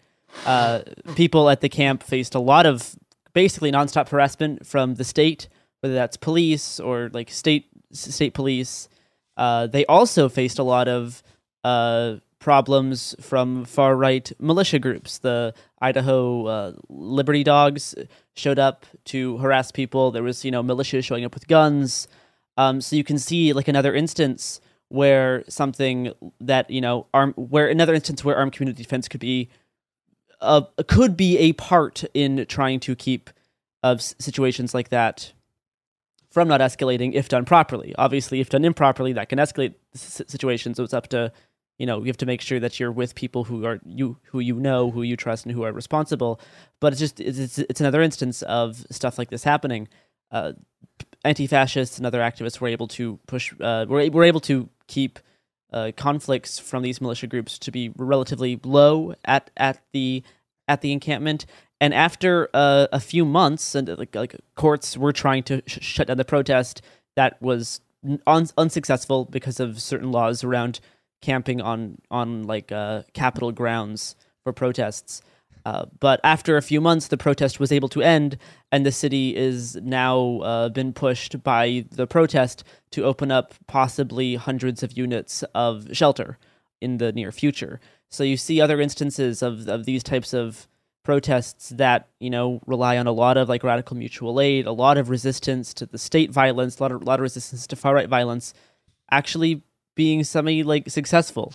uh, 0.46 0.80
people 1.14 1.48
at 1.50 1.60
the 1.60 1.68
camp 1.68 2.02
faced 2.02 2.34
a 2.34 2.40
lot 2.40 2.66
of 2.66 2.96
basically 3.32 3.72
nonstop 3.72 4.08
harassment 4.08 4.66
from 4.66 4.94
the 4.94 5.04
state, 5.04 5.48
whether 5.80 5.94
that's 5.94 6.16
police 6.16 6.80
or 6.80 7.10
like 7.12 7.30
state 7.30 7.66
state 7.92 8.34
police. 8.34 8.88
Uh, 9.36 9.66
they 9.66 9.86
also 9.86 10.28
faced 10.28 10.58
a 10.58 10.62
lot 10.62 10.88
of 10.88 11.22
uh, 11.64 12.16
problems 12.38 13.14
from 13.20 13.64
far 13.64 13.96
right 13.96 14.32
militia 14.38 14.78
groups. 14.78 15.18
The 15.18 15.54
Idaho 15.80 16.46
uh, 16.46 16.72
Liberty 16.88 17.44
Dogs 17.44 17.94
showed 18.34 18.58
up 18.58 18.84
to 19.06 19.38
harass 19.38 19.70
people. 19.70 20.10
There 20.10 20.22
was 20.22 20.44
you 20.44 20.50
know 20.50 20.62
militia 20.62 21.02
showing 21.02 21.24
up 21.24 21.34
with 21.34 21.48
guns. 21.48 22.08
Um, 22.56 22.80
so 22.80 22.96
you 22.96 23.04
can 23.04 23.18
see 23.18 23.52
like 23.52 23.68
another 23.68 23.94
instance 23.94 24.60
where 24.88 25.42
something 25.48 26.12
that 26.40 26.68
you 26.68 26.80
know 26.80 27.06
arm 27.14 27.32
where 27.36 27.68
another 27.68 27.94
instance 27.94 28.24
where 28.24 28.36
armed 28.36 28.52
community 28.52 28.82
defense 28.82 29.08
could 29.08 29.20
be 29.20 29.48
could 30.88 31.16
be 31.16 31.38
a 31.38 31.52
part 31.54 32.04
in 32.14 32.46
trying 32.46 32.80
to 32.80 32.94
keep 32.94 33.30
of 33.82 34.00
situations 34.00 34.74
like 34.74 34.90
that 34.90 35.32
from 36.30 36.48
not 36.48 36.60
escalating 36.60 37.12
if 37.14 37.28
done 37.28 37.44
properly. 37.44 37.94
Obviously, 37.96 38.40
if 38.40 38.48
done 38.48 38.64
improperly, 38.64 39.12
that 39.12 39.28
can 39.28 39.38
escalate 39.38 39.74
situations. 39.94 40.76
So 40.76 40.84
it's 40.84 40.94
up 40.94 41.08
to 41.08 41.32
you 41.78 41.86
know 41.86 41.98
you 42.00 42.06
have 42.06 42.16
to 42.18 42.26
make 42.26 42.40
sure 42.40 42.60
that 42.60 42.80
you're 42.80 42.92
with 42.92 43.14
people 43.14 43.44
who 43.44 43.64
are 43.64 43.80
you 43.84 44.18
who 44.24 44.40
you 44.40 44.54
know 44.54 44.90
who 44.90 45.02
you 45.02 45.16
trust 45.16 45.44
and 45.44 45.54
who 45.54 45.62
are 45.62 45.72
responsible. 45.72 46.40
But 46.80 46.92
it's 46.92 47.00
just 47.00 47.20
it's 47.20 47.38
it's, 47.38 47.58
it's 47.58 47.80
another 47.80 48.02
instance 48.02 48.42
of 48.42 48.84
stuff 48.90 49.18
like 49.18 49.30
this 49.30 49.44
happening. 49.44 49.88
Uh, 50.30 50.52
anti-fascists 51.24 51.98
and 51.98 52.06
other 52.06 52.20
activists 52.20 52.60
were 52.60 52.68
able 52.68 52.88
to 52.88 53.18
push 53.26 53.52
uh, 53.60 53.86
were, 53.88 54.08
were 54.10 54.24
able 54.24 54.40
to 54.40 54.68
keep 54.86 55.18
uh, 55.72 55.92
conflicts 55.96 56.58
from 56.58 56.82
these 56.82 57.00
militia 57.00 57.26
groups 57.26 57.58
to 57.60 57.70
be 57.70 57.92
relatively 57.96 58.60
low 58.64 59.14
at 59.24 59.50
at 59.56 59.80
the 59.92 60.22
at 60.68 60.80
the 60.80 60.92
encampment. 60.92 61.46
And 61.80 61.92
after 61.92 62.48
uh, 62.54 62.86
a 62.92 63.00
few 63.00 63.24
months, 63.24 63.74
and 63.74 63.88
like, 63.98 64.14
like 64.14 64.36
courts 64.54 64.96
were 64.96 65.12
trying 65.12 65.42
to 65.44 65.62
sh- 65.66 65.78
shut 65.80 66.06
down 66.06 66.16
the 66.16 66.24
protest, 66.24 66.80
that 67.16 67.42
was 67.42 67.80
un- 68.26 68.48
unsuccessful 68.56 69.24
because 69.24 69.58
of 69.58 69.80
certain 69.82 70.12
laws 70.12 70.44
around 70.44 70.80
camping 71.20 71.60
on 71.60 71.98
on 72.10 72.44
like 72.44 72.70
uh, 72.70 73.02
Capitol 73.14 73.52
grounds 73.52 74.16
for 74.44 74.52
protests. 74.52 75.22
Uh, 75.64 75.86
but 76.00 76.20
after 76.24 76.56
a 76.56 76.62
few 76.62 76.80
months, 76.80 77.08
the 77.08 77.16
protest 77.16 77.60
was 77.60 77.70
able 77.70 77.88
to 77.88 78.02
end, 78.02 78.36
and 78.70 78.84
the 78.84 78.92
city 78.92 79.36
is 79.36 79.76
now 79.76 80.38
uh, 80.40 80.68
been 80.68 80.92
pushed 80.92 81.42
by 81.42 81.84
the 81.92 82.06
protest 82.06 82.64
to 82.90 83.04
open 83.04 83.30
up 83.30 83.54
possibly 83.66 84.34
hundreds 84.34 84.82
of 84.82 84.96
units 84.96 85.44
of 85.54 85.88
shelter 85.92 86.38
in 86.80 86.98
the 86.98 87.12
near 87.12 87.30
future. 87.30 87.80
So 88.08 88.24
you 88.24 88.36
see 88.36 88.60
other 88.60 88.80
instances 88.80 89.42
of, 89.42 89.68
of 89.68 89.84
these 89.84 90.02
types 90.02 90.34
of 90.34 90.66
protests 91.04 91.70
that 91.70 92.08
you 92.20 92.30
know 92.30 92.60
rely 92.66 92.96
on 92.96 93.06
a 93.06 93.12
lot 93.12 93.36
of 93.36 93.48
like 93.48 93.64
radical 93.64 93.96
mutual 93.96 94.40
aid, 94.40 94.66
a 94.66 94.72
lot 94.72 94.98
of 94.98 95.10
resistance 95.10 95.74
to 95.74 95.86
the 95.86 95.98
state 95.98 96.30
violence, 96.30 96.78
a 96.78 96.82
lot 96.82 96.92
of, 96.92 97.02
a 97.02 97.04
lot 97.04 97.18
of 97.18 97.22
resistance 97.22 97.66
to 97.66 97.76
far 97.76 97.94
right 97.94 98.08
violence, 98.08 98.54
actually 99.10 99.62
being 99.94 100.24
semi 100.24 100.62
like 100.62 100.90
successful. 100.90 101.54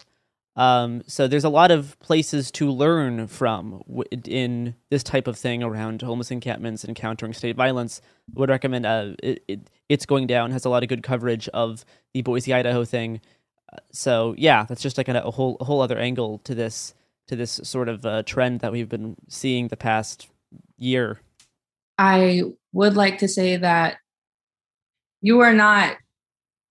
Um, 0.58 1.03
so 1.05 1.28
there's 1.28 1.43
a 1.43 1.49
lot 1.49 1.70
of 1.70 1.97
places 1.99 2.49
to 2.53 2.72
learn 2.72 3.28
from 3.28 3.84
in 4.26 4.74
this 4.89 5.03
type 5.03 5.28
of 5.28 5.38
thing 5.38 5.62
around 5.62 6.01
homeless 6.01 6.32
encampments 6.32 6.84
and 6.84 6.95
countering 6.95 7.34
state 7.34 7.55
violence. 7.55 8.01
I 8.36 8.39
would 8.39 8.49
recommend 8.49 8.88
uh, 8.88 9.12
it, 9.22 9.43
it, 9.47 9.70
it's 9.88 10.08
going 10.08 10.26
down 10.26 10.49
has 10.51 10.66
a 10.66 10.70
lot 10.70 10.82
of 10.82 10.89
good 10.89 11.03
coverage 11.03 11.47
of 11.49 11.86
the 12.14 12.24
Boise, 12.24 12.55
Idaho 12.55 12.86
thing. 12.86 13.22
Uh, 13.72 13.78
so 13.91 14.34
yeah, 14.36 14.66
that's 14.68 14.82
just 14.82 14.97
like 14.97 15.08
a, 15.08 15.20
a, 15.20 15.30
whole 15.30 15.58
a 15.60 15.64
whole 15.64 15.80
other 15.80 15.99
angle 15.99 16.39
to 16.39 16.55
this 16.55 16.95
to 17.28 17.36
this 17.36 17.60
sort 17.64 17.88
of 17.88 18.03
uh, 18.03 18.24
trend 18.24 18.62
that 18.62 18.72
we've 18.72 18.89
been 18.89 19.16
seeing 19.28 19.68
the 19.68 19.78
past 19.78 20.28
year. 20.76 21.20
I 21.99 22.41
would 22.74 22.95
like 22.95 23.20
to 23.20 23.28
say 23.28 23.58
that 23.58 23.97
you 25.22 25.41
are 25.41 25.53
not 25.53 25.97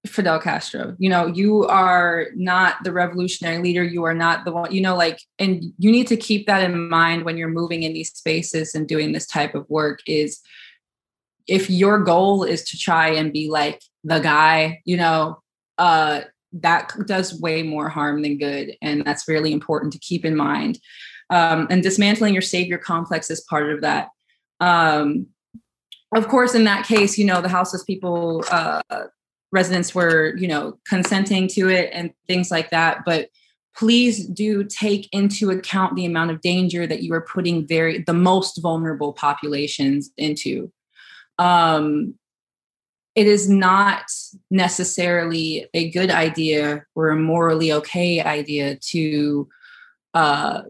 Fidel 0.07 0.41
Castro. 0.41 0.95
You 0.99 1.11
know, 1.11 1.27
you 1.27 1.65
are 1.65 2.27
not 2.35 2.83
the 2.85 2.93
revolutionary 2.93 3.63
leader. 3.63 3.85
You 3.85 4.05
are 4.05 4.15
not 4.15 4.45
the 4.45 4.53
one, 4.53 4.73
you 4.73 4.81
know, 4.81 4.97
like, 4.97 5.21
and 5.39 5.65
you 5.79 5.91
need 5.91 6.07
to 6.09 6.17
keep 6.17 6.47
that 6.47 6.63
in 6.63 6.89
mind 6.89 7.25
when 7.25 7.37
you're 7.37 7.49
moving 7.49 7.83
in 7.83 7.93
these 7.93 8.13
spaces 8.13 8.75
and 8.75 8.89
doing 8.89 9.13
this 9.13 9.27
type 9.27 9.55
of 9.55 9.69
work 9.69 10.01
is 10.07 10.41
if 11.47 11.71
your 11.71 12.03
goal 12.03 12.43
is 12.43 12.65
to 12.65 12.79
try 12.79 13.09
and 13.09 13.33
be 13.33 13.49
like 13.49 13.81
the 14.05 14.19
guy, 14.19 14.81
you 14.85 14.97
know, 14.97 15.41
uh, 15.79 16.23
that 16.53 16.93
does 17.07 17.41
way 17.41 17.63
more 17.63 17.89
harm 17.89 18.23
than 18.23 18.39
good. 18.39 18.77
And 18.81 19.05
that's 19.05 19.29
really 19.29 19.53
important 19.53 19.93
to 19.93 19.99
keep 19.99 20.25
in 20.25 20.37
mind. 20.37 20.79
Um, 21.31 21.67
and 21.71 21.83
dismantling 21.83 22.35
your 22.35 22.43
savior 22.43 22.79
complex 22.79 23.31
is 23.31 23.41
part 23.43 23.71
of 23.71 23.81
that. 23.83 24.09
Um, 24.61 25.27
of 26.15 26.29
course, 26.29 26.55
in 26.55 26.65
that 26.65 26.87
case, 26.87 27.19
you 27.19 27.25
know, 27.25 27.41
the 27.41 27.49
houseless 27.49 27.85
people 27.85 28.45
uh, 28.51 28.81
residents 29.53 29.95
were, 29.95 30.37
you 30.37 30.49
know, 30.49 30.79
consenting 30.89 31.49
to 31.49 31.69
it 31.69 31.91
and 31.93 32.13
things 32.27 32.51
like 32.51 32.71
that. 32.71 33.05
But 33.05 33.29
please 33.77 34.27
do 34.27 34.65
take 34.65 35.09
into 35.13 35.51
account 35.51 35.97
the 35.97 36.07
amount 36.07 36.31
of 36.31 36.41
danger 36.41 36.87
that 36.87 37.03
you 37.03 37.13
are 37.13 37.21
putting 37.21 37.67
very 37.67 38.03
the 38.03 38.15
most 38.15 38.61
vulnerable 38.63 39.13
populations 39.13 40.11
into. 40.17 40.73
Um, 41.39 42.15
it 43.15 43.27
is 43.27 43.49
not 43.49 44.05
necessarily 44.51 45.69
a 45.73 45.91
good 45.91 46.11
idea 46.11 46.85
or 46.95 47.11
a 47.11 47.17
morally 47.17 47.73
okay 47.73 48.23
idea 48.23 48.77
to 48.77 49.49
uh, 50.13 50.63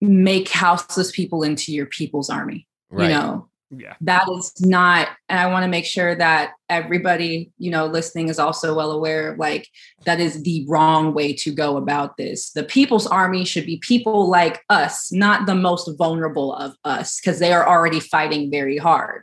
make 0.00 0.48
houseless 0.48 1.10
people 1.10 1.42
into 1.42 1.72
your 1.72 1.86
people's 1.86 2.30
army. 2.30 2.68
Right. 2.90 3.08
You 3.08 3.14
know, 3.14 3.48
yeah. 3.70 3.94
That 4.00 4.26
is 4.30 4.52
not 4.60 5.08
and 5.28 5.38
i 5.38 5.46
want 5.46 5.62
to 5.62 5.68
make 5.68 5.84
sure 5.84 6.14
that 6.14 6.52
everybody 6.70 7.50
you 7.58 7.70
know 7.70 7.84
listening 7.84 8.28
is 8.28 8.38
also 8.38 8.74
well 8.74 8.90
aware 8.90 9.32
of 9.32 9.38
like 9.38 9.68
that 10.04 10.20
is 10.20 10.42
the 10.42 10.64
wrong 10.68 11.12
way 11.12 11.34
to 11.34 11.52
go 11.52 11.76
about 11.76 12.16
this. 12.16 12.50
The 12.52 12.64
people's 12.64 13.06
army 13.06 13.44
should 13.44 13.66
be 13.66 13.78
people 13.78 14.28
like 14.28 14.64
us 14.70 15.12
not 15.12 15.46
the 15.46 15.54
most 15.54 15.90
vulnerable 15.98 16.54
of 16.54 16.76
us 16.84 17.20
because 17.20 17.40
they 17.40 17.52
are 17.52 17.68
already 17.68 18.00
fighting 18.00 18.50
very 18.50 18.78
hard. 18.78 19.22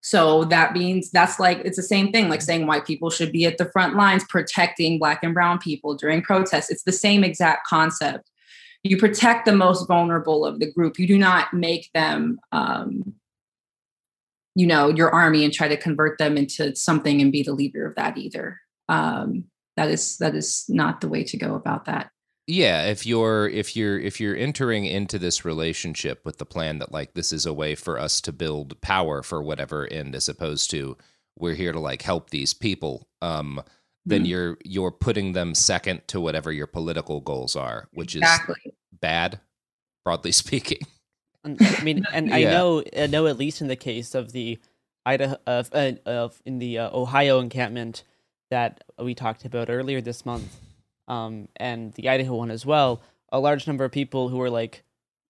So 0.00 0.44
that 0.44 0.72
means 0.72 1.10
that's 1.10 1.38
like 1.38 1.58
it's 1.58 1.76
the 1.76 1.82
same 1.82 2.12
thing 2.12 2.30
like 2.30 2.40
saying 2.40 2.66
white 2.66 2.86
people 2.86 3.10
should 3.10 3.30
be 3.30 3.44
at 3.44 3.58
the 3.58 3.70
front 3.72 3.94
lines 3.94 4.24
protecting 4.24 4.98
black 4.98 5.22
and 5.22 5.34
brown 5.34 5.58
people 5.58 5.94
during 5.94 6.22
protests. 6.22 6.70
It's 6.70 6.84
the 6.84 6.92
same 6.92 7.22
exact 7.24 7.66
concept. 7.66 8.30
You 8.82 8.96
protect 8.96 9.44
the 9.44 9.52
most 9.52 9.86
vulnerable 9.86 10.46
of 10.46 10.58
the 10.58 10.72
group. 10.72 10.98
You 10.98 11.06
do 11.06 11.18
not 11.18 11.52
make 11.52 11.90
them 11.92 12.40
um, 12.52 13.14
you 14.54 14.66
know 14.66 14.88
your 14.88 15.10
army 15.10 15.44
and 15.44 15.52
try 15.52 15.68
to 15.68 15.76
convert 15.76 16.18
them 16.18 16.36
into 16.36 16.74
something 16.74 17.20
and 17.20 17.32
be 17.32 17.42
the 17.42 17.52
leader 17.52 17.86
of 17.86 17.94
that 17.94 18.16
either 18.16 18.58
um, 18.88 19.44
that 19.76 19.88
is 19.88 20.18
that 20.18 20.34
is 20.34 20.64
not 20.68 21.00
the 21.00 21.08
way 21.08 21.22
to 21.24 21.36
go 21.36 21.54
about 21.54 21.84
that 21.84 22.10
yeah 22.46 22.86
if 22.86 23.06
you're 23.06 23.48
if 23.48 23.76
you're 23.76 23.98
if 23.98 24.20
you're 24.20 24.36
entering 24.36 24.84
into 24.84 25.18
this 25.18 25.44
relationship 25.44 26.20
with 26.24 26.38
the 26.38 26.46
plan 26.46 26.78
that 26.78 26.92
like 26.92 27.14
this 27.14 27.32
is 27.32 27.46
a 27.46 27.52
way 27.52 27.74
for 27.74 27.98
us 27.98 28.20
to 28.20 28.32
build 28.32 28.80
power 28.80 29.22
for 29.22 29.42
whatever 29.42 29.86
end 29.86 30.14
as 30.14 30.28
opposed 30.28 30.70
to 30.70 30.96
we're 31.38 31.54
here 31.54 31.72
to 31.72 31.80
like 31.80 32.02
help 32.02 32.30
these 32.30 32.52
people 32.52 33.08
um 33.22 33.62
then 34.04 34.24
mm. 34.24 34.28
you're 34.28 34.58
you're 34.64 34.90
putting 34.90 35.32
them 35.32 35.54
second 35.54 36.00
to 36.08 36.20
whatever 36.20 36.50
your 36.50 36.66
political 36.66 37.20
goals 37.20 37.54
are 37.54 37.88
which 37.92 38.16
exactly. 38.16 38.56
is 38.64 38.72
bad 39.00 39.40
broadly 40.04 40.32
speaking 40.32 40.80
I 41.44 41.82
mean, 41.82 42.04
and 42.12 42.28
yeah. 42.28 42.36
I 42.36 42.44
know, 42.44 42.82
I 42.96 43.06
know 43.06 43.26
at 43.26 43.38
least 43.38 43.60
in 43.60 43.68
the 43.68 43.76
case 43.76 44.14
of 44.14 44.32
the 44.32 44.58
Idaho, 45.06 45.36
of, 45.46 45.70
uh, 45.72 45.92
of 46.06 46.40
in 46.44 46.58
the 46.58 46.78
uh, 46.78 46.96
Ohio 46.96 47.40
encampment 47.40 48.04
that 48.50 48.84
we 48.98 49.14
talked 49.14 49.44
about 49.44 49.70
earlier 49.70 50.00
this 50.00 50.26
month, 50.26 50.60
um, 51.08 51.48
and 51.56 51.92
the 51.94 52.08
Idaho 52.08 52.34
one 52.36 52.50
as 52.50 52.66
well, 52.66 53.00
a 53.30 53.40
large 53.40 53.66
number 53.66 53.84
of 53.84 53.92
people 53.92 54.28
who 54.28 54.36
were 54.36 54.50
like 54.50 54.82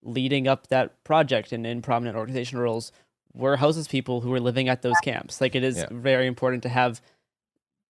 leading 0.02 0.48
up 0.48 0.68
that 0.68 1.02
project 1.04 1.52
and 1.52 1.66
in 1.66 1.82
prominent 1.82 2.16
organizational 2.16 2.64
roles 2.64 2.90
were 3.34 3.56
houses 3.56 3.86
people 3.86 4.20
who 4.20 4.30
were 4.30 4.40
living 4.40 4.68
at 4.68 4.82
those 4.82 4.96
camps. 5.04 5.40
Like 5.40 5.54
it 5.54 5.62
is 5.62 5.78
yeah. 5.78 5.86
very 5.90 6.26
important 6.26 6.62
to 6.64 6.68
have 6.68 7.00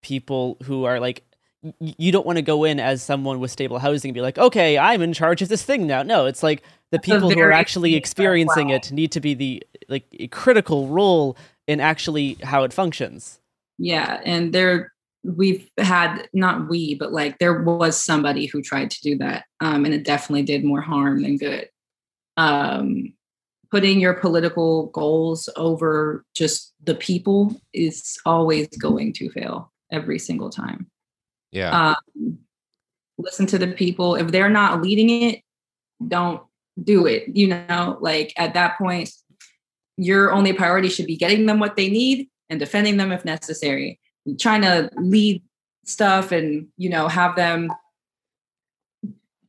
people 0.02 0.56
who 0.64 0.84
are 0.84 1.00
like 1.00 1.24
you 1.78 2.10
don't 2.10 2.26
want 2.26 2.36
to 2.36 2.42
go 2.42 2.64
in 2.64 2.80
as 2.80 3.02
someone 3.02 3.38
with 3.38 3.50
stable 3.50 3.78
housing 3.78 4.10
and 4.10 4.14
be 4.14 4.20
like, 4.20 4.38
okay, 4.38 4.78
I'm 4.78 5.02
in 5.02 5.12
charge 5.12 5.42
of 5.42 5.48
this 5.48 5.62
thing 5.62 5.86
now. 5.86 6.02
No, 6.02 6.26
it's 6.26 6.42
like 6.42 6.62
the 6.90 6.98
people 6.98 7.30
who 7.30 7.40
are 7.40 7.52
actually 7.52 7.94
experiencing 7.94 8.68
wow. 8.68 8.76
it 8.76 8.90
need 8.90 9.12
to 9.12 9.20
be 9.20 9.34
the 9.34 9.62
like 9.88 10.04
a 10.18 10.28
critical 10.28 10.88
role 10.88 11.36
in 11.66 11.80
actually 11.80 12.38
how 12.42 12.64
it 12.64 12.72
functions. 12.72 13.40
Yeah, 13.78 14.20
and 14.24 14.52
there 14.52 14.92
we've 15.22 15.68
had 15.78 16.28
not 16.32 16.68
we, 16.68 16.94
but 16.94 17.12
like 17.12 17.38
there 17.38 17.62
was 17.62 17.96
somebody 17.96 18.46
who 18.46 18.62
tried 18.62 18.90
to 18.90 19.00
do 19.02 19.18
that, 19.18 19.44
um, 19.60 19.84
and 19.84 19.92
it 19.92 20.04
definitely 20.04 20.42
did 20.42 20.64
more 20.64 20.80
harm 20.80 21.22
than 21.22 21.36
good. 21.36 21.68
Um, 22.36 23.12
putting 23.70 24.00
your 24.00 24.14
political 24.14 24.86
goals 24.86 25.48
over 25.56 26.24
just 26.34 26.72
the 26.82 26.94
people 26.94 27.60
is 27.72 28.18
always 28.24 28.68
going 28.68 29.12
to 29.12 29.30
fail 29.30 29.72
every 29.92 30.18
single 30.18 30.50
time. 30.50 30.90
Yeah. 31.52 31.94
Um, 32.16 32.38
listen 33.18 33.46
to 33.46 33.58
the 33.58 33.68
people. 33.68 34.14
If 34.14 34.28
they're 34.28 34.48
not 34.48 34.82
leading 34.82 35.10
it, 35.10 35.42
don't 36.06 36.42
do 36.82 37.06
it. 37.06 37.24
You 37.34 37.48
know, 37.48 37.98
like 38.00 38.32
at 38.36 38.54
that 38.54 38.78
point, 38.78 39.10
your 39.96 40.32
only 40.32 40.52
priority 40.52 40.88
should 40.88 41.06
be 41.06 41.16
getting 41.16 41.46
them 41.46 41.58
what 41.58 41.76
they 41.76 41.88
need 41.90 42.28
and 42.48 42.58
defending 42.58 42.96
them 42.96 43.12
if 43.12 43.24
necessary. 43.24 44.00
Trying 44.38 44.62
to 44.62 44.90
lead 44.96 45.42
stuff 45.84 46.32
and, 46.32 46.68
you 46.76 46.88
know, 46.88 47.08
have 47.08 47.36
them 47.36 47.72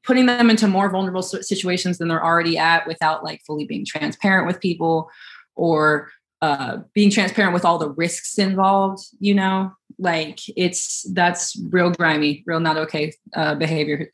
putting 0.03 0.25
them 0.25 0.49
into 0.49 0.67
more 0.67 0.89
vulnerable 0.89 1.21
situations 1.21 1.97
than 1.97 2.07
they're 2.07 2.23
already 2.23 2.57
at 2.57 2.87
without 2.87 3.23
like 3.23 3.41
fully 3.45 3.65
being 3.65 3.85
transparent 3.85 4.47
with 4.47 4.59
people 4.59 5.09
or 5.55 6.09
uh, 6.41 6.79
being 6.93 7.11
transparent 7.11 7.53
with 7.53 7.63
all 7.63 7.77
the 7.77 7.91
risks 7.91 8.39
involved, 8.39 9.03
you 9.19 9.33
know, 9.33 9.71
like 10.01 10.39
it's 10.57 11.05
that's 11.13 11.55
real 11.69 11.91
grimy, 11.91 12.43
real 12.45 12.59
not 12.59 12.75
okay 12.75 13.13
uh, 13.35 13.55
behavior. 13.55 14.09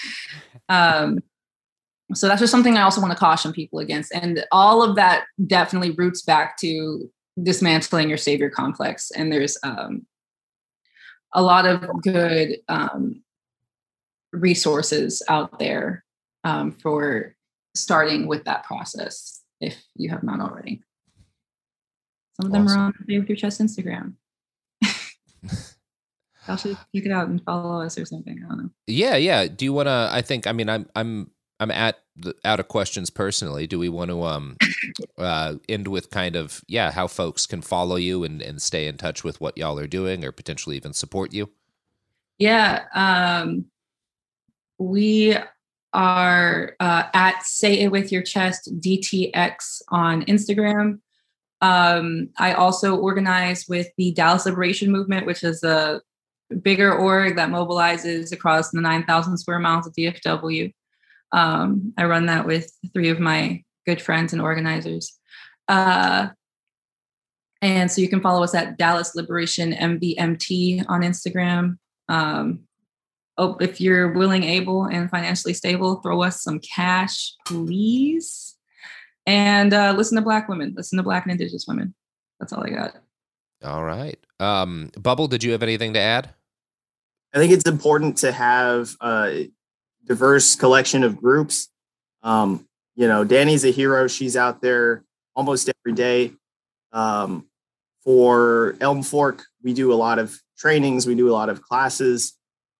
um, 0.68 1.20
so 2.12 2.28
that's 2.28 2.40
just 2.40 2.50
something 2.50 2.76
I 2.76 2.82
also 2.82 3.00
want 3.00 3.12
to 3.12 3.18
caution 3.18 3.52
people 3.52 3.78
against. 3.78 4.12
And 4.12 4.44
all 4.50 4.82
of 4.82 4.96
that 4.96 5.24
definitely 5.46 5.92
roots 5.92 6.22
back 6.22 6.58
to 6.58 7.08
dismantling 7.40 8.08
your 8.08 8.18
savior 8.18 8.50
complex. 8.50 9.10
And 9.12 9.32
there's 9.32 9.56
um, 9.62 10.06
a 11.32 11.40
lot 11.40 11.66
of 11.66 11.88
good 12.02 12.58
um, 12.68 13.22
resources 14.32 15.22
out 15.28 15.58
there 15.60 16.04
um, 16.44 16.72
for 16.72 17.36
starting 17.74 18.26
with 18.26 18.44
that 18.44 18.64
process 18.64 19.40
if 19.60 19.82
you 19.94 20.10
have 20.10 20.24
not 20.24 20.40
already. 20.40 20.82
Some 22.40 22.46
of 22.46 22.52
them 22.52 22.64
awesome. 22.64 22.80
are 22.80 22.84
on 22.86 22.92
Play 23.06 23.20
with 23.20 23.28
Your 23.28 23.36
Chest 23.36 23.60
Instagram. 23.60 24.14
Y'all 26.48 26.56
should 26.56 26.76
check 26.76 27.06
it 27.06 27.12
out 27.12 27.28
and 27.28 27.42
follow 27.44 27.82
us 27.82 27.96
or 27.96 28.04
something. 28.04 28.42
I 28.44 28.48
don't 28.48 28.58
know. 28.58 28.70
Yeah, 28.86 29.16
yeah. 29.16 29.46
Do 29.46 29.64
you 29.64 29.72
want 29.72 29.86
to? 29.86 30.08
I 30.10 30.22
think. 30.22 30.46
I 30.46 30.52
mean, 30.52 30.68
I'm 30.68 30.88
I'm 30.96 31.30
I'm 31.60 31.70
at 31.70 31.98
the, 32.16 32.34
out 32.44 32.58
of 32.58 32.66
questions 32.68 33.10
personally. 33.10 33.66
Do 33.66 33.78
we 33.78 33.88
want 33.88 34.10
to 34.10 34.22
um 34.24 34.56
uh 35.18 35.54
end 35.68 35.88
with 35.88 36.10
kind 36.10 36.34
of 36.34 36.62
yeah 36.66 36.90
how 36.90 37.06
folks 37.06 37.46
can 37.46 37.62
follow 37.62 37.96
you 37.96 38.24
and 38.24 38.42
and 38.42 38.60
stay 38.60 38.86
in 38.88 38.96
touch 38.96 39.22
with 39.22 39.40
what 39.40 39.56
y'all 39.56 39.78
are 39.78 39.86
doing 39.86 40.24
or 40.24 40.32
potentially 40.32 40.76
even 40.76 40.92
support 40.92 41.32
you? 41.32 41.50
Yeah, 42.38 42.86
um, 42.94 43.66
we 44.78 45.36
are 45.92 46.74
uh, 46.80 47.04
at 47.14 47.42
Say 47.44 47.80
It 47.80 47.92
With 47.92 48.10
Your 48.10 48.22
Chest 48.22 48.68
DTX 48.80 49.82
on 49.90 50.24
Instagram. 50.24 50.98
Um, 51.62 52.28
I 52.38 52.54
also 52.54 52.96
organize 52.96 53.66
with 53.68 53.86
the 53.96 54.12
Dallas 54.12 54.46
Liberation 54.46 54.90
Movement, 54.90 55.26
which 55.26 55.44
is 55.44 55.62
a 55.62 56.02
bigger 56.60 56.92
org 56.92 57.36
that 57.36 57.48
mobilizes 57.48 58.32
across 58.32 58.70
the 58.70 58.80
9,000 58.80 59.38
square 59.38 59.60
miles 59.60 59.86
of 59.86 59.94
DFW. 59.94 60.72
Um, 61.30 61.94
I 61.96 62.04
run 62.04 62.26
that 62.26 62.46
with 62.46 62.70
three 62.92 63.08
of 63.08 63.20
my 63.20 63.62
good 63.86 64.02
friends 64.02 64.32
and 64.32 64.42
organizers. 64.42 65.18
Uh, 65.68 66.28
and 67.62 67.90
so 67.90 68.00
you 68.00 68.08
can 68.08 68.20
follow 68.20 68.42
us 68.42 68.54
at 68.54 68.76
Dallas 68.76 69.14
Liberation 69.14 69.72
MVMT 69.72 70.84
on 70.88 71.02
Instagram. 71.02 71.78
Um, 72.08 72.60
oh, 73.38 73.56
if 73.60 73.80
you're 73.80 74.12
willing, 74.12 74.42
able, 74.42 74.84
and 74.84 75.08
financially 75.08 75.54
stable, 75.54 75.96
throw 75.96 76.22
us 76.22 76.42
some 76.42 76.58
cash, 76.58 77.34
please. 77.46 78.51
And 79.26 79.72
uh, 79.72 79.94
listen 79.96 80.16
to 80.16 80.22
Black 80.22 80.48
women, 80.48 80.74
listen 80.76 80.96
to 80.96 81.02
Black 81.02 81.24
and 81.24 81.32
Indigenous 81.32 81.66
women. 81.66 81.94
That's 82.40 82.52
all 82.52 82.64
I 82.64 82.70
got. 82.70 82.96
All 83.64 83.84
right. 83.84 84.18
Um, 84.40 84.90
Bubble, 84.98 85.28
did 85.28 85.44
you 85.44 85.52
have 85.52 85.62
anything 85.62 85.92
to 85.92 86.00
add? 86.00 86.30
I 87.32 87.38
think 87.38 87.52
it's 87.52 87.68
important 87.68 88.18
to 88.18 88.32
have 88.32 88.94
a 89.00 89.48
diverse 90.04 90.56
collection 90.56 91.04
of 91.04 91.16
groups. 91.16 91.68
Um, 92.22 92.66
you 92.96 93.06
know, 93.06 93.24
Danny's 93.24 93.64
a 93.64 93.70
hero. 93.70 94.08
She's 94.08 94.36
out 94.36 94.60
there 94.60 95.04
almost 95.34 95.70
every 95.70 95.94
day. 95.94 96.32
Um, 96.92 97.46
for 98.04 98.76
Elm 98.80 99.02
Fork, 99.02 99.44
we 99.62 99.72
do 99.72 99.92
a 99.92 99.94
lot 99.94 100.18
of 100.18 100.36
trainings, 100.58 101.06
we 101.06 101.14
do 101.14 101.30
a 101.30 101.32
lot 101.32 101.48
of 101.48 101.62
classes 101.62 102.36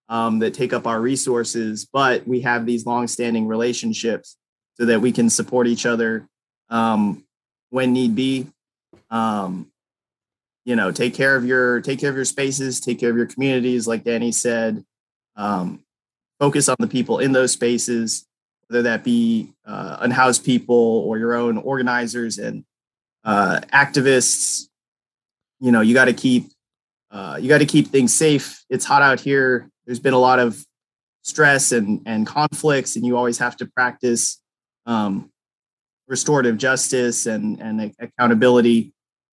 um, 0.09 0.41
that 0.41 0.53
take 0.53 0.73
up 0.73 0.87
our 0.87 1.01
resources, 1.01 1.87
but 1.91 2.27
we 2.27 2.41
have 2.41 2.67
these 2.67 2.85
long-standing 2.85 3.47
relationships 3.47 4.37
so 4.75 4.85
that 4.85 5.01
we 5.01 5.13
can 5.13 5.31
support 5.31 5.67
each 5.67 5.87
other 5.87 6.29
um, 6.73 7.25
when 7.71 7.93
need 7.93 8.17
be. 8.17 8.49
Um, 9.11 9.69
you 10.65 10.77
know 10.77 10.93
take 10.93 11.15
care 11.15 11.35
of 11.35 11.45
your 11.45 11.81
take 11.81 11.99
care 11.99 12.09
of 12.09 12.15
your 12.15 12.25
spaces 12.25 12.81
take 12.81 13.01
care 13.01 13.11
of 13.11 13.17
your 13.17 13.27
communities 13.27 13.87
like 13.87 14.05
danny 14.05 14.33
said. 14.33 14.85
Um, 15.35 15.83
focus 16.39 16.69
on 16.69 16.77
the 16.79 16.87
people 16.87 17.19
in 17.19 17.33
those 17.33 17.53
spaces 17.53 18.27
whether 18.73 18.83
that 18.83 19.05
be 19.05 19.53
uh, 19.67 19.99
unhoused 20.01 20.45
people 20.45 20.75
or 20.77 21.19
your 21.19 21.35
own 21.35 21.59
organizers 21.59 22.39
and 22.39 22.65
uh, 23.25 23.61
activists. 23.73 24.69
You 25.61 25.73
know 25.73 25.81
you 25.81 25.95
got 25.95 26.07
to 26.07 26.15
keep 26.15 26.51
uh, 27.11 27.39
you 27.41 27.49
got 27.49 27.59
to 27.59 27.67
keep 27.67 27.89
things 27.89 28.15
safe. 28.15 28.65
It's 28.71 28.87
hot 28.87 29.03
out 29.03 29.21
here. 29.21 29.69
There's 29.85 30.01
been 30.01 30.15
a 30.15 30.19
lot 30.19 30.39
of 30.39 30.65
stress 31.23 31.73
and 31.73 32.01
and 32.07 32.27
conflicts 32.27 32.97
and 32.97 33.07
you 33.07 33.17
always 33.17 33.39
have 33.39 33.57
to 33.59 33.67
practice 33.67 34.41
um, 34.87 35.31
restorative 36.09 36.59
justice 36.59 37.27
and 37.27 37.61
and 37.61 37.95
accountability 37.99 38.93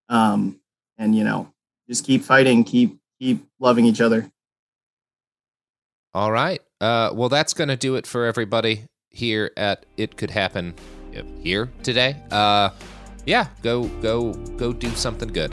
um, 0.08 0.60
and 0.98 1.14
you 1.14 1.24
know 1.24 1.52
just 1.88 2.04
keep 2.04 2.22
fighting 2.22 2.64
keep 2.64 2.98
keep 3.18 3.46
loving 3.58 3.84
each 3.84 4.00
other. 4.00 4.30
All 6.14 6.32
right. 6.32 6.60
Uh, 6.80 7.10
well 7.12 7.28
that's 7.28 7.54
going 7.54 7.68
to 7.68 7.76
do 7.76 7.96
it 7.96 8.06
for 8.06 8.24
everybody 8.24 8.84
here 9.10 9.50
at 9.56 9.84
it 9.96 10.16
could 10.16 10.30
happen 10.30 10.74
here 11.42 11.70
today. 11.82 12.16
Uh, 12.30 12.70
yeah 13.28 13.46
go 13.62 13.84
go 14.00 14.32
go 14.56 14.72
do 14.72 14.88
something 14.90 15.28
good 15.28 15.52